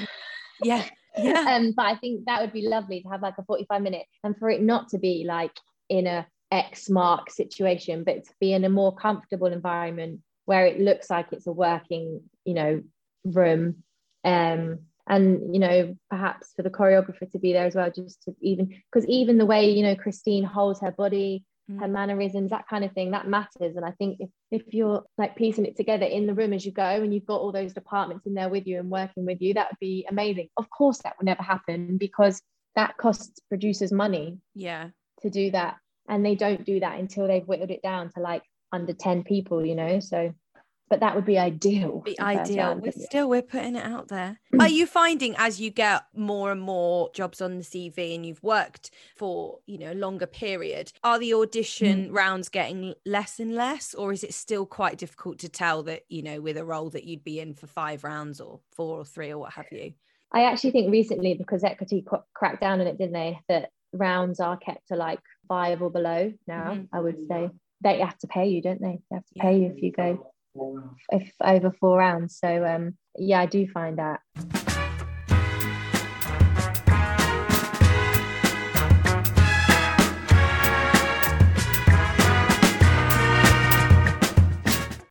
Yeah. 0.62 0.84
Yeah. 1.16 1.56
um, 1.56 1.72
but 1.74 1.86
I 1.86 1.96
think 1.96 2.26
that 2.26 2.42
would 2.42 2.52
be 2.52 2.68
lovely 2.68 3.00
to 3.00 3.08
have 3.08 3.22
like 3.22 3.38
a 3.38 3.44
45 3.44 3.80
minute 3.80 4.04
and 4.22 4.36
for 4.36 4.50
it 4.50 4.62
not 4.62 4.90
to 4.90 4.98
be 4.98 5.24
like 5.26 5.52
in 5.88 6.06
a 6.06 6.26
X 6.50 6.90
mark 6.90 7.30
situation, 7.30 8.04
but 8.04 8.24
to 8.24 8.30
be 8.40 8.52
in 8.52 8.64
a 8.64 8.68
more 8.68 8.94
comfortable 8.94 9.46
environment 9.46 10.20
where 10.50 10.66
it 10.66 10.80
looks 10.80 11.08
like 11.08 11.28
it's 11.30 11.46
a 11.46 11.52
working, 11.52 12.22
you 12.44 12.54
know, 12.54 12.82
room. 13.24 13.84
Um, 14.24 14.80
and 15.06 15.54
you 15.54 15.60
know, 15.60 15.96
perhaps 16.10 16.52
for 16.56 16.62
the 16.62 16.70
choreographer 16.70 17.30
to 17.30 17.38
be 17.38 17.52
there 17.52 17.66
as 17.66 17.76
well, 17.76 17.90
just 17.90 18.22
to 18.24 18.34
even 18.40 18.64
because 18.92 19.08
even 19.08 19.38
the 19.38 19.46
way, 19.46 19.70
you 19.70 19.84
know, 19.84 19.94
Christine 19.94 20.42
holds 20.42 20.80
her 20.80 20.90
body, 20.90 21.44
her 21.78 21.86
mannerisms, 21.86 22.50
that 22.50 22.66
kind 22.68 22.84
of 22.84 22.92
thing, 22.92 23.12
that 23.12 23.28
matters. 23.28 23.76
And 23.76 23.84
I 23.84 23.92
think 23.92 24.18
if, 24.18 24.30
if 24.50 24.74
you're 24.74 25.04
like 25.16 25.36
piecing 25.36 25.66
it 25.66 25.76
together 25.76 26.06
in 26.06 26.26
the 26.26 26.34
room 26.34 26.52
as 26.52 26.66
you 26.66 26.72
go 26.72 26.82
and 26.82 27.14
you've 27.14 27.26
got 27.26 27.40
all 27.40 27.52
those 27.52 27.72
departments 27.72 28.26
in 28.26 28.34
there 28.34 28.48
with 28.48 28.66
you 28.66 28.80
and 28.80 28.90
working 28.90 29.24
with 29.24 29.40
you, 29.40 29.54
that 29.54 29.68
would 29.70 29.78
be 29.80 30.04
amazing. 30.10 30.48
Of 30.56 30.68
course, 30.68 30.98
that 31.04 31.14
would 31.18 31.26
never 31.26 31.44
happen 31.44 31.96
because 31.96 32.42
that 32.74 32.96
costs 32.96 33.38
producers 33.48 33.92
money 33.92 34.38
Yeah. 34.54 34.88
to 35.22 35.30
do 35.30 35.52
that. 35.52 35.76
And 36.08 36.26
they 36.26 36.34
don't 36.34 36.64
do 36.64 36.80
that 36.80 36.98
until 36.98 37.28
they've 37.28 37.46
whittled 37.46 37.70
it 37.70 37.82
down 37.82 38.10
to 38.14 38.20
like 38.20 38.42
under 38.72 38.92
10 38.92 39.24
people, 39.24 39.64
you 39.64 39.74
know? 39.74 40.00
So, 40.00 40.32
but 40.88 41.00
that 41.00 41.14
would 41.14 41.24
be 41.24 41.38
ideal. 41.38 42.00
Be 42.04 42.18
ideal. 42.18 42.74
We're 42.82 42.90
still 42.90 43.28
we're 43.28 43.42
putting 43.42 43.76
it 43.76 43.84
out 43.84 44.08
there. 44.08 44.40
Are 44.58 44.68
you 44.68 44.86
finding 44.86 45.36
as 45.38 45.60
you 45.60 45.70
get 45.70 46.02
more 46.16 46.50
and 46.50 46.60
more 46.60 47.10
jobs 47.14 47.40
on 47.40 47.58
the 47.58 47.62
CV 47.64 48.16
and 48.16 48.26
you've 48.26 48.42
worked 48.42 48.90
for 49.16 49.60
you 49.66 49.78
know 49.78 49.92
a 49.92 49.94
longer 49.94 50.26
period, 50.26 50.92
are 51.04 51.18
the 51.20 51.32
audition 51.34 52.08
Mm. 52.08 52.12
rounds 52.16 52.48
getting 52.48 52.94
less 53.06 53.38
and 53.38 53.54
less, 53.54 53.94
or 53.94 54.12
is 54.12 54.24
it 54.24 54.34
still 54.34 54.66
quite 54.66 54.98
difficult 54.98 55.38
to 55.40 55.48
tell 55.48 55.84
that 55.84 56.02
you 56.08 56.22
know 56.22 56.40
with 56.40 56.56
a 56.56 56.64
role 56.64 56.90
that 56.90 57.04
you'd 57.04 57.22
be 57.22 57.38
in 57.38 57.54
for 57.54 57.68
five 57.68 58.02
rounds 58.02 58.40
or 58.40 58.58
four 58.72 58.98
or 58.98 59.04
three 59.04 59.30
or 59.30 59.38
what 59.38 59.52
have 59.52 59.66
you? 59.70 59.92
I 60.32 60.42
actually 60.44 60.72
think 60.72 60.90
recently, 60.90 61.34
because 61.34 61.62
equity 61.62 62.02
cr- 62.02 62.16
cracked 62.34 62.60
down 62.62 62.80
on 62.80 62.88
it, 62.88 62.98
didn't 62.98 63.12
they? 63.12 63.38
That 63.48 63.70
rounds 63.92 64.40
are 64.40 64.56
kept 64.56 64.88
to 64.88 64.96
like 64.96 65.20
five 65.46 65.82
or 65.82 65.90
below 65.90 66.32
now, 66.48 66.74
Mhm. 66.74 66.88
I 66.92 67.00
would 67.00 67.28
say. 67.28 67.50
They 67.82 68.00
have 68.00 68.18
to 68.18 68.26
pay 68.26 68.48
you, 68.48 68.60
don't 68.60 68.80
they? 68.80 69.00
They 69.10 69.16
have 69.16 69.26
to 69.26 69.34
pay 69.38 69.58
you 69.58 69.72
if 69.74 69.82
you 69.82 69.92
go 69.92 70.32
if 71.10 71.32
over 71.42 71.70
four 71.70 71.98
rounds. 71.98 72.38
So 72.38 72.64
um 72.64 72.96
yeah, 73.16 73.40
I 73.40 73.46
do 73.46 73.66
find 73.68 73.98
that. 73.98 74.20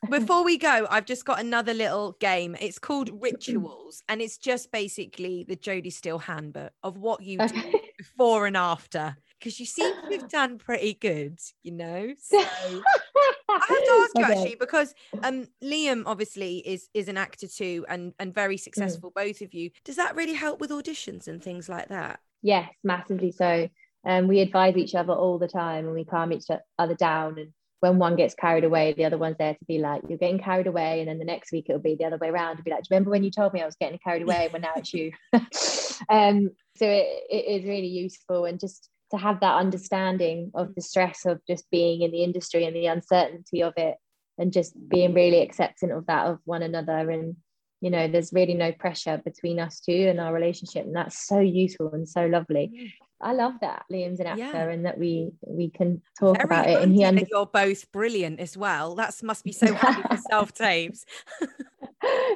Before 0.10 0.44
we 0.44 0.58
go, 0.58 0.88
I've 0.90 1.06
just 1.06 1.24
got 1.24 1.40
another 1.40 1.74
little 1.74 2.18
game. 2.20 2.56
It's 2.60 2.80
called 2.80 3.10
Rituals, 3.22 4.04
and 4.10 4.22
it's 4.22 4.38
just 4.38 4.72
basically 4.72 5.46
the 5.48 5.56
Jodie 5.56 5.94
Steele 5.94 6.20
handbook 6.20 6.72
of 6.84 6.98
what 6.98 7.22
you 7.22 7.38
do 7.38 7.80
before 7.98 8.46
and 8.46 8.58
after. 8.58 9.16
Because 9.40 9.60
you 9.60 9.66
seem 9.66 9.94
to 10.10 10.18
have 10.18 10.28
done 10.28 10.58
pretty 10.58 10.94
good, 10.94 11.40
you 11.64 11.72
know. 11.72 12.14
So 12.22 12.38
I 12.38 13.66
have 13.68 13.84
to 13.84 13.92
ask 14.04 14.18
you 14.18 14.24
Okay. 14.24 14.34
actually 14.34 14.56
because 14.56 14.94
um 15.24 15.48
Liam 15.64 16.04
obviously 16.06 16.58
is 16.60 16.90
is 16.94 17.08
an 17.08 17.18
actor 17.18 17.48
too 17.48 17.86
and 17.90 18.14
and 18.20 18.34
very 18.34 18.56
Mm. 18.56 18.60
successful 18.60 19.12
both 19.16 19.42
of 19.42 19.54
you. 19.54 19.72
Does 19.84 19.96
that 19.98 20.16
really 20.16 20.34
help 20.34 20.60
with 20.62 20.70
auditions 20.72 21.28
and 21.28 21.42
things 21.44 21.68
like 21.70 21.90
that? 21.90 22.20
Yes, 22.42 22.72
massively 22.84 23.32
so. 23.32 23.70
Um, 24.06 24.28
we 24.28 24.40
advise 24.40 24.78
each 24.78 24.96
other 24.96 25.14
all 25.14 25.38
the 25.40 25.48
time 25.48 25.86
and 25.86 25.94
we 25.94 26.06
calm 26.06 26.32
each 26.32 26.46
other 26.78 26.96
down. 26.96 27.38
And 27.38 27.52
when 27.82 27.98
one 28.00 28.16
gets 28.16 28.34
carried 28.34 28.64
away, 28.64 28.94
the 28.94 29.04
other 29.06 29.18
one's 29.18 29.38
there 29.38 29.54
to 29.56 29.66
be 29.66 29.78
like, 29.80 30.04
you're 30.08 30.18
getting 30.18 30.40
carried 30.40 30.68
away. 30.68 31.02
And 31.02 31.10
then 31.10 31.20
the 31.20 31.26
next 31.26 31.52
week 31.52 31.66
it'll 31.68 31.82
be 31.82 31.96
the 31.96 32.06
other 32.06 32.18
way 32.18 32.30
around. 32.30 32.54
It'll 32.54 32.64
be 32.64 32.72
like, 32.72 32.84
do 32.84 32.88
you 32.90 32.96
remember 32.96 33.12
when 33.12 33.24
you 33.26 33.32
told 33.32 33.54
me 33.54 33.62
I 33.62 33.66
was 33.66 33.76
getting 33.76 34.00
carried 34.00 34.22
away? 34.22 34.50
Well, 34.54 34.62
now 34.62 34.72
it's 34.78 34.94
you. 34.94 35.12
um, 36.10 36.52
so 36.78 36.86
it, 36.88 37.24
it 37.30 37.62
is 37.62 37.66
really 37.66 37.88
useful. 37.88 38.46
And 38.46 38.58
just 38.60 38.90
to 39.12 39.18
have 39.18 39.40
that 39.40 39.56
understanding 39.56 40.52
of 40.54 40.76
the 40.76 40.82
stress 40.82 41.26
of 41.26 41.42
just 41.48 41.70
being 41.72 42.02
in 42.02 42.12
the 42.12 42.24
industry 42.24 42.66
and 42.66 42.76
the 42.76 42.88
uncertainty 42.88 43.64
of 43.64 43.74
it 43.78 43.96
and 44.38 44.54
just 44.54 44.74
being 44.90 45.14
really 45.14 45.42
accepting 45.42 45.92
of 45.92 46.06
that 46.08 46.28
of 46.28 46.40
one 46.46 46.64
another. 46.64 47.10
And 47.10 47.36
you 47.82 47.90
know 47.90 48.08
there's 48.08 48.34
really 48.34 48.56
no 48.56 48.72
pressure 48.72 49.22
between 49.24 49.60
us 49.60 49.80
two 49.80 50.08
and 50.10 50.20
our 50.20 50.34
relationship. 50.34 50.86
And 50.86 50.96
that's 50.96 51.26
so 51.26 51.40
useful 51.40 51.92
and 51.94 52.08
so 52.08 52.26
lovely 52.26 52.94
i 53.22 53.34
love 53.34 53.54
that 53.62 53.86
liam's 53.92 54.20
an 54.20 54.28
actor 54.28 54.42
Yeah. 54.42 54.70
and 54.70 54.86
that 54.86 54.98
we 54.98 55.32
we 55.46 55.70
can 55.70 56.02
talk 56.20 56.38
Very 56.38 56.46
about 56.46 56.70
it 56.70 56.82
and 56.82 56.94
he 56.94 57.04
under- 57.04 57.26
you're 57.30 57.46
both 57.46 57.92
brilliant 57.92 58.40
as 58.40 58.56
well. 58.58 58.96
That 58.96 59.14
must 59.24 59.44
be 59.44 59.52
so 59.52 59.74
handy 59.74 60.02
for 60.10 60.18
self 60.18 60.54
tapes. 60.54 61.06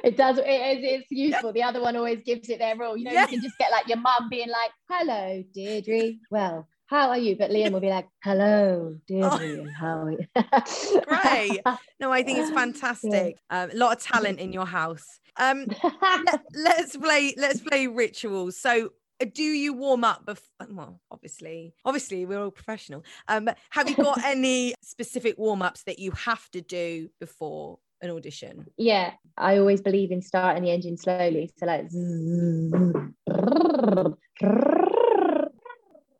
it 0.04 0.16
does 0.16 0.38
it 0.38 0.46
is 0.46 0.78
it's 0.82 1.10
useful 1.10 1.52
the 1.52 1.62
other 1.62 1.80
one 1.80 1.96
always 1.96 2.20
gives 2.24 2.48
it 2.50 2.58
their 2.58 2.80
all 2.82 2.96
you 2.96 3.04
know 3.04 3.12
Yeah. 3.12 3.22
you 3.22 3.28
can 3.28 3.42
just 3.42 3.56
get 3.58 3.70
like 3.70 3.88
your 3.88 3.96
mum 3.98 4.28
being 4.28 4.48
like 4.48 4.70
hello 4.90 5.42
deirdre 5.54 6.14
well 6.30 6.68
how 6.86 7.08
are 7.08 7.18
you 7.18 7.34
but 7.36 7.50
liam 7.50 7.72
will 7.72 7.80
be 7.80 7.88
like 7.88 8.06
hello 8.22 8.94
deirdre 9.08 9.60
and 9.60 9.70
how 9.74 10.02
are 10.04 10.10
you 10.12 10.26
Great. 11.06 11.60
No, 12.00 12.12
I 12.12 12.22
think 12.22 12.38
it's 12.38 12.50
fantastic. 12.50 13.36
Um, 13.50 13.70
a 13.70 13.74
lot 13.74 13.96
of 13.96 14.02
talent 14.02 14.38
in 14.38 14.52
your 14.52 14.66
house. 14.66 15.20
Um, 15.38 15.66
let, 16.54 16.78
us 16.80 16.96
play. 16.96 17.34
Let's 17.36 17.60
play 17.60 17.86
rituals. 17.86 18.58
So, 18.58 18.90
do 19.32 19.42
you 19.42 19.72
warm 19.72 20.04
up? 20.04 20.24
Bef- 20.26 20.40
well, 20.70 21.00
obviously, 21.10 21.74
obviously, 21.84 22.26
we're 22.26 22.42
all 22.42 22.50
professional. 22.50 23.04
Um, 23.28 23.48
have 23.70 23.88
you 23.88 23.96
got 23.96 24.22
any 24.24 24.74
specific 24.82 25.38
warm 25.38 25.62
ups 25.62 25.82
that 25.84 25.98
you 25.98 26.10
have 26.12 26.50
to 26.50 26.60
do 26.60 27.08
before 27.20 27.78
an 28.02 28.10
audition? 28.10 28.66
yeah 28.76 29.12
i 29.38 29.56
always 29.56 29.80
believe 29.80 30.10
in 30.10 30.20
starting 30.20 30.62
the 30.62 30.70
engine 30.70 30.96
slowly 30.98 31.50
so 31.56 31.64
like 31.64 31.86
and 31.94 33.14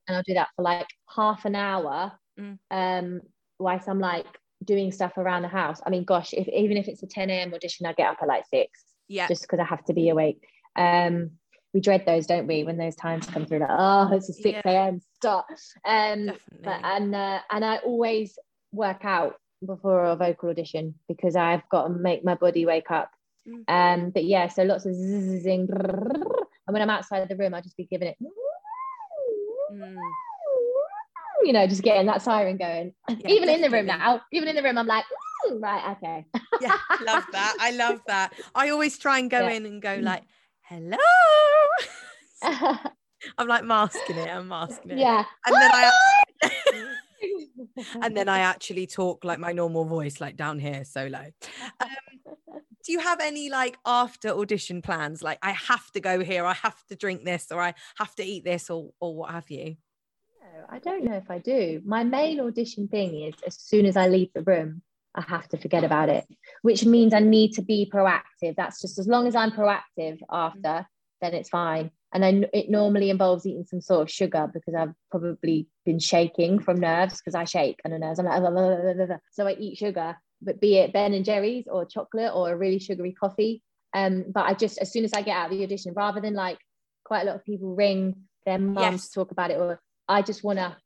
i'll 0.09 0.23
do 0.23 0.33
that 0.35 0.49
for 0.57 0.63
like 0.63 0.87
half 1.15 1.45
an 1.45 1.55
hour 1.55 2.13
Mm. 2.41 2.59
um 2.73 3.21
whilst 3.61 3.89
i'm 3.89 4.01
like 4.01 4.27
doing 4.65 4.91
stuff 4.91 5.19
around 5.19 5.43
the 5.43 5.49
house 5.49 5.81
i 5.87 5.91
mean 5.91 6.03
gosh 6.03 6.33
if 6.33 6.49
even 6.49 6.77
if 6.77 6.89
it's 6.89 7.01
a 7.05 7.07
10 7.07 7.31
a.m 7.31 7.55
audition 7.55 7.87
i 7.87 7.93
get 7.93 8.09
up 8.09 8.19
at 8.23 8.27
like 8.27 8.45
six 8.47 8.83
Yeah. 9.07 9.29
just 9.29 9.43
because 9.43 9.61
i 9.61 9.65
have 9.65 9.85
to 9.85 9.93
be 9.93 10.09
awake 10.09 10.45
um 10.75 11.31
we 11.75 11.81
dread 11.81 12.07
those 12.07 12.27
don't 12.27 12.47
we 12.47 12.65
when 12.65 12.79
those 12.79 12.95
times 12.95 13.27
come 13.27 13.45
through 13.45 13.59
like 13.59 13.69
oh 13.71 14.09
it's 14.13 14.29
a 14.31 14.33
6 14.33 14.45
Yeah. 14.47 14.63
a.m 14.65 15.01
start 15.17 15.45
um 15.85 16.31
but 16.63 16.81
and 16.85 17.15
uh, 17.15 17.41
and 17.51 17.65
I 17.65 17.79
always 17.79 18.39
work 18.73 19.05
out 19.05 19.35
before 19.67 20.05
a 20.05 20.17
vocal 20.17 20.51
audition 20.51 20.95
because 21.09 21.37
I've 21.37 21.69
got 21.69 21.85
to 21.85 21.89
make 21.91 22.25
my 22.25 22.35
body 22.35 22.67
wake 22.67 22.91
up. 22.91 23.11
Mm. 23.49 23.65
Um, 23.69 24.11
but 24.11 24.25
yeah, 24.25 24.49
so 24.49 24.63
lots 24.63 24.85
of 24.85 24.93
zizzing, 24.93 25.69
and 25.71 26.73
when 26.73 26.83
I'm 26.83 26.91
outside 26.91 27.23
of 27.23 27.29
the 27.29 27.37
room, 27.37 27.55
I'll 27.55 27.63
just 27.63 27.77
be 27.77 27.85
giving 27.87 28.09
it, 28.09 28.17
Mm. 29.73 29.97
you 31.45 31.53
know, 31.53 31.67
just 31.67 31.83
getting 31.83 32.07
that 32.07 32.23
siren 32.23 32.57
going. 32.57 32.95
Yeah, 33.09 33.31
even 33.31 33.49
in 33.49 33.61
the 33.63 33.71
room 33.71 33.87
now, 33.87 34.21
even 34.33 34.49
in 34.49 34.57
the 34.57 34.63
room, 34.63 34.79
I'm 34.79 34.87
like, 34.87 35.05
"Mm, 35.47 35.63
right, 35.63 35.97
okay. 35.97 36.27
Yeah, 36.61 36.77
love 37.03 37.27
that. 37.33 37.57
I 37.61 37.71
love 37.73 38.01
that. 38.07 38.33
I 38.55 38.69
always 38.71 38.99
try 38.99 39.19
and 39.19 39.31
go 39.31 39.41
Yeah. 39.49 39.51
in 39.55 39.67
and 39.67 39.81
go 39.83 39.99
like, 40.03 40.25
"Hello." 40.69 40.97
I'm 43.39 43.49
like 43.49 43.65
masking 43.65 44.17
it. 44.17 44.29
I'm 44.29 44.49
masking 44.49 44.93
it. 44.93 44.99
yeah. 44.99 45.25
And 45.47 45.55
then 45.55 45.71
I 45.73 45.91
and 48.03 48.17
then 48.17 48.29
I 48.29 48.41
actually 48.41 48.87
talk 48.87 49.25
like 49.25 49.39
my 49.39 49.53
normal 49.53 49.85
voice, 49.85 50.21
like 50.21 50.37
down 50.37 50.59
here, 50.59 50.85
solo. 50.85 51.33
Um, 51.81 51.89
do 52.85 52.93
you 52.93 53.01
have 53.01 53.21
any 53.21 53.49
like 53.49 53.79
after 53.87 54.29
audition 54.29 54.83
plans? 54.83 55.23
Like 55.23 55.39
I 55.43 55.53
have 55.53 55.91
to 55.93 56.01
go 56.01 56.21
here, 56.21 56.45
I 56.45 56.55
have 56.55 56.85
to 56.89 56.97
drink 56.97 57.25
this, 57.25 57.47
or 57.51 57.61
I 57.61 57.75
have 57.97 58.15
to 58.17 58.25
eat 58.25 58.45
this, 58.45 58.71
or 58.71 58.91
or 59.01 59.15
what 59.15 59.31
have 59.31 59.51
you? 59.51 59.77
No, 60.43 60.65
I 60.69 60.79
don't 60.79 61.05
know 61.05 61.17
if 61.17 61.31
I 61.31 61.39
do. 61.39 61.81
My 61.85 62.05
main 62.05 62.41
audition 62.41 62.89
thing 62.89 63.23
is 63.23 63.35
as 63.47 63.57
soon 63.57 63.87
as 63.87 63.97
I 63.97 64.09
leave 64.09 64.33
the 64.35 64.43
room, 64.43 64.83
I 65.15 65.23
have 65.23 65.49
to 65.51 65.59
forget 65.59 65.85
about 65.85 66.09
it, 66.09 66.25
which 66.63 66.85
means 66.85 67.15
I 67.15 67.21
need 67.21 67.53
to 67.53 67.63
be 67.63 67.91
proactive. 67.93 68.57
That's 68.57 68.81
just 68.81 68.99
as 68.99 69.07
long 69.07 69.27
as 69.27 69.37
I'm 69.37 69.53
proactive 69.53 70.19
after, 70.31 70.87
then 71.21 71.35
it's 71.35 71.49
fine. 71.49 71.91
And 72.13 72.25
I, 72.25 72.45
it 72.53 72.71
normally 72.71 73.11
involves 73.11 73.47
eating 73.47 73.65
some 73.65 73.81
sort 73.81 74.03
of 74.03 74.11
sugar 74.11 74.51
because 74.53 74.75
I've 74.75 74.95
probably 75.11 75.69
been 75.85 75.99
shaking 75.99 76.61
from 76.61 76.81
nerves 76.81 77.21
because 77.21 77.35
I 77.35 77.45
shake 77.45 77.81
under 77.85 77.99
nerves. 77.99 78.19
I'm 78.19 78.27
like, 78.27 78.41
blah, 78.41 78.51
blah, 78.51 79.07
blah, 79.07 79.17
so 79.33 79.47
I 79.47 79.53
eat 79.53 79.79
sugar, 79.79 80.17
but 80.43 80.61
be 80.61 80.77
it 80.77 80.93
Ben 80.93 81.15
and 81.15 81.25
Jerry's 81.25 81.67
or 81.69 81.85
chocolate 81.85 82.33
or 82.35 82.53
a 82.53 82.57
really 82.57 82.79
sugary 82.79 83.13
coffee. 83.13 83.63
Um, 83.95 84.27
but 84.33 84.47
I 84.47 84.55
just, 84.55 84.79
as 84.79 84.93
soon 84.93 85.05
as 85.05 85.13
I 85.13 85.23
get 85.23 85.37
out 85.37 85.53
of 85.53 85.57
the 85.57 85.65
audition, 85.65 85.95
rather 85.95 86.21
than 86.21 86.35
like 86.35 86.59
quite 87.05 87.23
a 87.23 87.25
lot 87.25 87.37
of 87.37 87.45
people 87.45 87.75
ring 87.75 88.17
their 88.47 88.59
mums 88.59 88.81
yes. 88.81 89.09
to 89.09 89.15
talk 89.15 89.31
about 89.31 89.51
it, 89.51 89.59
or 89.59 89.81
I 90.09 90.23
just 90.23 90.43
want 90.43 90.59
to, 90.59 90.77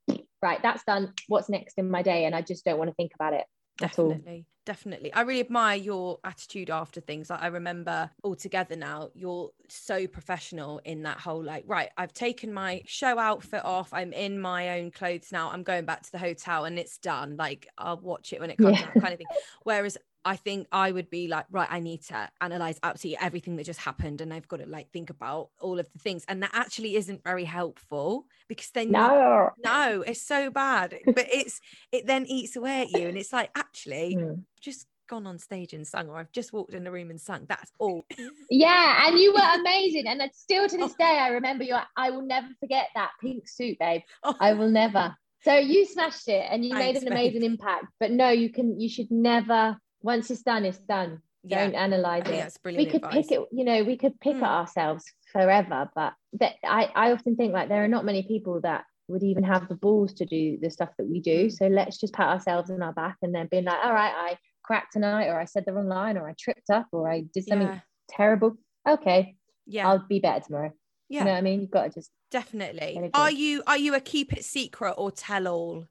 right, 0.43 0.62
that's 0.62 0.85
done. 0.85 1.12
What's 1.29 1.49
next 1.49 1.79
in 1.79 1.91
my 1.91 2.03
day? 2.03 2.26
And 2.26 2.35
I 2.35 2.43
just 2.43 2.64
don't 2.64 2.79
want 2.79 2.91
to 2.91 2.95
think 2.95 3.12
about 3.14 3.33
it 3.33 3.45
definitely. 3.79 4.47
Definitely. 4.68 5.11
I 5.14 5.22
really 5.22 5.41
admire 5.41 5.79
your 5.79 6.18
attitude 6.24 6.68
after 6.68 7.01
things. 7.01 7.31
Like 7.31 7.41
i 7.41 7.47
remember 7.47 8.11
all 8.22 8.37
together 8.37 8.76
now 8.76 9.09
you're 9.14 9.49
so 9.68 10.07
professional 10.07 10.79
in 10.85 11.05
that 11.05 11.18
whole 11.18 11.43
like 11.43 11.64
right 11.66 11.89
i've 11.97 12.12
taken 12.12 12.53
my 12.53 12.83
show 12.85 13.18
outfit 13.18 13.64
off. 13.64 13.89
I'm 13.95 14.12
in 14.12 14.39
my 14.39 14.79
own 14.79 14.91
clothes 14.91 15.33
now. 15.33 15.51
I'm 15.51 15.62
going 15.62 15.87
back 15.87 16.03
to 16.03 16.12
the 16.12 16.18
hotel 16.18 16.66
and 16.66 16.79
it's 16.79 16.99
done. 16.99 17.39
Like 17.39 17.66
i'll 17.79 17.99
watch 17.99 18.35
it 18.35 18.41
when 18.41 18.51
it 18.51 18.59
comes 18.59 18.79
yeah. 18.79 18.89
out 18.89 19.01
kind 19.01 19.14
of 19.14 19.18
thing. 19.18 19.26
Whereas 19.62 19.97
I 20.29 20.37
think 20.37 20.68
I 20.70 20.93
would 20.93 21.09
be 21.09 21.26
like, 21.26 21.47
right, 21.51 21.68
I 21.70 21.81
need 21.81 22.03
to 22.09 22.29
analyze 22.43 22.79
absolutely 22.83 23.24
everything 23.24 23.57
that 23.57 23.64
just 23.64 23.81
happened 23.81 24.20
and 24.20 24.35
I've 24.35 24.47
got 24.47 24.59
to 24.59 24.66
like 24.66 24.91
think 24.91 25.09
about 25.09 25.49
all 25.59 25.79
of 25.79 25.91
the 25.91 25.99
things. 25.99 26.22
And 26.29 26.43
that 26.43 26.51
actually 26.53 26.97
isn't 26.97 27.24
very 27.24 27.45
helpful 27.45 28.26
because 28.47 28.70
then 28.70 28.91
no, 28.91 29.49
no, 29.64 30.05
it's 30.07 30.20
so 30.20 30.51
bad. 30.51 30.99
but 31.07 31.26
it's 31.33 31.62
it 31.93 32.07
then 32.07 32.26
eats 32.26 32.57
away 32.57 32.83
at 32.83 32.91
you. 32.91 33.09
And 33.09 33.16
it's 33.16 33.33
like, 33.33 33.51
actually, 33.55 34.18
mm. 34.20 34.43
just 34.61 34.87
gone 35.09 35.26
on 35.26 35.39
stage 35.39 35.72
and 35.72 35.87
sung, 35.87 36.11
or 36.11 36.18
I've 36.18 36.33
just 36.33 36.53
walked 36.53 36.74
in 36.74 36.85
the 36.85 36.93
room 36.93 37.09
and 37.09 37.18
sung. 37.18 37.47
That's 37.49 37.72
all. 37.79 38.05
Yeah, 38.51 39.07
and 39.07 39.18
you 39.18 39.33
were 39.33 39.61
amazing. 39.61 40.07
And 40.09 40.20
still 40.35 40.68
to 40.68 40.76
this 40.76 40.95
day, 40.99 41.05
I 41.05 41.29
remember 41.29 41.64
you. 41.64 41.74
I 41.97 42.11
will 42.11 42.26
never 42.26 42.49
forget 42.61 42.89
that 42.95 43.12
pink 43.22 43.49
suit, 43.49 43.79
babe. 43.81 44.03
Oh. 44.24 44.35
I 44.39 44.53
will 44.53 44.68
never. 44.68 45.16
So 45.43 45.55
you 45.55 45.87
smashed 45.87 46.29
it 46.29 46.45
and 46.51 46.64
you 46.64 46.74
Thanks, 46.74 47.01
made 47.01 47.07
an 47.07 47.12
amazing 47.12 47.41
babe. 47.41 47.53
impact. 47.53 47.87
But 47.99 48.11
no, 48.11 48.29
you 48.29 48.51
can. 48.53 48.79
You 48.79 48.91
should 48.91 49.11
never 49.11 49.79
once 50.03 50.30
it's 50.30 50.42
done, 50.42 50.64
it's 50.64 50.78
done. 50.78 51.22
Yeah. 51.44 51.64
Don't 51.64 51.74
analyze 51.74 52.26
it. 52.26 52.32
That's 52.32 52.59
brilliant. 52.59 52.86
We 52.86 52.90
could 52.92 53.05
advice. 53.05 53.26
pick 53.26 53.38
it, 53.38 53.49
you 53.53 53.64
know, 53.64 53.84
we 53.84 53.96
could 53.96 54.18
pick 54.20 54.36
mm. 54.36 54.42
at 54.42 54.51
ourselves 54.51 55.05
forever, 55.32 55.88
but 55.94 56.14
that 56.34 56.55
I, 56.64 56.90
I 56.94 57.12
often 57.12 57.36
think 57.36 57.53
like 57.53 57.68
there 57.68 57.84
are 57.84 57.88
not 57.88 58.05
many 58.05 58.22
people 58.24 58.61
that 58.62 58.84
would 59.07 59.22
even 59.22 59.44
have 59.44 59.68
the 59.68 59.74
balls 59.74 60.12
to 60.14 60.26
do 60.26 60.59
the 60.61 60.70
stuff 60.70 60.90
that 60.99 61.09
we 61.09 61.20
do. 61.20 61.46
Mm. 61.46 61.53
So 61.53 61.66
let's 61.68 61.99
just 61.99 62.12
pat 62.12 62.28
ourselves 62.28 62.70
on 62.70 62.82
our 62.82 62.92
back 62.92 63.16
and 63.22 63.34
then 63.34 63.49
be 63.51 63.62
like, 63.62 63.78
all 63.82 63.92
right, 63.92 64.12
I 64.14 64.38
cracked 64.62 64.92
tonight, 64.92 65.28
or 65.28 65.40
I 65.40 65.46
said 65.46 65.64
the 65.66 65.72
wrong 65.72 65.88
line, 65.88 66.18
or 66.18 66.28
I 66.28 66.34
tripped 66.38 66.70
up, 66.70 66.86
or 66.92 67.11
I 67.11 67.22
did 67.32 67.46
something 67.46 67.68
yeah. 67.68 67.80
terrible. 68.11 68.57
Okay. 68.86 69.36
Yeah. 69.66 69.88
I'll 69.88 70.05
be 70.07 70.20
better 70.20 70.44
tomorrow. 70.44 70.72
Yeah. 71.09 71.20
You 71.20 71.24
know 71.24 71.32
what 71.32 71.38
I 71.38 71.42
mean? 71.42 71.61
You've 71.62 71.70
got 71.70 71.84
to 71.84 71.90
just 71.90 72.11
definitely. 72.30 73.11
Are 73.14 73.30
you 73.30 73.62
are 73.66 73.78
you 73.78 73.94
a 73.94 74.01
keep 74.01 74.32
it 74.34 74.44
secret 74.44 74.92
or 74.92 75.11
tell 75.11 75.49
all? 75.49 75.86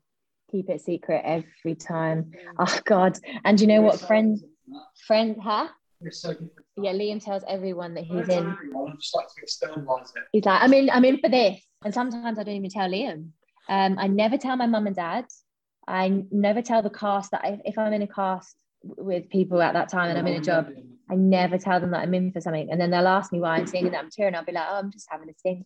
Keep 0.51 0.69
it 0.69 0.81
secret 0.81 1.21
every 1.23 1.75
time. 1.75 2.31
Oh 2.57 2.79
God! 2.85 3.17
And 3.45 3.59
you 3.59 3.67
know 3.67 3.81
what, 3.81 3.99
friend, 3.99 4.39
friend, 5.05 5.37
huh? 5.41 5.67
Yeah, 6.79 6.93
Liam 6.93 7.23
tells 7.23 7.43
everyone 7.47 7.95
that 7.95 8.03
he's 8.03 8.29
in. 8.29 8.55
He's 10.31 10.45
like, 10.45 10.61
I'm 10.61 10.73
in, 10.73 10.89
I'm 10.91 11.05
in 11.05 11.19
for 11.19 11.29
this. 11.29 11.59
And 11.83 11.93
sometimes 11.93 12.37
I 12.37 12.43
don't 12.43 12.55
even 12.55 12.69
tell 12.69 12.89
Liam. 12.89 13.29
Um, 13.69 13.97
I 13.99 14.07
never 14.07 14.37
tell 14.37 14.55
my 14.55 14.67
mum 14.67 14.87
and 14.87 14.95
dad. 14.95 15.25
I 15.87 16.23
never 16.31 16.61
tell 16.61 16.81
the 16.81 16.89
cast 16.89 17.31
that 17.31 17.41
I, 17.43 17.59
if 17.65 17.77
I'm 17.77 17.93
in 17.93 18.01
a 18.01 18.07
cast 18.07 18.55
with 18.83 19.29
people 19.29 19.61
at 19.61 19.73
that 19.73 19.89
time 19.89 20.09
and 20.09 20.19
I'm 20.19 20.27
in 20.27 20.35
a 20.35 20.43
job, 20.43 20.69
I 21.09 21.15
never 21.15 21.57
tell 21.57 21.79
them 21.79 21.91
that 21.91 22.01
I'm 22.01 22.13
in 22.13 22.31
for 22.31 22.41
something. 22.41 22.69
And 22.69 22.79
then 22.79 22.91
they'll 22.91 23.07
ask 23.07 23.31
me 23.31 23.39
why 23.39 23.57
I'm 23.57 23.67
singing 23.67 23.91
that 23.91 24.03
I'm 24.03 24.11
touring. 24.11 24.35
I'll 24.35 24.45
be 24.45 24.51
like, 24.51 24.67
oh, 24.69 24.75
I'm 24.75 24.91
just 24.91 25.07
having 25.09 25.29
a 25.29 25.33
sing. 25.39 25.65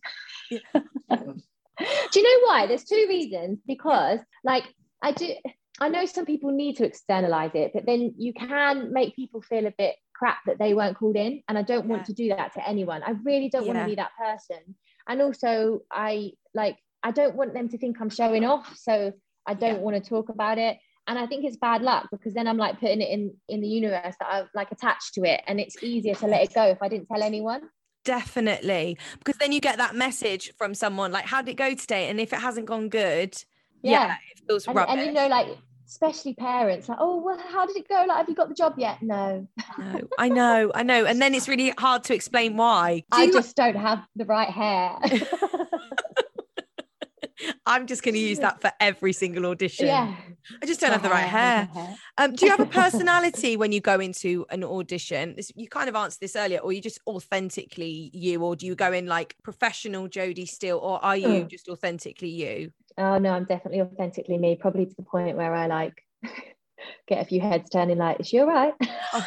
do 1.78 2.20
you 2.20 2.22
know 2.22 2.46
why? 2.46 2.66
There's 2.66 2.84
two 2.84 3.06
reasons. 3.08 3.60
Because, 3.66 4.20
like, 4.44 4.64
I 5.02 5.12
do, 5.12 5.32
I 5.80 5.88
know 5.88 6.06
some 6.06 6.26
people 6.26 6.50
need 6.50 6.76
to 6.76 6.84
externalize 6.84 7.52
it, 7.54 7.72
but 7.74 7.86
then 7.86 8.14
you 8.18 8.32
can 8.32 8.92
make 8.92 9.16
people 9.16 9.42
feel 9.42 9.66
a 9.66 9.74
bit 9.76 9.96
crap 10.14 10.38
that 10.46 10.58
they 10.58 10.74
weren't 10.74 10.98
called 10.98 11.16
in. 11.16 11.42
And 11.48 11.58
I 11.58 11.62
don't 11.62 11.86
want 11.86 12.04
to 12.06 12.12
do 12.12 12.28
that 12.28 12.54
to 12.54 12.68
anyone. 12.68 13.02
I 13.02 13.12
really 13.24 13.48
don't 13.48 13.66
yeah. 13.66 13.72
want 13.72 13.84
to 13.84 13.90
be 13.90 13.96
that 13.96 14.12
person. 14.18 14.74
And 15.08 15.20
also, 15.20 15.80
I 15.90 16.32
like, 16.54 16.76
I 17.02 17.10
don't 17.10 17.34
want 17.34 17.54
them 17.54 17.68
to 17.68 17.78
think 17.78 18.00
I'm 18.00 18.10
showing 18.10 18.44
off. 18.44 18.76
So 18.76 19.12
I 19.46 19.54
don't 19.54 19.76
yeah. 19.76 19.80
want 19.80 20.02
to 20.02 20.08
talk 20.08 20.28
about 20.28 20.58
it. 20.58 20.78
And 21.08 21.18
I 21.18 21.26
think 21.26 21.44
it's 21.44 21.56
bad 21.56 21.82
luck 21.82 22.08
because 22.12 22.32
then 22.32 22.46
I'm 22.46 22.56
like 22.56 22.78
putting 22.78 23.00
it 23.00 23.10
in 23.10 23.34
in 23.48 23.60
the 23.60 23.66
universe 23.66 24.14
that 24.20 24.28
I'm 24.30 24.48
like 24.54 24.70
attached 24.70 25.14
to 25.14 25.24
it, 25.24 25.42
and 25.48 25.58
it's 25.58 25.82
easier 25.82 26.14
to 26.14 26.26
let 26.28 26.44
it 26.44 26.54
go 26.54 26.66
if 26.66 26.80
I 26.80 26.88
didn't 26.88 27.08
tell 27.08 27.24
anyone. 27.24 27.62
Definitely, 28.04 28.98
because 29.18 29.36
then 29.38 29.52
you 29.52 29.60
get 29.60 29.76
that 29.78 29.94
message 29.94 30.52
from 30.56 30.74
someone 30.74 31.12
like, 31.12 31.26
"How 31.26 31.40
did 31.40 31.52
it 31.52 31.56
go 31.56 31.74
today?" 31.74 32.08
And 32.08 32.18
if 32.18 32.32
it 32.32 32.40
hasn't 32.40 32.66
gone 32.66 32.88
good, 32.88 33.36
yeah, 33.82 33.92
yeah 33.92 34.14
it 34.32 34.42
feels 34.46 34.66
and, 34.66 34.74
rubbish. 34.74 34.96
And 34.96 35.06
you 35.06 35.12
know, 35.12 35.28
like 35.28 35.46
especially 35.86 36.34
parents, 36.34 36.88
like, 36.88 36.98
"Oh, 37.00 37.18
well, 37.18 37.38
how 37.38 37.64
did 37.64 37.76
it 37.76 37.86
go? 37.88 38.04
Like, 38.08 38.16
have 38.16 38.28
you 38.28 38.34
got 38.34 38.48
the 38.48 38.54
job 38.54 38.74
yet?" 38.76 39.00
No, 39.02 39.46
no, 39.78 40.00
I 40.18 40.28
know, 40.28 40.72
I 40.74 40.82
know, 40.82 41.04
and 41.04 41.22
then 41.22 41.34
it's 41.34 41.48
really 41.48 41.72
hard 41.78 42.02
to 42.04 42.14
explain 42.14 42.56
why. 42.56 43.04
Do 43.12 43.18
I 43.18 43.30
just 43.30 43.54
don't 43.54 43.76
have 43.76 44.00
the 44.16 44.24
right 44.24 44.50
hair. 44.50 44.98
I'm 47.72 47.86
just 47.86 48.02
going 48.02 48.14
to 48.14 48.20
use 48.20 48.38
that 48.40 48.60
for 48.60 48.70
every 48.80 49.14
single 49.14 49.46
audition. 49.46 49.86
Yeah. 49.86 50.14
I 50.62 50.66
just 50.66 50.78
don't 50.78 50.92
have 50.92 51.02
the 51.02 51.08
right 51.08 51.24
hair. 51.24 51.70
Um, 52.18 52.34
do 52.34 52.44
you 52.44 52.50
have 52.50 52.60
a 52.60 52.66
personality 52.82 53.56
when 53.56 53.72
you 53.72 53.80
go 53.80 53.98
into 53.98 54.44
an 54.50 54.62
audition? 54.62 55.34
This, 55.36 55.50
you 55.56 55.68
kind 55.68 55.88
of 55.88 55.96
answered 55.96 56.20
this 56.20 56.36
earlier, 56.36 56.58
or 56.58 56.74
you 56.74 56.82
just 56.82 57.00
authentically 57.06 58.10
you, 58.12 58.42
or 58.42 58.56
do 58.56 58.66
you 58.66 58.74
go 58.74 58.92
in 58.92 59.06
like 59.06 59.36
professional 59.42 60.06
Jodie 60.06 60.46
Steele, 60.46 60.76
or 60.76 61.02
are 61.02 61.16
you 61.16 61.28
mm. 61.28 61.48
just 61.48 61.66
authentically 61.70 62.28
you? 62.28 62.72
Oh 62.98 63.16
no, 63.16 63.30
I'm 63.30 63.44
definitely 63.44 63.80
authentically 63.80 64.36
me. 64.36 64.56
Probably 64.56 64.84
to 64.84 64.94
the 64.94 65.02
point 65.02 65.38
where 65.38 65.54
I 65.54 65.66
like 65.66 65.94
get 67.08 67.22
a 67.22 67.24
few 67.24 67.40
heads 67.40 67.70
turning, 67.70 67.96
like, 67.96 68.20
"Is 68.20 68.28
she 68.28 68.38
all 68.38 68.48
right?" 68.48 68.74
Oh. 69.14 69.26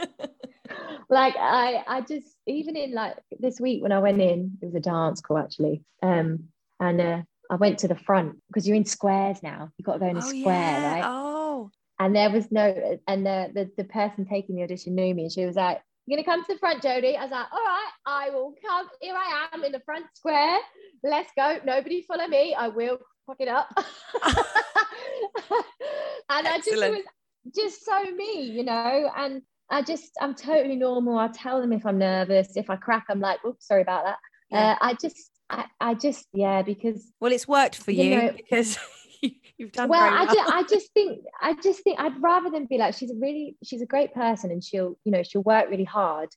like 1.08 1.34
I, 1.38 1.82
I 1.86 2.00
just 2.02 2.36
even 2.46 2.76
in 2.76 2.92
like 2.92 3.16
this 3.38 3.58
week 3.58 3.82
when 3.82 3.92
I 3.92 4.00
went 4.00 4.20
in, 4.20 4.58
it 4.60 4.66
was 4.66 4.74
a 4.74 4.80
dance 4.80 5.22
call 5.22 5.38
actually. 5.38 5.82
Um, 6.02 6.48
and 6.78 7.00
uh, 7.00 7.22
I 7.50 7.56
went 7.56 7.78
to 7.80 7.88
the 7.88 7.96
front 7.96 8.36
because 8.48 8.66
you're 8.66 8.76
in 8.76 8.84
squares 8.84 9.42
now. 9.42 9.70
You've 9.76 9.86
got 9.86 9.94
to 9.94 9.98
go 10.00 10.08
in 10.08 10.16
a 10.16 10.20
oh, 10.20 10.22
square, 10.22 10.42
yeah. 10.44 10.92
right? 10.92 11.04
Oh. 11.04 11.70
And 11.98 12.14
there 12.14 12.30
was 12.30 12.50
no, 12.52 12.98
and 13.06 13.24
the, 13.24 13.50
the 13.54 13.70
the 13.78 13.84
person 13.84 14.26
taking 14.26 14.56
the 14.56 14.64
audition 14.64 14.94
knew 14.94 15.14
me, 15.14 15.22
and 15.22 15.32
she 15.32 15.46
was 15.46 15.56
like, 15.56 15.80
"You're 16.06 16.18
gonna 16.18 16.26
come 16.26 16.44
to 16.44 16.52
the 16.52 16.58
front, 16.58 16.82
Jodie." 16.82 17.16
I 17.16 17.22
was 17.22 17.30
like, 17.30 17.46
"All 17.50 17.64
right, 17.64 17.90
I 18.04 18.30
will 18.30 18.54
come. 18.66 18.88
Here 19.00 19.14
I 19.14 19.46
am 19.52 19.64
in 19.64 19.72
the 19.72 19.80
front 19.80 20.04
square. 20.12 20.58
Let's 21.02 21.30
go. 21.36 21.58
Nobody 21.64 22.02
follow 22.02 22.26
me. 22.26 22.54
I 22.54 22.68
will 22.68 22.98
fuck 23.26 23.38
it 23.40 23.48
up." 23.48 23.68
and 26.28 26.46
Excellent. 26.46 26.46
I 26.46 26.58
just 26.58 26.82
was 26.90 27.02
just 27.54 27.84
so 27.86 28.02
me, 28.02 28.42
you 28.42 28.62
know, 28.62 29.10
and 29.16 29.40
I 29.70 29.80
just 29.80 30.10
I'm 30.20 30.34
totally 30.34 30.76
normal. 30.76 31.16
I 31.16 31.28
tell 31.28 31.62
them 31.62 31.72
if 31.72 31.86
I'm 31.86 31.98
nervous. 31.98 32.56
If 32.56 32.68
I 32.68 32.76
crack, 32.76 33.06
I'm 33.08 33.20
like, 33.20 33.42
"Oops, 33.42 33.66
sorry 33.66 33.80
about 33.80 34.04
that." 34.04 34.18
Yeah. 34.50 34.72
Uh, 34.72 34.76
I 34.82 34.94
just 34.94 35.30
I, 35.48 35.66
I 35.80 35.94
just 35.94 36.26
yeah 36.32 36.62
because 36.62 37.12
well 37.20 37.32
it's 37.32 37.46
worked 37.46 37.76
for 37.76 37.92
you, 37.92 38.04
you 38.04 38.16
know, 38.16 38.32
because 38.36 38.78
you've 39.58 39.72
done 39.72 39.88
well, 39.88 40.00
well. 40.00 40.28
I, 40.28 40.34
just, 40.34 40.52
I 40.52 40.62
just 40.64 40.92
think 40.92 41.24
I 41.40 41.54
just 41.62 41.82
think 41.82 42.00
I'd 42.00 42.20
rather 42.20 42.50
than 42.50 42.66
be 42.66 42.78
like 42.78 42.94
she's 42.94 43.10
a 43.10 43.16
really 43.16 43.56
she's 43.64 43.82
a 43.82 43.86
great 43.86 44.12
person 44.12 44.50
and 44.50 44.62
she'll 44.62 44.98
you 45.04 45.12
know 45.12 45.22
she'll 45.22 45.42
work 45.42 45.70
really 45.70 45.84
hard 45.84 46.28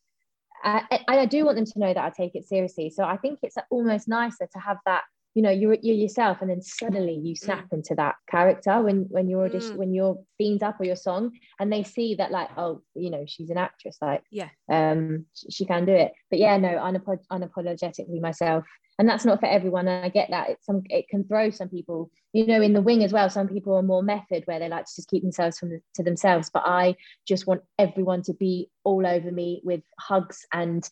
I, 0.61 0.99
I 1.07 1.25
do 1.25 1.45
want 1.45 1.55
them 1.55 1.65
to 1.65 1.79
know 1.79 1.93
that 1.93 2.03
I 2.03 2.09
take 2.09 2.35
it 2.35 2.47
seriously 2.47 2.89
so 2.89 3.03
I 3.03 3.17
think 3.17 3.39
it's 3.43 3.55
almost 3.71 4.09
nicer 4.09 4.47
to 4.51 4.59
have 4.59 4.77
that 4.85 5.03
you 5.35 5.43
know 5.43 5.49
you're, 5.49 5.77
you're 5.81 5.95
yourself 5.95 6.41
and 6.41 6.49
then 6.49 6.61
suddenly 6.61 7.13
you 7.13 7.33
mm. 7.33 7.37
snap 7.37 7.65
mm. 7.69 7.73
into 7.73 7.95
that 7.95 8.15
character 8.29 8.81
when 8.81 9.05
when 9.09 9.29
you're 9.29 9.45
audition 9.45 9.73
mm. 9.73 9.77
when 9.77 9.93
you're 9.93 10.19
themed 10.41 10.63
up 10.63 10.79
or 10.79 10.85
your 10.85 10.95
song 10.95 11.31
and 11.59 11.71
they 11.71 11.83
see 11.83 12.15
that 12.15 12.31
like 12.31 12.49
oh 12.57 12.81
you 12.95 13.09
know 13.09 13.23
she's 13.27 13.49
an 13.49 13.57
actress 13.57 13.97
like 14.01 14.23
yeah 14.31 14.49
um 14.71 15.25
she, 15.35 15.51
she 15.51 15.65
can 15.65 15.85
do 15.85 15.93
it 15.93 16.11
but 16.29 16.39
yeah 16.39 16.57
no 16.57 16.69
unap- 16.69 17.25
unapologetically 17.31 18.19
myself 18.19 18.65
and 18.99 19.07
that's 19.07 19.25
not 19.25 19.39
for 19.39 19.47
everyone 19.47 19.87
and 19.87 20.05
i 20.05 20.09
get 20.09 20.29
that. 20.29 20.49
It's 20.49 20.65
some 20.65 20.83
it 20.89 21.07
can 21.09 21.23
throw 21.23 21.49
some 21.49 21.69
people 21.69 22.11
you 22.33 22.45
know 22.45 22.61
in 22.61 22.73
the 22.73 22.81
wing 22.81 23.03
as 23.03 23.11
well. 23.11 23.29
Some 23.29 23.47
people 23.47 23.73
are 23.75 23.81
more 23.81 24.03
method 24.03 24.43
where 24.45 24.59
they 24.59 24.69
like 24.69 24.85
to 24.85 24.95
just 24.95 25.09
keep 25.09 25.23
themselves 25.23 25.57
from 25.57 25.69
the, 25.69 25.81
to 25.95 26.03
themselves. 26.03 26.51
But 26.53 26.63
i 26.65 26.95
just 27.27 27.47
want 27.47 27.61
everyone 27.79 28.21
to 28.23 28.33
be 28.33 28.69
all 28.83 29.07
over 29.07 29.31
me 29.31 29.61
with 29.63 29.81
hugs 29.97 30.45
and 30.53 30.87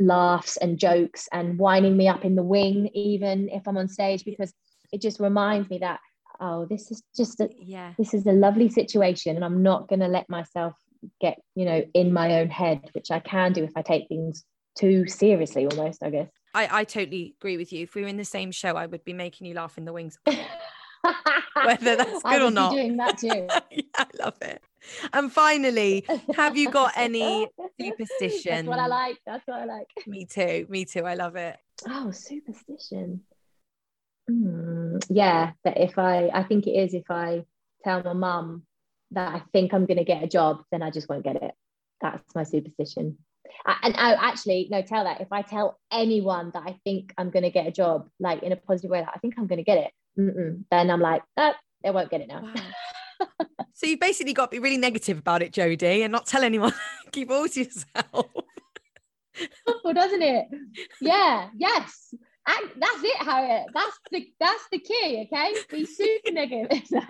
laughs 0.00 0.56
and 0.56 0.78
jokes 0.78 1.28
and 1.32 1.58
winding 1.58 1.96
me 1.96 2.08
up 2.08 2.24
in 2.24 2.34
the 2.34 2.42
wing 2.42 2.90
even 2.94 3.48
if 3.48 3.66
i'm 3.66 3.78
on 3.78 3.88
stage 3.88 4.22
because 4.24 4.52
it 4.92 5.00
just 5.00 5.18
reminds 5.18 5.70
me 5.70 5.78
that 5.78 5.98
oh 6.40 6.66
this 6.66 6.90
is 6.90 7.02
just 7.16 7.40
a 7.40 7.48
yeah. 7.58 7.94
this 7.98 8.12
is 8.12 8.26
a 8.26 8.32
lovely 8.32 8.68
situation 8.68 9.34
and 9.34 9.44
i'm 9.44 9.62
not 9.62 9.88
going 9.88 10.00
to 10.00 10.08
let 10.08 10.28
myself 10.28 10.74
get 11.20 11.38
you 11.54 11.64
know 11.64 11.82
in 11.94 12.12
my 12.12 12.40
own 12.40 12.50
head 12.50 12.80
which 12.92 13.10
i 13.10 13.18
can 13.18 13.52
do 13.52 13.64
if 13.64 13.72
i 13.76 13.82
take 13.82 14.06
things 14.08 14.44
too 14.76 15.06
seriously 15.06 15.66
almost 15.66 16.02
i 16.02 16.10
guess 16.10 16.28
I, 16.54 16.80
I 16.80 16.84
totally 16.84 17.34
agree 17.40 17.56
with 17.56 17.72
you. 17.72 17.84
If 17.84 17.94
we 17.94 18.02
were 18.02 18.08
in 18.08 18.18
the 18.18 18.26
same 18.26 18.50
show, 18.50 18.74
I 18.74 18.84
would 18.84 19.04
be 19.04 19.14
making 19.14 19.46
you 19.46 19.54
laugh 19.54 19.78
in 19.78 19.86
the 19.86 19.92
wings 19.94 20.18
whether 21.64 21.96
that's 21.96 22.22
good 22.22 22.42
or 22.42 22.50
not. 22.50 22.72
doing 22.72 22.96
that 22.96 23.18
too. 23.18 23.28
yeah, 23.70 23.82
I 23.96 24.06
love 24.18 24.36
it. 24.42 24.62
And 25.12 25.32
finally, 25.32 26.06
have 26.34 26.56
you 26.56 26.70
got 26.70 26.92
any 26.96 27.48
superstition? 27.80 28.66
That's 28.66 28.68
what 28.68 28.78
I 28.78 28.86
like. 28.86 29.18
That's 29.26 29.46
what 29.46 29.60
I 29.60 29.64
like. 29.64 29.86
Me 30.06 30.24
too. 30.24 30.66
Me 30.68 30.84
too. 30.84 31.04
I 31.04 31.14
love 31.14 31.36
it. 31.36 31.56
Oh, 31.88 32.10
superstition. 32.10 33.22
Mm, 34.30 35.04
yeah, 35.08 35.52
that 35.64 35.78
if 35.78 35.98
I, 35.98 36.28
I 36.32 36.44
think 36.44 36.66
it 36.66 36.72
is 36.72 36.94
if 36.94 37.10
I 37.10 37.44
tell 37.84 38.02
my 38.02 38.12
mum 38.12 38.64
that 39.12 39.34
I 39.34 39.42
think 39.52 39.74
I'm 39.74 39.86
going 39.86 39.98
to 39.98 40.04
get 40.04 40.22
a 40.22 40.28
job, 40.28 40.62
then 40.70 40.82
I 40.82 40.90
just 40.90 41.08
won't 41.08 41.24
get 41.24 41.36
it. 41.36 41.52
That's 42.00 42.34
my 42.34 42.44
superstition. 42.44 43.18
And 43.82 43.94
I 43.96 44.14
actually 44.14 44.68
no, 44.70 44.82
tell 44.82 45.04
that 45.04 45.20
if 45.20 45.28
I 45.32 45.42
tell 45.42 45.78
anyone 45.92 46.50
that 46.54 46.64
I 46.66 46.78
think 46.84 47.12
I'm 47.16 47.30
going 47.30 47.44
to 47.44 47.50
get 47.50 47.66
a 47.66 47.70
job, 47.70 48.08
like 48.18 48.42
in 48.42 48.52
a 48.52 48.56
positive 48.56 48.90
way, 48.90 49.00
that 49.00 49.12
I 49.14 49.18
think 49.18 49.34
I'm 49.38 49.46
going 49.46 49.58
to 49.58 49.64
get 49.64 49.78
it, 49.78 49.92
mm-mm, 50.18 50.64
then 50.70 50.90
I'm 50.90 51.00
like, 51.00 51.22
oh, 51.36 51.54
they 51.82 51.90
won't 51.90 52.10
get 52.10 52.20
it 52.20 52.28
now. 52.28 52.42
Wow. 52.42 53.26
so 53.72 53.86
you've 53.86 54.00
basically 54.00 54.32
got 54.32 54.46
to 54.46 54.50
be 54.50 54.58
really 54.58 54.78
negative 54.78 55.18
about 55.18 55.42
it, 55.42 55.52
Jodie, 55.52 56.02
and 56.02 56.12
not 56.12 56.26
tell 56.26 56.42
anyone. 56.42 56.72
Keep 57.12 57.30
all 57.30 57.48
to 57.48 57.62
yourself. 57.62 58.26
well, 59.84 59.94
doesn't 59.94 60.22
it? 60.22 60.46
Yeah. 61.00 61.48
Yes. 61.56 62.14
And 62.44 62.70
that's 62.76 63.04
it, 63.04 63.16
Harriet. 63.18 63.66
That's 63.72 63.98
the 64.10 64.28
that's 64.40 64.64
the 64.72 64.78
key. 64.78 65.28
Okay, 65.32 65.54
be 65.70 65.86
super 65.86 66.32
negative. 66.32 66.82
no, 66.90 67.02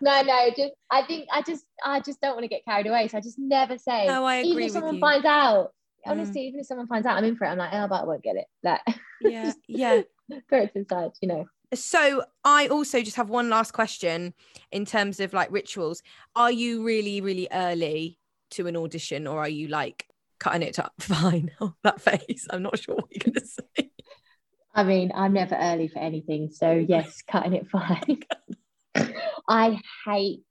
no, 0.00 0.22
no. 0.22 0.50
Just 0.56 0.72
I 0.90 1.02
think 1.02 1.26
I 1.32 1.42
just 1.42 1.64
I 1.84 2.00
just 2.00 2.20
don't 2.20 2.34
want 2.34 2.44
to 2.44 2.48
get 2.48 2.64
carried 2.64 2.86
away. 2.86 3.08
So 3.08 3.18
I 3.18 3.20
just 3.20 3.38
never 3.38 3.76
say. 3.76 4.06
No, 4.06 4.24
I 4.24 4.36
agree 4.36 4.50
even 4.50 4.62
if 4.64 4.72
someone 4.72 4.94
you. 4.94 5.00
finds 5.00 5.26
out. 5.26 5.72
Mm. 6.06 6.12
Honestly, 6.12 6.42
even 6.42 6.60
if 6.60 6.66
someone 6.66 6.86
finds 6.86 7.06
out 7.06 7.16
I'm 7.16 7.24
in 7.24 7.36
for 7.36 7.44
it, 7.44 7.50
I'm 7.50 7.58
like, 7.58 7.70
oh, 7.72 7.88
but 7.88 8.02
I 8.02 8.04
won't 8.04 8.22
get 8.22 8.36
it. 8.36 8.46
Like, 8.62 8.80
Yeah, 9.20 9.52
yeah. 9.66 10.02
put 10.48 10.62
it 10.62 10.72
to 10.74 10.80
the 10.80 10.86
side. 10.88 11.10
You 11.20 11.28
know. 11.28 11.46
So 11.74 12.22
I 12.44 12.68
also 12.68 13.02
just 13.02 13.16
have 13.16 13.30
one 13.30 13.48
last 13.48 13.72
question 13.72 14.34
in 14.70 14.84
terms 14.84 15.18
of 15.20 15.32
like 15.32 15.50
rituals. 15.50 16.02
Are 16.36 16.52
you 16.52 16.84
really, 16.84 17.20
really 17.20 17.48
early 17.50 18.18
to 18.52 18.68
an 18.68 18.76
audition, 18.76 19.26
or 19.26 19.40
are 19.40 19.48
you 19.48 19.68
like 19.68 20.06
cutting 20.38 20.62
it 20.62 20.78
up 20.78 20.92
fine? 21.00 21.50
Oh, 21.60 21.74
that 21.82 22.00
face. 22.00 22.46
I'm 22.50 22.62
not 22.62 22.78
sure 22.78 22.94
what 22.94 23.06
you're 23.10 23.32
gonna 23.32 23.46
say. 23.46 23.91
I 24.74 24.84
mean, 24.84 25.12
I'm 25.14 25.32
never 25.34 25.54
early 25.54 25.88
for 25.88 25.98
anything. 25.98 26.50
So 26.50 26.72
yes, 26.72 27.22
cutting 27.22 27.54
it 27.54 27.68
fine. 27.70 28.22
I 29.48 29.80
hate 30.06 30.44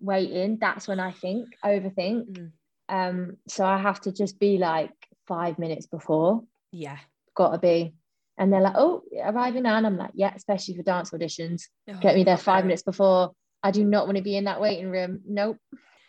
waiting. 0.00 0.58
That's 0.60 0.88
when 0.88 1.00
I 1.00 1.12
think, 1.12 1.48
overthink. 1.64 2.26
Mm. 2.38 2.52
Um, 2.88 3.36
so 3.48 3.64
I 3.64 3.78
have 3.78 4.00
to 4.02 4.12
just 4.12 4.38
be 4.38 4.58
like 4.58 4.90
five 5.26 5.58
minutes 5.58 5.86
before, 5.86 6.42
Yeah. 6.72 6.98
gotta 7.34 7.58
be. 7.58 7.94
And 8.36 8.52
they're 8.52 8.60
like, 8.60 8.74
oh, 8.76 9.02
arriving 9.22 9.62
now. 9.62 9.76
And 9.76 9.86
I'm 9.86 9.96
like, 9.96 10.10
yeah, 10.14 10.32
especially 10.34 10.76
for 10.76 10.82
dance 10.82 11.10
auditions. 11.12 11.62
Oh, 11.88 11.98
Get 12.00 12.16
me 12.16 12.24
there 12.24 12.36
five 12.36 12.58
okay. 12.58 12.66
minutes 12.66 12.82
before. 12.82 13.32
I 13.62 13.70
do 13.70 13.84
not 13.84 14.06
want 14.06 14.16
to 14.16 14.22
be 14.24 14.36
in 14.36 14.44
that 14.44 14.60
waiting 14.60 14.90
room. 14.90 15.20
Nope. 15.26 15.58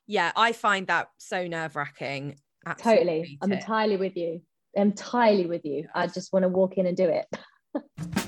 Yeah, 0.08 0.32
I 0.36 0.52
find 0.52 0.88
that 0.88 1.10
so 1.18 1.48
nerve 1.48 1.76
wracking. 1.76 2.38
Totally. 2.80 3.38
I'm 3.42 3.52
entirely 3.52 3.98
with 3.98 4.18
you. 4.18 4.42
Entirely 4.76 5.48
with 5.48 5.66
you. 5.66 5.88
I 5.96 6.08
just 6.08 6.34
want 6.34 6.44
to 6.44 6.50
walk 6.50 6.78
in 6.78 6.86
and 6.86 6.98
do 6.98 7.10
it. 7.10 8.22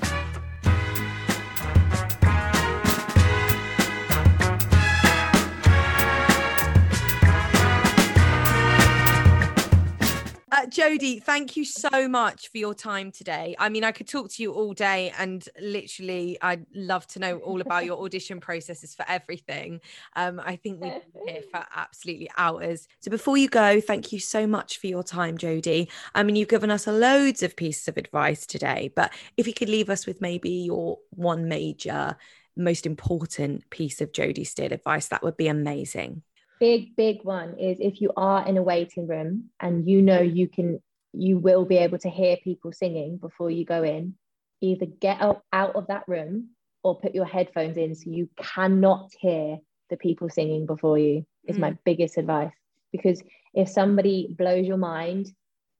Jodie, 10.78 11.20
thank 11.20 11.56
you 11.56 11.64
so 11.64 12.06
much 12.06 12.52
for 12.52 12.58
your 12.58 12.72
time 12.72 13.10
today. 13.10 13.56
I 13.58 13.68
mean, 13.68 13.82
I 13.82 13.90
could 13.90 14.06
talk 14.06 14.30
to 14.30 14.42
you 14.44 14.52
all 14.52 14.74
day, 14.74 15.12
and 15.18 15.44
literally, 15.60 16.38
I'd 16.40 16.66
love 16.72 17.04
to 17.08 17.18
know 17.18 17.38
all 17.38 17.60
about 17.60 17.84
your 17.84 17.98
audition 18.04 18.38
processes 18.38 18.94
for 18.94 19.04
everything. 19.08 19.80
Um, 20.14 20.38
I 20.38 20.54
think 20.54 20.80
we'd 20.80 20.92
be 21.12 21.32
here 21.32 21.42
for 21.50 21.66
absolutely 21.74 22.30
hours. 22.38 22.86
So, 23.00 23.10
before 23.10 23.36
you 23.36 23.48
go, 23.48 23.80
thank 23.80 24.12
you 24.12 24.20
so 24.20 24.46
much 24.46 24.78
for 24.78 24.86
your 24.86 25.02
time, 25.02 25.36
Jodie. 25.36 25.90
I 26.14 26.22
mean, 26.22 26.36
you've 26.36 26.46
given 26.46 26.70
us 26.70 26.86
loads 26.86 27.42
of 27.42 27.56
pieces 27.56 27.88
of 27.88 27.96
advice 27.96 28.46
today, 28.46 28.92
but 28.94 29.12
if 29.36 29.48
you 29.48 29.54
could 29.54 29.68
leave 29.68 29.90
us 29.90 30.06
with 30.06 30.20
maybe 30.20 30.50
your 30.50 30.98
one 31.10 31.48
major, 31.48 32.16
most 32.56 32.86
important 32.86 33.68
piece 33.70 34.00
of 34.00 34.12
Jodie 34.12 34.46
Steele 34.46 34.72
advice, 34.72 35.08
that 35.08 35.24
would 35.24 35.36
be 35.36 35.48
amazing. 35.48 36.22
Big 36.60 36.96
big 36.96 37.22
one 37.22 37.58
is 37.58 37.78
if 37.80 38.00
you 38.00 38.12
are 38.16 38.46
in 38.46 38.56
a 38.56 38.62
waiting 38.62 39.06
room 39.06 39.50
and 39.60 39.88
you 39.88 40.02
know 40.02 40.20
you 40.20 40.48
can 40.48 40.80
you 41.12 41.38
will 41.38 41.64
be 41.64 41.76
able 41.76 41.98
to 41.98 42.10
hear 42.10 42.36
people 42.42 42.72
singing 42.72 43.16
before 43.16 43.50
you 43.50 43.64
go 43.64 43.82
in 43.82 44.14
either 44.60 44.86
get 44.86 45.20
out, 45.20 45.42
out 45.52 45.76
of 45.76 45.86
that 45.86 46.04
room 46.08 46.48
or 46.82 46.98
put 46.98 47.14
your 47.14 47.24
headphones 47.24 47.76
in 47.76 47.94
so 47.94 48.10
you 48.10 48.28
cannot 48.36 49.10
hear 49.18 49.58
the 49.90 49.96
people 49.96 50.28
singing 50.28 50.66
before 50.66 50.98
you 50.98 51.24
is 51.46 51.58
my 51.58 51.70
mm. 51.70 51.78
biggest 51.84 52.18
advice. 52.18 52.52
Because 52.92 53.22
if 53.54 53.68
somebody 53.68 54.34
blows 54.36 54.66
your 54.66 54.76
mind 54.76 55.30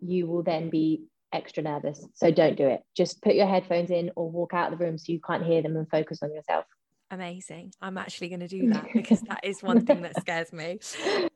you 0.01 0.27
will 0.27 0.43
then 0.43 0.71
be 0.71 1.05
extra 1.33 1.63
nervous. 1.63 2.07
So 2.15 2.31
don't 2.31 2.57
do 2.57 2.67
it. 2.67 2.83
Just 2.97 3.21
put 3.21 3.35
your 3.35 3.47
headphones 3.47 3.91
in 3.91 4.11
or 4.17 4.31
walk 4.31 4.55
out 4.55 4.73
of 4.73 4.79
the 4.79 4.85
room 4.85 4.97
so 4.97 5.13
you 5.13 5.21
can't 5.21 5.45
hear 5.45 5.61
them 5.61 5.77
and 5.77 5.91
focus 5.91 6.21
on 6.23 6.33
yourself 6.33 6.65
Amazing. 7.11 7.73
I'm 7.81 7.97
actually 7.97 8.29
going 8.29 8.41
to 8.41 8.49
do 8.49 8.69
that 8.71 8.87
because 8.93 9.21
that 9.29 9.41
is 9.43 9.63
one 9.63 9.85
thing 9.87 10.03
that 10.03 10.21
scares 10.21 10.53
me. 10.53 10.79
yes, 11.05 11.31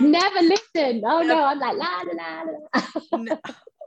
Um, 0.00 0.10
never 0.10 0.40
listen. 0.40 1.02
Oh 1.04 1.20
no. 1.20 1.22
no, 1.22 1.44
I'm 1.44 1.58
like 1.60 1.76
la 1.76 2.02
la 2.02 2.12
la 2.12 2.42
la. 3.12 3.18
no, 3.18 3.38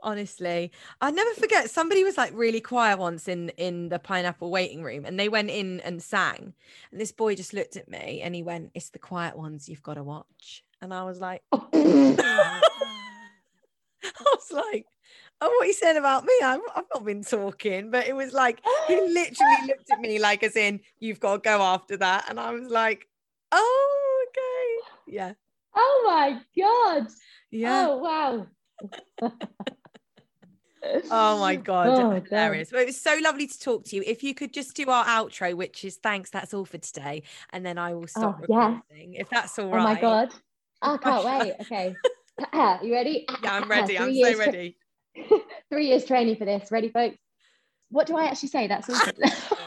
honestly, 0.02 0.72
I 1.02 1.10
never 1.10 1.34
forget. 1.34 1.68
Somebody 1.70 2.04
was 2.04 2.16
like 2.16 2.32
really 2.34 2.60
quiet 2.62 2.98
once 2.98 3.28
in 3.28 3.50
in 3.58 3.90
the 3.90 3.98
pineapple 3.98 4.50
waiting 4.50 4.82
room, 4.82 5.04
and 5.04 5.20
they 5.20 5.28
went 5.28 5.50
in 5.50 5.80
and 5.80 6.02
sang. 6.02 6.54
And 6.90 6.98
this 7.00 7.12
boy 7.12 7.34
just 7.34 7.52
looked 7.52 7.76
at 7.76 7.88
me 7.90 8.22
and 8.22 8.34
he 8.34 8.42
went, 8.42 8.70
"It's 8.74 8.88
the 8.88 8.98
quiet 8.98 9.36
ones 9.36 9.68
you've 9.68 9.82
got 9.82 9.94
to 9.94 10.02
watch." 10.02 10.64
And 10.80 10.94
I 10.94 11.04
was 11.04 11.20
like, 11.20 11.42
I 11.52 12.60
was 14.24 14.52
like, 14.52 14.86
oh, 15.40 15.48
what 15.48 15.66
he 15.66 15.72
said 15.72 15.96
about 15.96 16.24
me? 16.24 16.32
I've, 16.42 16.60
I've 16.74 16.84
not 16.94 17.04
been 17.04 17.22
talking, 17.22 17.90
but 17.90 18.06
it 18.06 18.14
was 18.14 18.32
like 18.32 18.60
he 18.88 18.94
oh. 18.94 19.08
literally 19.12 19.66
looked 19.66 19.90
at 19.90 20.00
me 20.00 20.18
like, 20.18 20.42
as 20.42 20.56
in, 20.56 20.80
you've 20.98 21.20
got 21.20 21.34
to 21.34 21.38
go 21.48 21.62
after 21.62 21.96
that. 21.98 22.26
And 22.28 22.40
I 22.40 22.52
was 22.52 22.68
like, 22.70 23.06
oh, 23.52 24.26
okay, 24.28 25.12
yeah, 25.12 25.32
Oh 25.74 26.02
my 26.06 26.40
god. 26.56 27.08
yeah. 27.50 27.86
Oh 27.88 27.96
wow. 27.98 28.46
Oh 31.10 31.38
my 31.38 31.56
god, 31.56 31.88
Oh, 31.98 32.10
hilarious! 32.10 32.72
Well, 32.72 32.82
it 32.82 32.86
was 32.86 33.00
so 33.00 33.16
lovely 33.22 33.46
to 33.46 33.58
talk 33.58 33.84
to 33.86 33.96
you. 33.96 34.02
If 34.06 34.22
you 34.22 34.34
could 34.34 34.52
just 34.52 34.74
do 34.74 34.88
our 34.88 35.04
outro, 35.04 35.54
which 35.54 35.84
is 35.84 35.96
thanks, 35.96 36.30
that's 36.30 36.54
all 36.54 36.64
for 36.64 36.78
today, 36.78 37.22
and 37.52 37.64
then 37.64 37.76
I 37.78 37.94
will 37.94 38.06
stop 38.06 38.36
Oh, 38.40 38.46
yeah. 38.48 38.78
recording. 38.88 39.14
If 39.14 39.28
that's 39.30 39.58
all 39.58 39.74
Oh 39.74 39.78
my 39.78 40.00
god. 40.00 40.32
I 40.82 40.96
can't 40.96 41.24
wait. 41.24 41.54
Okay. 41.60 41.96
you 42.82 42.92
ready? 42.92 43.26
Yeah, 43.42 43.54
I'm 43.54 43.68
ready. 43.68 43.98
I'm 43.98 44.14
so 44.14 44.38
ready. 44.38 44.76
Three 45.70 45.88
years 45.88 46.04
training 46.04 46.36
for 46.36 46.44
this. 46.44 46.70
Ready, 46.70 46.88
folks? 46.88 47.16
What 47.90 48.06
do 48.06 48.16
I 48.16 48.26
actually 48.26 48.48
say? 48.48 48.66
That's 48.66 48.88
all. 48.90 48.96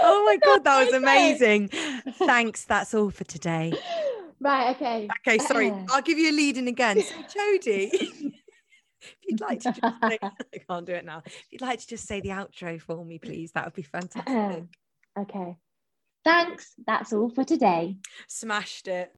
Oh 0.00 0.24
my 0.24 0.36
god, 0.44 0.64
that 0.64 0.84
was 0.84 0.94
amazing. 0.94 1.68
Thanks, 1.68 2.64
that's 2.64 2.94
all 2.94 3.10
for 3.10 3.24
today. 3.24 3.72
right. 4.40 4.74
Okay. 4.76 5.08
Okay, 5.26 5.38
sorry, 5.38 5.72
I'll 5.90 6.02
give 6.02 6.18
you 6.18 6.30
a 6.30 6.32
lead 6.32 6.56
in 6.56 6.68
again. 6.68 7.00
So, 7.02 7.14
Jodie, 7.22 7.90
if 7.92 8.32
you'd 9.26 9.40
like 9.40 9.60
to 9.60 9.72
just 9.72 9.94
say, 10.02 10.18
I 10.22 10.58
can't 10.68 10.86
do 10.86 10.92
it 10.92 11.04
now. 11.04 11.22
If 11.24 11.46
you'd 11.50 11.62
like 11.62 11.80
to 11.80 11.86
just 11.86 12.06
say 12.06 12.20
the 12.20 12.30
outro 12.30 12.80
for 12.80 13.04
me, 13.04 13.18
please, 13.18 13.52
that 13.52 13.64
would 13.64 13.74
be 13.74 13.82
fantastic. 13.82 14.64
okay. 15.18 15.56
Thanks. 16.24 16.74
That's 16.86 17.12
all 17.12 17.30
for 17.30 17.44
today. 17.44 17.96
Smashed 18.28 18.88
it. 18.88 19.12